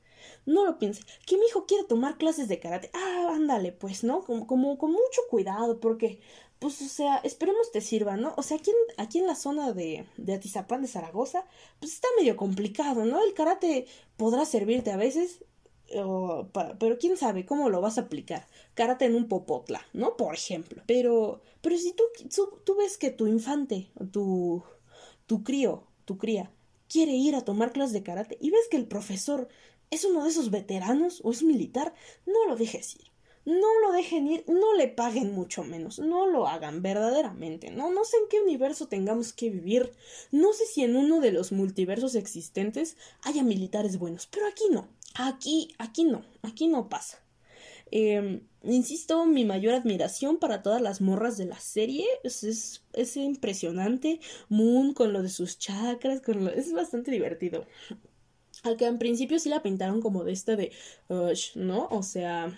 No 0.46 0.64
lo 0.64 0.78
piense. 0.78 1.02
Que 1.26 1.36
mi 1.36 1.46
hijo 1.46 1.66
quiere 1.66 1.84
tomar 1.84 2.16
clases 2.16 2.48
de 2.48 2.58
karate. 2.60 2.90
Ah, 2.94 3.32
ándale, 3.34 3.72
pues, 3.72 4.04
¿no? 4.04 4.22
Como, 4.22 4.46
como 4.46 4.78
con 4.78 4.92
mucho 4.92 5.20
cuidado, 5.28 5.80
porque, 5.80 6.20
pues, 6.58 6.80
o 6.80 6.88
sea, 6.88 7.18
esperemos 7.18 7.70
te 7.70 7.80
sirva, 7.80 8.16
¿no? 8.16 8.34
O 8.36 8.42
sea, 8.42 8.56
aquí 8.56 8.70
en, 8.70 8.76
aquí 9.04 9.18
en 9.18 9.26
la 9.26 9.34
zona 9.34 9.72
de, 9.72 10.06
de 10.16 10.34
Atizapán 10.34 10.82
de 10.82 10.88
Zaragoza, 10.88 11.44
pues 11.80 11.92
está 11.92 12.08
medio 12.18 12.36
complicado, 12.36 13.04
¿no? 13.04 13.22
El 13.22 13.34
karate 13.34 13.86
podrá 14.16 14.44
servirte 14.44 14.90
a 14.90 14.96
veces, 14.96 15.44
pero 16.78 16.98
quién 16.98 17.16
sabe 17.16 17.46
cómo 17.46 17.70
lo 17.70 17.80
vas 17.80 17.98
a 17.98 18.02
aplicar. 18.02 18.46
Karate 18.74 19.06
en 19.06 19.14
un 19.14 19.28
popotla, 19.28 19.82
¿no? 19.92 20.16
Por 20.16 20.34
ejemplo. 20.34 20.82
Pero, 20.86 21.40
pero 21.60 21.76
si 21.78 21.92
tú, 21.92 22.04
tú, 22.64 22.76
ves 22.76 22.98
que 22.98 23.10
tu 23.10 23.26
infante, 23.26 23.88
tu, 24.12 24.62
tu 25.26 25.42
crío, 25.42 25.84
tu 26.04 26.18
cría, 26.18 26.50
quiere 26.88 27.12
ir 27.12 27.34
a 27.34 27.44
tomar 27.44 27.72
clases 27.72 27.92
de 27.92 28.02
karate 28.02 28.38
y 28.40 28.50
ves 28.50 28.68
que 28.70 28.76
el 28.76 28.86
profesor 28.86 29.48
es 29.90 30.04
uno 30.04 30.24
de 30.24 30.30
esos 30.30 30.50
veteranos 30.50 31.20
o 31.24 31.30
es 31.30 31.42
militar, 31.42 31.94
no 32.26 32.46
lo 32.46 32.56
dejes 32.56 32.96
ir. 32.96 33.08
No 33.48 33.80
lo 33.80 33.92
dejen 33.92 34.28
ir, 34.28 34.44
no 34.46 34.74
le 34.74 34.88
paguen 34.88 35.32
mucho 35.32 35.64
menos, 35.64 35.98
no 35.98 36.26
lo 36.26 36.46
hagan 36.46 36.82
verdaderamente, 36.82 37.70
no, 37.70 37.90
no 37.90 38.04
sé 38.04 38.18
en 38.18 38.28
qué 38.28 38.42
universo 38.42 38.88
tengamos 38.88 39.32
que 39.32 39.48
vivir, 39.48 39.90
no 40.30 40.52
sé 40.52 40.66
si 40.66 40.84
en 40.84 40.96
uno 40.96 41.20
de 41.20 41.32
los 41.32 41.50
multiversos 41.50 42.14
existentes 42.14 42.98
haya 43.22 43.42
militares 43.42 43.98
buenos, 43.98 44.26
pero 44.26 44.46
aquí 44.46 44.64
no. 44.70 44.86
Aquí, 45.20 45.74
aquí 45.78 46.04
no, 46.04 46.24
aquí 46.42 46.68
no 46.68 46.88
pasa. 46.88 47.18
Em, 47.90 48.46
insisto, 48.62 49.26
mi 49.26 49.44
mayor 49.44 49.74
admiración 49.74 50.38
para 50.38 50.62
todas 50.62 50.80
las 50.80 51.00
morras 51.00 51.36
de 51.36 51.46
la 51.46 51.58
serie 51.58 52.06
es, 52.22 52.44
es, 52.92 53.16
impresionante. 53.16 54.20
Moon 54.48 54.94
con 54.94 55.12
lo 55.12 55.22
de 55.22 55.28
sus 55.28 55.58
chakras, 55.58 56.20
con 56.20 56.44
lo, 56.44 56.50
es 56.52 56.72
bastante 56.72 57.10
divertido. 57.10 57.66
Al 58.62 58.76
que 58.76 58.86
en 58.86 58.98
principio 58.98 59.40
sí 59.40 59.48
la 59.48 59.62
pintaron 59.62 60.00
como 60.00 60.22
de 60.22 60.32
este 60.32 60.54
de, 60.54 60.72
¿no? 61.56 61.88
O 61.90 62.04
sea, 62.04 62.56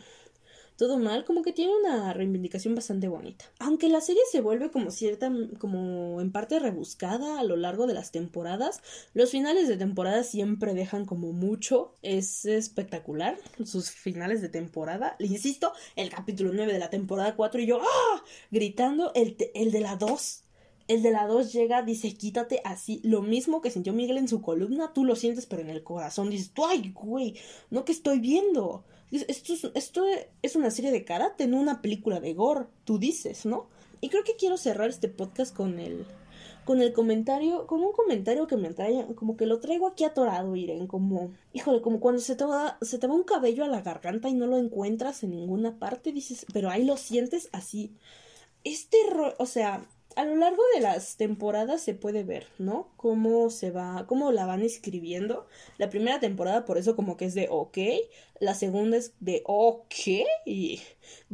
todo 0.80 0.98
mal, 0.98 1.26
como 1.26 1.42
que 1.42 1.52
tiene 1.52 1.76
una 1.76 2.10
reivindicación 2.14 2.74
bastante 2.74 3.06
bonita. 3.06 3.44
Aunque 3.58 3.90
la 3.90 4.00
serie 4.00 4.22
se 4.32 4.40
vuelve 4.40 4.70
como 4.70 4.90
cierta, 4.90 5.30
como 5.58 6.22
en 6.22 6.32
parte 6.32 6.58
rebuscada 6.58 7.38
a 7.38 7.44
lo 7.44 7.56
largo 7.56 7.86
de 7.86 7.92
las 7.92 8.12
temporadas, 8.12 8.80
los 9.12 9.30
finales 9.30 9.68
de 9.68 9.76
temporada 9.76 10.22
siempre 10.22 10.72
dejan 10.72 11.04
como 11.04 11.34
mucho, 11.34 11.92
es 12.00 12.46
espectacular, 12.46 13.36
sus 13.62 13.90
finales 13.90 14.40
de 14.40 14.48
temporada, 14.48 15.16
le 15.18 15.26
insisto, 15.26 15.74
el 15.96 16.08
capítulo 16.08 16.50
9 16.54 16.72
de 16.72 16.78
la 16.78 16.88
temporada 16.88 17.36
4 17.36 17.60
y 17.60 17.66
yo, 17.66 17.82
¡ah! 17.82 18.24
Gritando, 18.50 19.12
el, 19.14 19.36
el 19.52 19.72
de 19.72 19.80
la 19.80 19.96
2 19.96 20.44
el 20.88 21.02
de 21.02 21.12
la 21.12 21.26
2 21.28 21.52
llega, 21.52 21.82
dice, 21.82 22.14
quítate 22.14 22.62
así. 22.64 23.00
Lo 23.04 23.22
mismo 23.22 23.60
que 23.60 23.70
sintió 23.70 23.92
Miguel 23.92 24.18
en 24.18 24.26
su 24.26 24.42
columna, 24.42 24.92
tú 24.92 25.04
lo 25.04 25.14
sientes, 25.14 25.46
pero 25.46 25.62
en 25.62 25.70
el 25.70 25.84
corazón 25.84 26.30
dices, 26.30 26.50
ay, 26.68 26.90
güey, 26.92 27.36
no 27.70 27.84
que 27.84 27.92
estoy 27.92 28.18
viendo. 28.18 28.84
Esto 29.10 30.04
es, 30.42 30.56
una 30.56 30.70
serie 30.70 30.92
de 30.92 31.04
karate, 31.04 31.48
no 31.48 31.58
una 31.58 31.82
película 31.82 32.20
de 32.20 32.32
gore, 32.34 32.66
tú 32.84 32.98
dices, 32.98 33.44
¿no? 33.44 33.68
Y 34.00 34.08
creo 34.08 34.22
que 34.24 34.36
quiero 34.36 34.56
cerrar 34.56 34.88
este 34.88 35.08
podcast 35.08 35.54
con 35.54 35.80
el, 35.80 36.06
con 36.64 36.80
el 36.80 36.92
comentario, 36.92 37.66
con 37.66 37.82
un 37.82 37.92
comentario 37.92 38.46
que 38.46 38.56
me 38.56 38.72
trae, 38.72 39.06
como 39.16 39.36
que 39.36 39.46
lo 39.46 39.58
traigo 39.58 39.88
aquí 39.88 40.04
atorado, 40.04 40.54
Irene, 40.54 40.86
como, 40.86 41.32
híjole, 41.52 41.82
como 41.82 41.98
cuando 41.98 42.20
se 42.20 42.36
te 42.36 42.44
va, 42.44 42.78
se 42.82 42.98
te 42.98 43.08
va 43.08 43.14
un 43.14 43.24
cabello 43.24 43.64
a 43.64 43.68
la 43.68 43.82
garganta 43.82 44.28
y 44.28 44.34
no 44.34 44.46
lo 44.46 44.58
encuentras 44.58 45.24
en 45.24 45.30
ninguna 45.30 45.78
parte, 45.78 46.12
dices, 46.12 46.46
pero 46.52 46.70
ahí 46.70 46.84
lo 46.84 46.96
sientes 46.96 47.48
así. 47.52 47.92
Este, 48.62 48.98
o 49.38 49.46
sea, 49.46 49.86
a 50.16 50.24
lo 50.24 50.36
largo 50.36 50.62
de 50.74 50.80
las 50.80 51.16
temporadas 51.16 51.82
se 51.82 51.94
puede 51.94 52.24
ver, 52.24 52.46
¿no? 52.58 52.88
Cómo 52.96 53.50
se 53.50 53.70
va, 53.70 54.06
cómo 54.06 54.32
la 54.32 54.46
van 54.46 54.62
escribiendo. 54.62 55.46
La 55.78 55.88
primera 55.88 56.20
temporada 56.20 56.64
por 56.64 56.78
eso 56.78 56.96
como 56.96 57.16
que 57.16 57.26
es 57.26 57.34
de 57.34 57.48
ok, 57.50 57.78
la 58.40 58.54
segunda 58.54 58.96
es 58.96 59.14
de 59.20 59.42
ok 59.46 59.94
y 60.44 60.80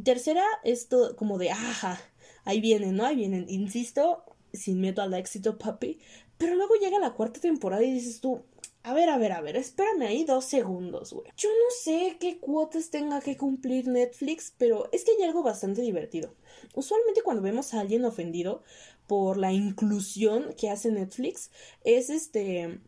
tercera 0.03 0.45
es 0.65 0.89
todo 0.89 1.17
como 1.17 1.39
de 1.39 1.51
ajá, 1.51 2.01
ahí 2.45 2.61
vienen, 2.61 2.97
¿no? 2.97 3.07
Ahí 3.07 3.17
vienen, 3.17 3.47
insisto, 3.49 4.25
sin 4.53 4.81
miedo 4.81 5.03
al 5.03 5.15
éxito, 5.15 5.59
papi. 5.59 5.99
Pero 6.39 6.55
luego 6.55 6.75
llega 6.75 6.99
la 6.99 7.15
cuarta 7.15 7.41
temporada 7.41 7.83
y 7.83 7.93
dices 7.93 8.21
tú, 8.21 8.43
a 8.87 8.95
ver, 8.95 9.11
a 9.11 9.19
ver, 9.19 9.33
a 9.33 9.41
ver, 9.41 9.57
espérame 9.57 10.03
ahí 10.03 10.23
dos 10.23 10.45
segundos, 10.45 11.13
güey. 11.13 11.27
Yo 11.37 11.49
no 11.49 11.71
sé 11.77 12.19
qué 12.21 12.39
cuotas 12.39 12.91
tenga 12.91 13.21
que 13.21 13.37
cumplir 13.37 13.89
Netflix, 13.89 14.55
pero 14.57 14.89
es 14.93 15.05
que 15.05 15.11
hay 15.11 15.25
algo 15.25 15.43
bastante 15.43 15.83
divertido. 15.83 16.37
Usualmente 16.73 17.23
cuando 17.23 17.43
vemos 17.43 17.75
a 17.75 17.81
alguien 17.81 18.05
ofendido 18.05 18.63
por 19.09 19.39
la 19.39 19.53
inclusión 19.53 20.55
que 20.57 20.71
hace 20.71 20.93
Netflix, 20.93 21.51
es 21.83 22.11
este 22.11 22.81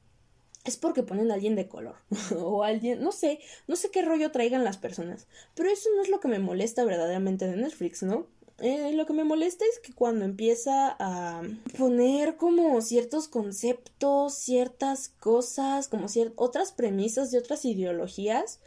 es 0.65 0.77
porque 0.77 1.03
ponen 1.03 1.33
a 1.33 1.35
alguien 1.35 1.57
de 1.57 1.67
color 1.67 1.97
o 2.37 2.63
alguien, 2.63 3.03
no 3.03 3.11
sé, 3.11 3.41
no 3.67 3.75
sé 3.75 3.91
qué 3.91 4.03
rollo 4.03 4.31
traigan 4.31 4.63
las 4.63 4.77
personas, 4.77 5.27
pero 5.57 5.69
eso 5.69 5.89
no 5.97 6.03
es 6.03 6.11
lo 6.11 6.21
que 6.21 6.29
me 6.29 6.39
molesta 6.39 6.85
verdaderamente 6.85 7.49
de 7.49 7.57
Netflix, 7.57 8.05
¿no? 8.05 8.29
Eh, 8.61 8.93
lo 8.93 9.07
que 9.07 9.13
me 9.13 9.23
molesta 9.23 9.65
es 9.65 9.79
que 9.79 9.93
cuando 9.93 10.25
empieza 10.25 10.97
a 10.99 11.43
poner 11.79 12.37
como 12.37 12.81
ciertos 12.81 13.29
conceptos, 13.29 14.35
ciertas 14.35 15.11
cosas, 15.21 15.87
como 15.87 16.07
otras 16.35 16.73
premisas 16.73 17.31
de 17.31 17.39
otras 17.39 17.65
ideologías, 17.65 18.59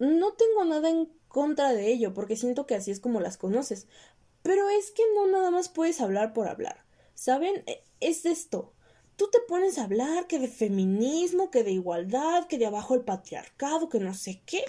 no 0.00 0.32
tengo 0.32 0.64
nada 0.64 0.90
en 0.90 1.08
contra 1.28 1.72
de 1.72 1.92
ello, 1.92 2.12
porque 2.12 2.36
siento 2.36 2.66
que 2.66 2.74
así 2.74 2.90
es 2.90 2.98
como 2.98 3.20
las 3.20 3.36
conoces. 3.36 3.86
Pero 4.42 4.68
es 4.68 4.90
que 4.90 5.02
no 5.14 5.28
nada 5.28 5.50
más 5.52 5.68
puedes 5.68 6.00
hablar 6.00 6.32
por 6.32 6.48
hablar. 6.48 6.84
¿Saben? 7.14 7.62
E, 7.66 7.84
es 8.00 8.26
esto. 8.26 8.72
Tú 9.16 9.28
te 9.30 9.38
pones 9.40 9.78
a 9.78 9.84
hablar 9.84 10.26
que 10.26 10.40
de 10.40 10.48
feminismo, 10.48 11.50
que 11.52 11.62
de 11.62 11.70
igualdad, 11.70 12.46
que 12.48 12.58
de 12.58 12.66
abajo 12.66 12.94
el 12.94 13.02
patriarcado, 13.02 13.88
que 13.88 14.00
no 14.00 14.12
sé 14.12 14.42
qué. 14.44 14.64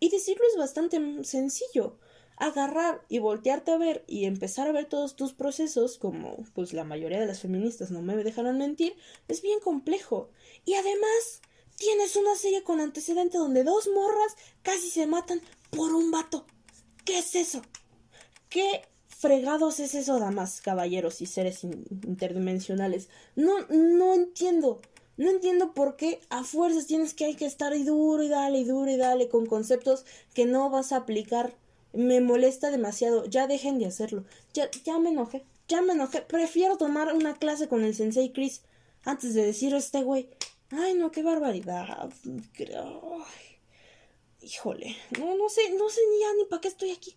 Y 0.00 0.10
decirlo 0.10 0.44
es 0.50 0.56
bastante 0.58 1.00
sencillo 1.24 1.98
agarrar 2.38 3.04
y 3.08 3.18
voltearte 3.18 3.72
a 3.72 3.78
ver 3.78 4.04
y 4.06 4.24
empezar 4.24 4.68
a 4.68 4.72
ver 4.72 4.86
todos 4.86 5.16
tus 5.16 5.32
procesos, 5.32 5.98
como 5.98 6.44
pues 6.54 6.72
la 6.72 6.84
mayoría 6.84 7.20
de 7.20 7.26
las 7.26 7.40
feministas 7.40 7.90
no 7.90 8.02
me 8.02 8.16
dejarán 8.16 8.58
mentir, 8.58 8.94
es 9.28 9.42
bien 9.42 9.60
complejo. 9.60 10.30
Y 10.64 10.74
además, 10.74 11.42
tienes 11.76 12.16
una 12.16 12.34
serie 12.34 12.62
con 12.62 12.80
antecedente 12.80 13.38
donde 13.38 13.64
dos 13.64 13.88
morras 13.94 14.36
casi 14.62 14.90
se 14.90 15.06
matan 15.06 15.40
por 15.70 15.94
un 15.94 16.10
vato. 16.10 16.46
¿Qué 17.04 17.18
es 17.18 17.34
eso? 17.34 17.62
¿Qué 18.48 18.82
fregados 19.08 19.80
es 19.80 19.94
eso, 19.94 20.18
damas, 20.18 20.60
caballeros 20.60 21.20
y 21.20 21.26
seres 21.26 21.64
interdimensionales? 21.64 23.08
No, 23.34 23.60
no 23.68 24.14
entiendo. 24.14 24.80
No 25.16 25.30
entiendo 25.30 25.74
por 25.74 25.96
qué 25.96 26.20
a 26.30 26.44
fuerzas 26.44 26.86
tienes 26.86 27.12
que 27.12 27.24
hay 27.24 27.34
que 27.34 27.46
estar 27.46 27.74
y 27.74 27.82
duro 27.82 28.22
y 28.22 28.28
dale 28.28 28.58
y 28.58 28.64
duro 28.64 28.88
y 28.88 28.96
dale 28.96 29.28
con 29.28 29.46
conceptos 29.46 30.04
que 30.32 30.46
no 30.46 30.70
vas 30.70 30.92
a 30.92 30.98
aplicar 30.98 31.56
me 31.92 32.20
molesta 32.20 32.70
demasiado. 32.70 33.24
Ya 33.26 33.46
dejen 33.46 33.78
de 33.78 33.86
hacerlo. 33.86 34.24
Ya, 34.54 34.70
ya 34.84 34.98
me 34.98 35.10
enojé. 35.10 35.44
Ya 35.68 35.82
me 35.82 35.92
enojé. 35.92 36.22
Prefiero 36.22 36.76
tomar 36.76 37.14
una 37.14 37.36
clase 37.36 37.68
con 37.68 37.84
el 37.84 37.94
sensei 37.94 38.32
Chris 38.32 38.62
antes 39.04 39.34
de 39.34 39.44
decir 39.44 39.74
a 39.74 39.78
este 39.78 40.02
güey. 40.02 40.28
Ay, 40.70 40.94
no, 40.94 41.10
qué 41.10 41.22
barbaridad. 41.22 42.10
Híjole. 44.40 44.96
No, 45.18 45.36
no 45.36 45.48
sé, 45.48 45.70
no 45.76 45.88
sé 45.88 46.00
ni 46.10 46.20
ya 46.20 46.34
ni 46.34 46.44
para 46.44 46.60
qué 46.60 46.68
estoy 46.68 46.90
aquí. 46.90 47.16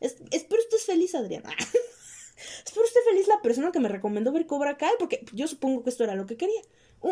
espero 0.00 0.62
estés 0.62 0.84
feliz, 0.84 1.14
Adriana. 1.14 1.50
espero 2.64 2.86
esté 2.86 3.00
feliz 3.08 3.28
la 3.28 3.42
persona 3.42 3.72
que 3.72 3.80
me 3.80 3.88
recomendó 3.88 4.32
ver 4.32 4.46
Cobra 4.46 4.76
Kai, 4.76 4.92
porque 4.98 5.24
yo 5.32 5.46
supongo 5.48 5.82
que 5.82 5.90
esto 5.90 6.04
era 6.04 6.14
lo 6.14 6.26
que 6.26 6.36
quería 6.36 6.62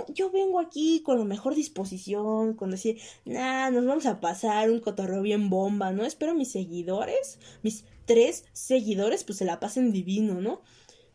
yo 0.08 0.30
vengo 0.30 0.60
aquí 0.60 1.02
con 1.02 1.18
la 1.18 1.24
mejor 1.24 1.54
disposición, 1.54 2.54
con 2.54 2.70
decir, 2.70 3.00
nah, 3.24 3.70
nos 3.70 3.84
vamos 3.84 4.06
a 4.06 4.20
pasar 4.20 4.70
un 4.70 4.80
cotorreo 4.80 5.22
bien 5.22 5.50
bomba, 5.50 5.92
¿no? 5.92 6.04
Espero 6.04 6.34
mis 6.34 6.52
seguidores, 6.52 7.38
mis 7.62 7.84
tres 8.06 8.44
seguidores, 8.52 9.24
pues 9.24 9.38
se 9.38 9.44
la 9.44 9.60
pasen 9.60 9.92
divino, 9.92 10.40
¿no? 10.40 10.62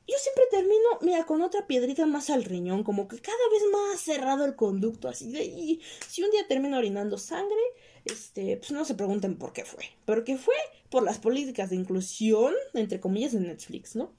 Yo 0.08 0.16
siempre 0.20 0.44
termino, 0.52 1.00
mira, 1.02 1.26
con 1.26 1.42
otra 1.42 1.66
piedrita 1.66 2.06
más 2.06 2.30
al 2.30 2.44
riñón, 2.44 2.84
como 2.84 3.08
que 3.08 3.20
cada 3.20 3.38
vez 3.52 3.64
más 3.72 4.00
cerrado 4.00 4.46
el 4.46 4.56
conducto, 4.56 5.08
así 5.08 5.32
de, 5.32 5.44
y 5.46 5.82
si 6.08 6.22
un 6.22 6.30
día 6.30 6.48
termino 6.48 6.78
orinando 6.78 7.18
sangre, 7.18 7.58
este, 8.06 8.58
pues 8.58 8.72
no 8.72 8.86
se 8.86 8.94
pregunten 8.94 9.38
por 9.38 9.52
qué 9.52 9.66
fue, 9.66 9.84
pero 10.06 10.24
que 10.24 10.38
fue 10.38 10.54
por 10.92 11.02
las 11.02 11.18
políticas 11.18 11.72
de 11.72 11.78
inclusión, 11.78 12.54
entre 12.76 13.00
comillas, 13.00 13.32
de 13.32 13.40
Netflix, 13.40 13.96
¿no? 13.96 14.14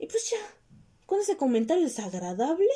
Y 0.00 0.06
pues 0.06 0.30
ya, 0.30 0.38
con 1.06 1.20
ese 1.20 1.36
comentario 1.36 1.84
desagradable, 1.84 2.66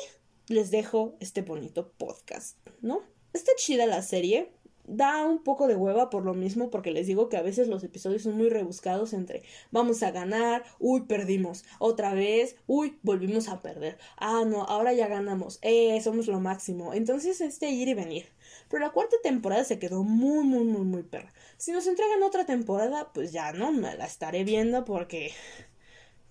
les 0.47 0.71
dejo 0.71 1.15
este 1.19 1.41
bonito 1.41 1.91
podcast, 1.97 2.57
¿no? 2.81 3.01
Está 3.33 3.51
chida 3.57 3.85
la 3.85 4.01
serie. 4.01 4.51
Da 4.87 5.25
un 5.25 5.43
poco 5.43 5.67
de 5.67 5.75
hueva 5.75 6.11
por 6.11 6.23
lo 6.23 6.35
mismo, 6.35 6.69
porque 6.69 6.91
les 6.91 7.07
digo 7.07 7.27
que 7.27 7.37
a 7.37 7.41
veces 7.41 7.67
los 7.67 7.83
episodios 7.83 8.21
son 8.21 8.37
muy 8.37 8.49
rebuscados 8.49 9.13
entre 9.13 9.41
vamos 9.71 10.03
a 10.03 10.11
ganar, 10.11 10.63
uy, 10.77 11.01
perdimos, 11.07 11.65
otra 11.79 12.13
vez, 12.13 12.55
uy, 12.67 12.99
volvimos 13.01 13.47
a 13.47 13.63
perder, 13.63 13.97
ah, 14.17 14.43
no, 14.45 14.61
ahora 14.61 14.93
ya 14.93 15.07
ganamos, 15.07 15.57
eh, 15.63 15.99
somos 16.01 16.27
lo 16.27 16.39
máximo. 16.39 16.93
Entonces, 16.93 17.41
este 17.41 17.71
ir 17.71 17.87
y 17.87 17.95
venir. 17.95 18.27
Pero 18.69 18.85
la 18.85 18.91
cuarta 18.91 19.15
temporada 19.23 19.63
se 19.63 19.79
quedó 19.79 20.03
muy, 20.03 20.45
muy, 20.45 20.63
muy, 20.63 20.85
muy 20.85 21.01
perra. 21.01 21.33
Si 21.57 21.71
nos 21.71 21.87
entregan 21.87 22.21
otra 22.21 22.45
temporada, 22.45 23.11
pues 23.11 23.31
ya 23.31 23.53
no, 23.53 23.71
me 23.71 23.95
la 23.95 24.05
estaré 24.05 24.43
viendo 24.43 24.85
porque 24.85 25.31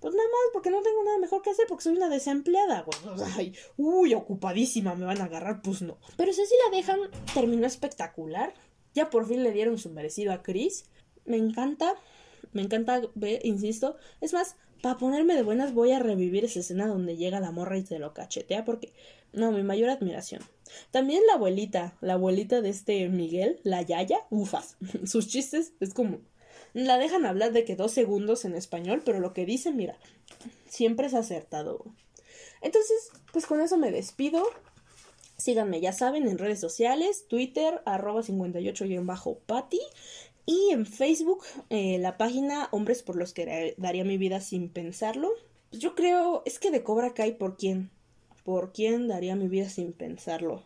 pues 0.04 0.14
nada 0.14 0.28
más 0.28 0.52
porque 0.52 0.68
no 0.68 0.82
tengo 0.82 1.02
nada 1.02 1.16
mejor 1.16 1.40
que 1.40 1.48
hacer 1.48 1.64
porque 1.66 1.84
soy 1.84 1.96
una 1.96 2.10
desempleada. 2.10 2.84
Ay, 3.38 3.54
uy, 3.78 4.12
ocupadísima, 4.12 4.94
me 4.94 5.06
van 5.06 5.22
a 5.22 5.24
agarrar, 5.24 5.62
pues 5.62 5.80
no. 5.80 5.96
Pero 6.18 6.30
así 6.30 6.42
la 6.42 6.76
dejan, 6.76 7.00
terminó 7.32 7.66
espectacular. 7.66 8.52
Ya 8.92 9.08
por 9.08 9.26
fin 9.26 9.42
le 9.42 9.50
dieron 9.52 9.78
su 9.78 9.88
merecido 9.88 10.34
a 10.34 10.42
Chris. 10.42 10.90
Me 11.24 11.38
encanta, 11.38 11.94
me 12.52 12.60
encanta 12.60 13.00
ver, 13.14 13.40
insisto. 13.46 13.96
Es 14.20 14.34
más, 14.34 14.56
para 14.82 14.98
ponerme 14.98 15.36
de 15.36 15.42
buenas 15.42 15.72
voy 15.72 15.92
a 15.92 16.00
revivir 16.00 16.44
esa 16.44 16.60
escena 16.60 16.86
donde 16.86 17.16
llega 17.16 17.40
la 17.40 17.50
morra 17.50 17.78
y 17.78 17.82
te 17.82 17.98
lo 17.98 18.12
cachetea 18.12 18.66
porque, 18.66 18.92
no, 19.32 19.52
mi 19.52 19.62
mayor 19.62 19.88
admiración. 19.88 20.42
También 20.90 21.22
la 21.26 21.36
abuelita, 21.36 21.96
la 22.02 22.12
abuelita 22.12 22.60
de 22.60 22.68
este 22.68 23.08
Miguel, 23.08 23.58
la 23.62 23.80
Yaya, 23.80 24.18
ufas. 24.28 24.76
Sus 25.06 25.28
chistes 25.28 25.72
es 25.80 25.94
como 25.94 26.18
la 26.74 26.98
dejan 26.98 27.24
hablar 27.24 27.52
de 27.52 27.64
que 27.64 27.76
dos 27.76 27.92
segundos 27.92 28.44
en 28.44 28.54
español, 28.54 29.02
pero 29.04 29.20
lo 29.20 29.32
que 29.32 29.46
dice, 29.46 29.72
mira, 29.72 29.96
siempre 30.68 31.06
es 31.06 31.14
acertado. 31.14 31.84
Entonces, 32.60 33.10
pues 33.32 33.46
con 33.46 33.60
eso 33.60 33.78
me 33.78 33.92
despido. 33.92 34.44
Síganme, 35.36 35.80
ya 35.80 35.92
saben, 35.92 36.28
en 36.28 36.38
redes 36.38 36.60
sociales, 36.60 37.26
Twitter, 37.28 37.80
arroba 37.86 38.22
58-pati. 38.22 39.80
Y 40.46 40.70
en 40.72 40.84
Facebook, 40.84 41.44
eh, 41.70 41.98
la 41.98 42.18
página 42.18 42.68
Hombres 42.70 43.02
por 43.02 43.16
los 43.16 43.32
que 43.32 43.74
daría 43.78 44.04
mi 44.04 44.18
vida 44.18 44.40
sin 44.40 44.68
pensarlo. 44.68 45.30
Pues 45.70 45.80
yo 45.80 45.94
creo, 45.94 46.42
es 46.44 46.58
que 46.58 46.70
de 46.70 46.82
Cobra 46.82 47.14
Kai, 47.14 47.38
¿por 47.38 47.56
quién? 47.56 47.90
¿Por 48.44 48.72
quién 48.72 49.08
daría 49.08 49.36
mi 49.36 49.48
vida 49.48 49.70
sin 49.70 49.92
pensarlo? 49.92 50.64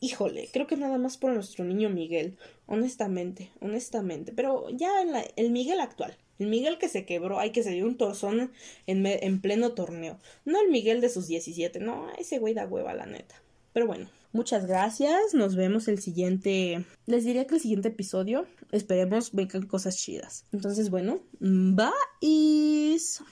Híjole, 0.00 0.48
creo 0.52 0.66
que 0.66 0.76
nada 0.76 0.98
más 0.98 1.16
por 1.16 1.32
nuestro 1.32 1.64
niño 1.64 1.90
Miguel, 1.90 2.36
honestamente, 2.66 3.50
honestamente, 3.60 4.32
pero 4.34 4.68
ya 4.70 4.90
el 5.36 5.50
Miguel 5.50 5.80
actual, 5.80 6.16
el 6.38 6.48
Miguel 6.48 6.78
que 6.78 6.88
se 6.88 7.04
quebró, 7.04 7.38
hay 7.38 7.50
que 7.50 7.62
se 7.62 7.70
dio 7.70 7.86
un 7.86 7.96
torzón 7.96 8.50
en, 8.86 9.06
en 9.06 9.40
pleno 9.40 9.72
torneo, 9.72 10.18
no 10.44 10.60
el 10.60 10.70
Miguel 10.70 11.00
de 11.00 11.10
sus 11.10 11.26
17, 11.26 11.80
no, 11.80 12.08
ese 12.18 12.38
güey 12.38 12.54
da 12.54 12.66
hueva, 12.66 12.94
la 12.94 13.06
neta. 13.06 13.36
Pero 13.72 13.86
bueno, 13.86 14.10
muchas 14.32 14.66
gracias, 14.66 15.34
nos 15.34 15.54
vemos 15.54 15.86
el 15.86 16.00
siguiente, 16.00 16.84
les 17.06 17.24
diría 17.24 17.46
que 17.46 17.56
el 17.56 17.60
siguiente 17.60 17.88
episodio, 17.88 18.46
esperemos 18.72 19.32
vengan 19.32 19.66
cosas 19.66 19.96
chidas. 19.96 20.46
Entonces, 20.52 20.90
bueno, 20.90 21.20
bye. 21.38 21.90